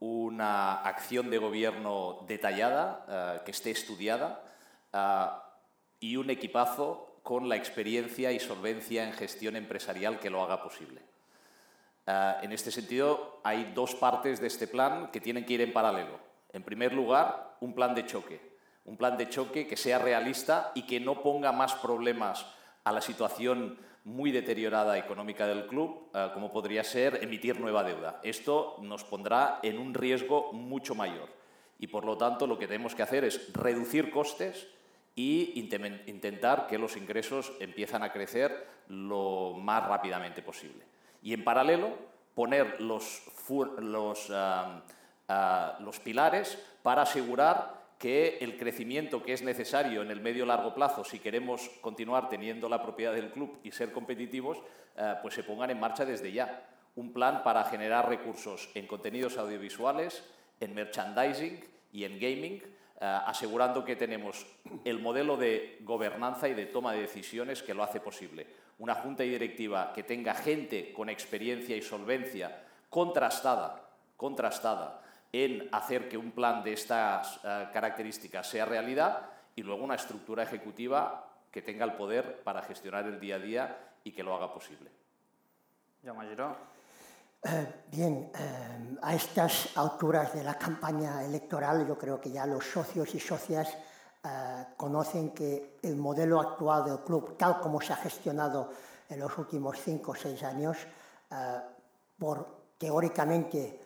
una 0.00 0.80
acción 0.80 1.28
de 1.28 1.38
gobierno 1.38 2.24
detallada, 2.26 3.04
eh, 3.08 3.40
que 3.44 3.50
esté 3.50 3.70
estudiada, 3.70 4.40
y 5.98 6.16
un 6.16 6.30
equipazo 6.30 7.18
con 7.24 7.48
la 7.48 7.56
experiencia 7.56 8.30
y 8.30 8.38
solvencia 8.38 9.04
en 9.04 9.12
gestión 9.12 9.56
empresarial 9.56 10.20
que 10.20 10.30
lo 10.30 10.40
haga 10.40 10.62
posible. 10.62 11.00
en 12.06 12.52
este 12.52 12.70
sentido, 12.70 13.40
hay 13.42 13.72
dos 13.74 13.96
partes 13.96 14.40
de 14.40 14.46
este 14.46 14.68
plan 14.68 15.10
que 15.10 15.20
tienen 15.20 15.44
que 15.44 15.54
ir 15.54 15.62
en 15.62 15.72
paralelo. 15.72 16.33
En 16.54 16.62
primer 16.62 16.94
lugar, 16.94 17.56
un 17.60 17.74
plan 17.74 17.94
de 17.94 18.06
choque. 18.06 18.40
Un 18.84 18.96
plan 18.96 19.18
de 19.18 19.28
choque 19.28 19.66
que 19.66 19.76
sea 19.76 19.98
realista 19.98 20.70
y 20.74 20.82
que 20.86 21.00
no 21.00 21.20
ponga 21.20 21.50
más 21.50 21.74
problemas 21.74 22.46
a 22.84 22.92
la 22.92 23.00
situación 23.00 23.76
muy 24.04 24.30
deteriorada 24.30 24.96
económica 24.96 25.46
del 25.48 25.66
club, 25.66 26.10
eh, 26.14 26.30
como 26.32 26.52
podría 26.52 26.84
ser 26.84 27.18
emitir 27.22 27.58
nueva 27.58 27.82
deuda. 27.82 28.20
Esto 28.22 28.76
nos 28.82 29.02
pondrá 29.02 29.58
en 29.62 29.78
un 29.78 29.94
riesgo 29.94 30.52
mucho 30.52 30.94
mayor. 30.94 31.28
Y 31.80 31.88
por 31.88 32.04
lo 32.04 32.16
tanto, 32.16 32.46
lo 32.46 32.56
que 32.56 32.68
tenemos 32.68 32.94
que 32.94 33.02
hacer 33.02 33.24
es 33.24 33.52
reducir 33.52 34.12
costes 34.12 34.68
y 35.16 35.58
intentar 36.06 36.68
que 36.68 36.78
los 36.78 36.96
ingresos 36.96 37.52
empiezan 37.58 38.04
a 38.04 38.12
crecer 38.12 38.66
lo 38.88 39.54
más 39.58 39.88
rápidamente 39.88 40.40
posible. 40.42 40.84
Y 41.20 41.32
en 41.32 41.42
paralelo, 41.42 41.96
poner 42.34 42.80
los, 42.80 43.22
los 43.78 44.30
los 45.80 46.00
pilares 46.00 46.58
para 46.82 47.02
asegurar 47.02 47.84
que 47.98 48.36
el 48.42 48.58
crecimiento 48.58 49.22
que 49.22 49.32
es 49.32 49.42
necesario 49.42 50.02
en 50.02 50.10
el 50.10 50.20
medio 50.20 50.44
largo 50.44 50.74
plazo 50.74 51.04
si 51.04 51.18
queremos 51.18 51.70
continuar 51.80 52.28
teniendo 52.28 52.68
la 52.68 52.82
propiedad 52.82 53.14
del 53.14 53.30
club 53.30 53.58
y 53.62 53.70
ser 53.70 53.92
competitivos, 53.92 54.58
eh, 54.96 55.14
pues 55.22 55.32
se 55.32 55.42
pongan 55.42 55.70
en 55.70 55.80
marcha 55.80 56.04
desde 56.04 56.30
ya. 56.30 56.66
Un 56.96 57.14
plan 57.14 57.42
para 57.42 57.64
generar 57.64 58.08
recursos 58.08 58.68
en 58.74 58.86
contenidos 58.86 59.38
audiovisuales, 59.38 60.22
en 60.60 60.74
merchandising 60.74 61.64
y 61.92 62.04
en 62.04 62.20
gaming, 62.20 62.62
eh, 62.62 62.64
asegurando 63.00 63.84
que 63.84 63.96
tenemos 63.96 64.46
el 64.84 64.98
modelo 64.98 65.36
de 65.36 65.78
gobernanza 65.80 66.46
y 66.48 66.54
de 66.54 66.66
toma 66.66 66.92
de 66.92 67.00
decisiones 67.00 67.62
que 67.62 67.74
lo 67.74 67.82
hace 67.82 68.00
posible. 68.00 68.46
Una 68.80 68.96
junta 68.96 69.22
directiva 69.22 69.92
que 69.94 70.02
tenga 70.02 70.34
gente 70.34 70.92
con 70.92 71.08
experiencia 71.08 71.76
y 71.76 71.80
solvencia 71.80 72.64
contrastada, 72.90 73.88
contrastada 74.16 75.03
en 75.34 75.68
hacer 75.72 76.08
que 76.08 76.16
un 76.16 76.30
plan 76.30 76.62
de 76.62 76.74
estas 76.74 77.38
uh, 77.38 77.72
características 77.72 78.46
sea 78.46 78.64
realidad 78.64 79.30
y 79.56 79.62
luego 79.62 79.82
una 79.82 79.96
estructura 79.96 80.44
ejecutiva 80.44 81.28
que 81.50 81.62
tenga 81.62 81.84
el 81.84 81.94
poder 81.94 82.42
para 82.42 82.62
gestionar 82.62 83.06
el 83.06 83.18
día 83.18 83.36
a 83.36 83.38
día 83.38 83.78
y 84.04 84.12
que 84.12 84.22
lo 84.22 84.34
haga 84.34 84.52
posible. 84.52 84.90
Eh, 87.46 87.66
bien, 87.90 88.30
eh, 88.34 88.96
a 89.02 89.14
estas 89.14 89.76
alturas 89.76 90.32
de 90.34 90.44
la 90.44 90.54
campaña 90.54 91.24
electoral 91.24 91.86
yo 91.86 91.98
creo 91.98 92.20
que 92.20 92.30
ya 92.30 92.46
los 92.46 92.64
socios 92.64 93.14
y 93.14 93.20
socias 93.20 93.76
eh, 94.24 94.64
conocen 94.78 95.34
que 95.34 95.76
el 95.82 95.96
modelo 95.96 96.40
actual 96.40 96.84
del 96.86 97.00
club, 97.00 97.36
tal 97.36 97.60
como 97.60 97.80
se 97.80 97.92
ha 97.92 97.96
gestionado 97.96 98.70
en 99.10 99.20
los 99.20 99.36
últimos 99.36 99.78
cinco 99.78 100.12
o 100.12 100.14
seis 100.14 100.42
años, 100.42 100.78
eh, 101.30 101.60
por 102.18 102.72
teóricamente 102.78 103.83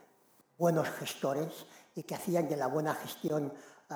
buenos 0.58 0.90
gestores 0.90 1.66
y 1.94 2.02
que 2.02 2.16
hacían 2.16 2.48
de 2.48 2.56
la 2.56 2.66
buena 2.66 2.94
gestión 2.94 3.52
eh, 3.90 3.94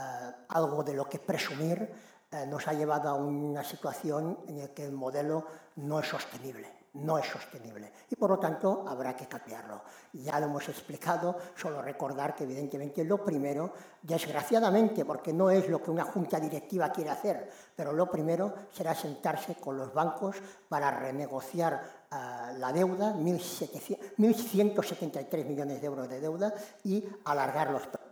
algo 0.48 0.82
de 0.82 0.94
lo 0.94 1.08
que 1.08 1.18
presumir, 1.18 1.92
eh, 2.30 2.46
nos 2.46 2.66
ha 2.68 2.72
llevado 2.72 3.10
a 3.10 3.14
una 3.14 3.62
situación 3.62 4.38
en 4.48 4.60
la 4.60 4.68
que 4.68 4.84
el 4.84 4.92
modelo 4.92 5.44
no 5.76 6.00
es 6.00 6.08
sostenible. 6.08 6.82
no 6.94 7.16
es 7.16 7.26
sostenible 7.26 7.90
y 8.10 8.16
por 8.16 8.30
lo 8.30 8.38
tanto 8.38 8.84
habrá 8.86 9.16
que 9.16 9.26
cambiarlo. 9.26 9.82
Ya 10.12 10.38
lo 10.38 10.46
hemos 10.46 10.68
explicado, 10.68 11.36
solo 11.56 11.80
recordar 11.80 12.34
que 12.34 12.44
evidentemente 12.44 13.02
lo 13.04 13.24
primero, 13.24 13.72
desgraciadamente, 14.02 15.04
porque 15.04 15.32
no 15.32 15.48
es 15.48 15.68
lo 15.68 15.82
que 15.82 15.90
una 15.90 16.04
junta 16.04 16.38
directiva 16.38 16.92
quiere 16.92 17.10
hacer, 17.10 17.50
pero 17.74 17.92
lo 17.92 18.10
primero 18.10 18.52
será 18.70 18.94
sentarse 18.94 19.54
con 19.54 19.78
los 19.78 19.94
bancos 19.94 20.36
para 20.68 20.90
renegociar 20.90 22.01
la 22.58 22.72
deuda, 22.72 23.14
1.173 23.14 25.44
millones 25.44 25.80
de 25.80 25.86
euros 25.86 26.08
de 26.08 26.20
deuda 26.20 26.52
y 26.84 27.04
alargar 27.24 27.70
los 27.70 27.86
plazos. 27.86 28.10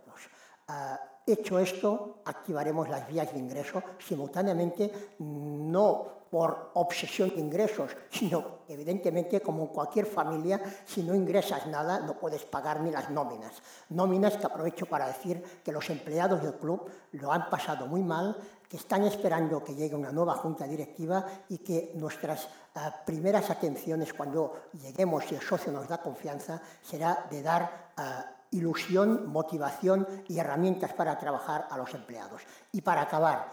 Uh, 0.67 0.95
Hecho 1.27 1.59
esto, 1.59 2.21
activaremos 2.25 2.89
las 2.89 3.07
vías 3.07 3.31
de 3.31 3.37
ingreso 3.37 3.83
simultáneamente, 3.99 4.91
no 5.19 6.23
por 6.31 6.71
obsesión 6.73 7.29
de 7.29 7.41
ingresos, 7.41 7.95
sino 8.09 8.61
evidentemente 8.67 9.39
como 9.39 9.63
en 9.63 9.67
cualquier 9.67 10.07
familia, 10.07 10.59
si 10.83 11.03
no 11.03 11.13
ingresas 11.13 11.67
nada 11.67 11.99
no 11.99 12.17
puedes 12.17 12.43
pagar 12.45 12.81
ni 12.81 12.89
las 12.89 13.11
nóminas. 13.11 13.61
Nóminas 13.89 14.37
que 14.37 14.47
aprovecho 14.47 14.87
para 14.87 15.07
decir 15.07 15.43
que 15.63 15.71
los 15.71 15.87
empleados 15.91 16.41
del 16.41 16.55
club 16.55 16.89
lo 17.11 17.31
han 17.31 17.51
pasado 17.51 17.85
muy 17.85 18.01
mal, 18.01 18.35
que 18.71 18.77
están 18.77 19.03
esperando 19.03 19.61
que 19.61 19.75
llegue 19.75 19.95
una 19.95 20.13
nueva 20.13 20.35
junta 20.35 20.65
directiva 20.65 21.25
y 21.49 21.57
que 21.57 21.91
nuestras 21.95 22.45
uh, 22.45 23.05
primeras 23.05 23.49
atenciones 23.49 24.13
cuando 24.13 24.69
lleguemos 24.81 25.29
y 25.29 25.35
el 25.35 25.41
socio 25.41 25.73
nos 25.73 25.89
da 25.89 26.01
confianza 26.01 26.61
será 26.81 27.27
de 27.29 27.43
dar 27.43 27.91
uh, 27.97 28.55
ilusión, 28.55 29.27
motivación 29.27 30.07
y 30.29 30.39
herramientas 30.39 30.93
para 30.93 31.19
trabajar 31.19 31.67
a 31.69 31.77
los 31.77 31.93
empleados. 31.93 32.43
Y 32.71 32.79
para 32.79 33.01
acabar, 33.01 33.51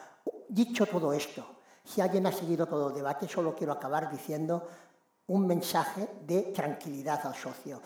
dicho 0.49 0.86
todo 0.86 1.12
esto, 1.12 1.45
si 1.82 2.01
alguien 2.01 2.24
ha 2.28 2.32
seguido 2.32 2.66
todo 2.66 2.90
el 2.90 2.95
debate, 2.95 3.27
solo 3.27 3.57
quiero 3.57 3.73
acabar 3.73 4.09
diciendo 4.12 4.69
un 5.29 5.47
mensaje 5.47 6.09
de 6.27 6.43
tranquilidad 6.55 7.27
al 7.27 7.35
socio. 7.35 7.81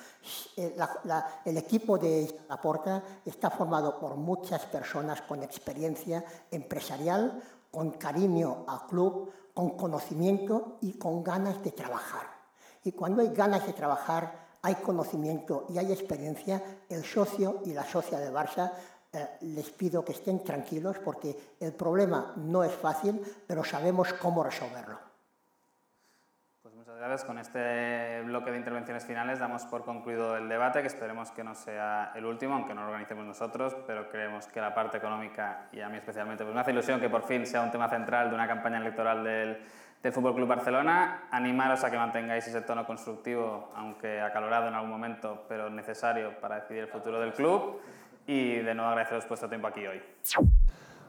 Eh, 0.57 0.75
la, 0.77 1.01
la, 1.05 1.41
el 1.45 1.57
equipo 1.57 1.99
de 1.99 2.45
Laporta 2.49 3.03
está 3.25 3.51
formado 3.51 3.99
por 3.99 4.17
muchas 4.17 4.65
personas 4.67 5.23
con 5.23 5.43
experiencia 5.43 6.25
empresarial, 6.51 7.43
con 7.71 7.93
cariño 7.93 8.65
al 8.69 8.87
club, 8.87 9.33
con 9.55 9.71
conocimiento 9.71 10.79
y 10.81 10.95
con 10.95 11.23
ganas 11.23 11.63
de 11.63 11.73
trabajar. 11.73 12.27
Y 12.85 12.93
cuando 12.93 13.23
hay 13.23 13.29
ganas 13.29 13.67
de 13.67 13.73
trabajar, 13.73 14.43
hay 14.63 14.77
conocimiento 14.77 15.67
y 15.69 15.79
hay 15.79 15.93
experiencia, 15.93 16.63
el 16.89 17.05
socio 17.05 17.61
y 17.65 17.73
la 17.73 17.85
socia 17.85 18.19
de 18.19 18.33
Barça 18.33 18.73
eh, 19.13 19.29
les 19.41 19.71
pido 19.71 20.05
que 20.05 20.13
estén 20.13 20.45
tranquilos 20.45 20.99
porque 21.05 21.57
el 21.59 21.75
problema 21.75 22.33
no 22.37 22.63
es 22.63 22.73
fácil, 22.73 23.21
pero 23.47 23.65
sabemos 23.65 24.13
cómo 24.15 24.43
resolverlo. 24.43 25.12
Gracias. 27.05 27.25
Con 27.25 27.37
este 27.39 28.23
bloque 28.23 28.53
de 28.53 28.59
intervenciones 28.59 29.05
finales 29.05 29.41
damos 29.41 29.67
por 29.67 29.85
concluido 29.85 30.37
el 30.37 30.49
debate, 30.49 30.83
que 30.83 30.87
esperemos 30.87 31.33
que 31.33 31.43
no 31.43 31.57
sea 31.57 32.13
el 32.15 32.25
último, 32.25 32.55
aunque 32.55 32.75
no 32.75 32.83
lo 32.83 32.87
organicemos 32.87 33.25
nosotros, 33.25 33.77
pero 33.89 34.09
creemos 34.09 34.47
que 34.47 34.61
la 34.61 34.73
parte 34.73 34.99
económica, 34.99 35.67
y 35.73 35.81
a 35.81 35.89
mí 35.89 35.97
especialmente, 35.97 36.45
pues 36.45 36.55
me 36.55 36.61
hace 36.61 36.71
ilusión 36.71 37.01
que 37.01 37.11
por 37.11 37.25
fin 37.25 37.45
sea 37.45 37.63
un 37.63 37.73
tema 37.73 37.89
central 37.89 38.29
de 38.29 38.37
una 38.37 38.47
campaña 38.47 38.79
electoral 38.79 39.25
del 39.25 39.59
del 40.01 40.13
Fútbol 40.13 40.37
Club 40.37 40.47
Barcelona. 40.47 41.25
Animaros 41.33 41.83
a 41.83 41.91
que 41.91 41.97
mantengáis 41.97 42.47
ese 42.47 42.61
tono 42.61 42.87
constructivo, 42.87 43.73
aunque 43.75 44.21
acalorado 44.21 44.69
en 44.69 44.75
algún 44.75 44.91
momento, 44.91 45.45
pero 45.49 45.71
necesario 45.71 46.39
para 46.41 46.61
decidir 46.61 46.85
el 46.85 46.89
futuro 46.89 47.21
del 47.21 47.33
club. 47.33 47.81
Y 48.29 48.59
de 48.59 48.75
nuevo 48.75 48.91
agradeceros 48.91 49.27
vuestro 49.27 49.49
tiempo 49.49 49.67
aquí 49.67 49.85
hoy. 49.85 50.01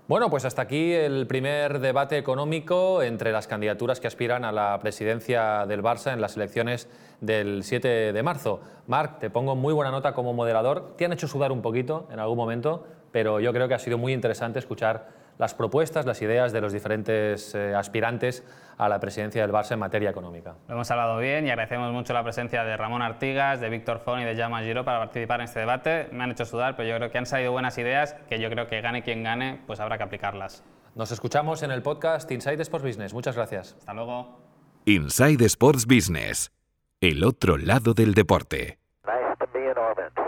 Bueno, 0.06 0.30
pues 0.30 0.44
hasta 0.44 0.62
aquí 0.62 0.92
el 0.92 1.28
primer 1.28 1.80
debate 1.80 2.18
económico 2.18 3.02
entre 3.02 3.32
las 3.32 3.48
candidaturas 3.48 4.02
que 4.02 4.08
aspiran 4.08 4.44
a 4.44 4.52
la 4.52 4.78
presidencia 4.82 5.66
del 5.66 5.82
Barça 5.82 6.12
en 6.12 6.20
las 6.20 6.36
elecciones 6.36 6.90
del 7.22 7.64
7 7.64 8.12
de 8.12 8.24
marzo. 8.24 8.60
Marc, 8.86 9.20
te 9.20 9.30
pongo 9.30 9.56
muy 9.56 9.74
buena 9.74 9.92
nota 9.92 10.14
como 10.14 10.34
moderador. 10.34 10.96
Te 10.98 11.06
han 11.06 11.14
hecho 11.14 11.30
sudar 11.30 11.54
un 11.54 11.62
poquito 11.62 12.10
en 12.12 12.20
algún 12.20 12.36
momento, 12.36 12.86
pero 13.14 13.40
yo 13.40 13.54
creo 13.54 13.70
que 13.70 13.76
ha 13.76 13.80
sido 13.80 13.98
muy 13.98 14.12
interesante 14.12 14.60
escuchar 14.60 15.08
las 15.38 15.54
propuestas, 15.54 16.06
las 16.06 16.22
ideas 16.22 16.52
de 16.52 16.62
los 16.62 16.74
diferentes 16.74 17.56
eh, 17.56 17.74
aspirantes 17.76 18.44
a 18.78 18.90
la 18.90 19.00
presidencia 19.00 19.42
del 19.42 19.52
Barça 19.52 19.74
en 19.74 19.80
materia 19.80 20.10
económica. 20.10 20.56
Lo 20.68 20.76
hemos 20.76 20.90
hablado 20.92 21.18
bien 21.18 21.46
y 21.46 21.50
agradecemos 21.50 21.92
mucho 21.92 22.14
la 22.14 22.24
presencia 22.24 22.64
de 22.64 22.78
Ramón 22.78 23.02
Artigas, 23.02 23.60
de 23.60 23.70
Víctor 23.70 24.00
Fon 24.00 24.20
y 24.20 24.24
de 24.24 24.36
Jaume 24.36 24.64
Giro 24.64 24.84
para 24.84 25.00
participar 25.00 25.40
en 25.40 25.46
este 25.46 25.60
debate. 25.60 26.10
Me 26.12 26.24
han 26.24 26.32
hecho 26.32 26.46
sudar, 26.46 26.76
pero 26.76 26.90
yo 26.90 26.96
creo 26.98 27.12
que 27.12 27.18
han 27.18 27.26
salido 27.26 27.52
buenas 27.52 27.78
ideas 27.78 28.16
que 28.30 28.40
yo 28.40 28.50
creo 28.50 28.68
que 28.68 28.82
gane 28.82 29.04
quien 29.04 29.24
gane, 29.24 29.62
pues 29.68 29.80
habrá 29.80 29.98
que 29.98 30.04
aplicarlas. 30.04 30.64
Nos 30.96 31.12
escuchamos 31.12 31.64
en 31.64 31.72
el 31.72 31.82
podcast 31.82 32.30
Inside 32.32 32.62
Sports 32.62 32.86
Business. 32.86 33.14
Muchas 33.14 33.36
gracias. 33.36 33.76
Hasta 33.80 33.94
luego. 33.94 34.40
Inside 34.86 35.46
Sports 35.46 35.86
Business, 35.88 36.52
el 37.02 37.24
otro 37.24 37.58
lado 37.58 37.94
del 37.94 38.14
deporte. 38.14 38.78
Nice 39.06 39.36
to 39.40 39.48
be 39.54 39.60
in 39.60 39.78
orbit. 39.78 40.23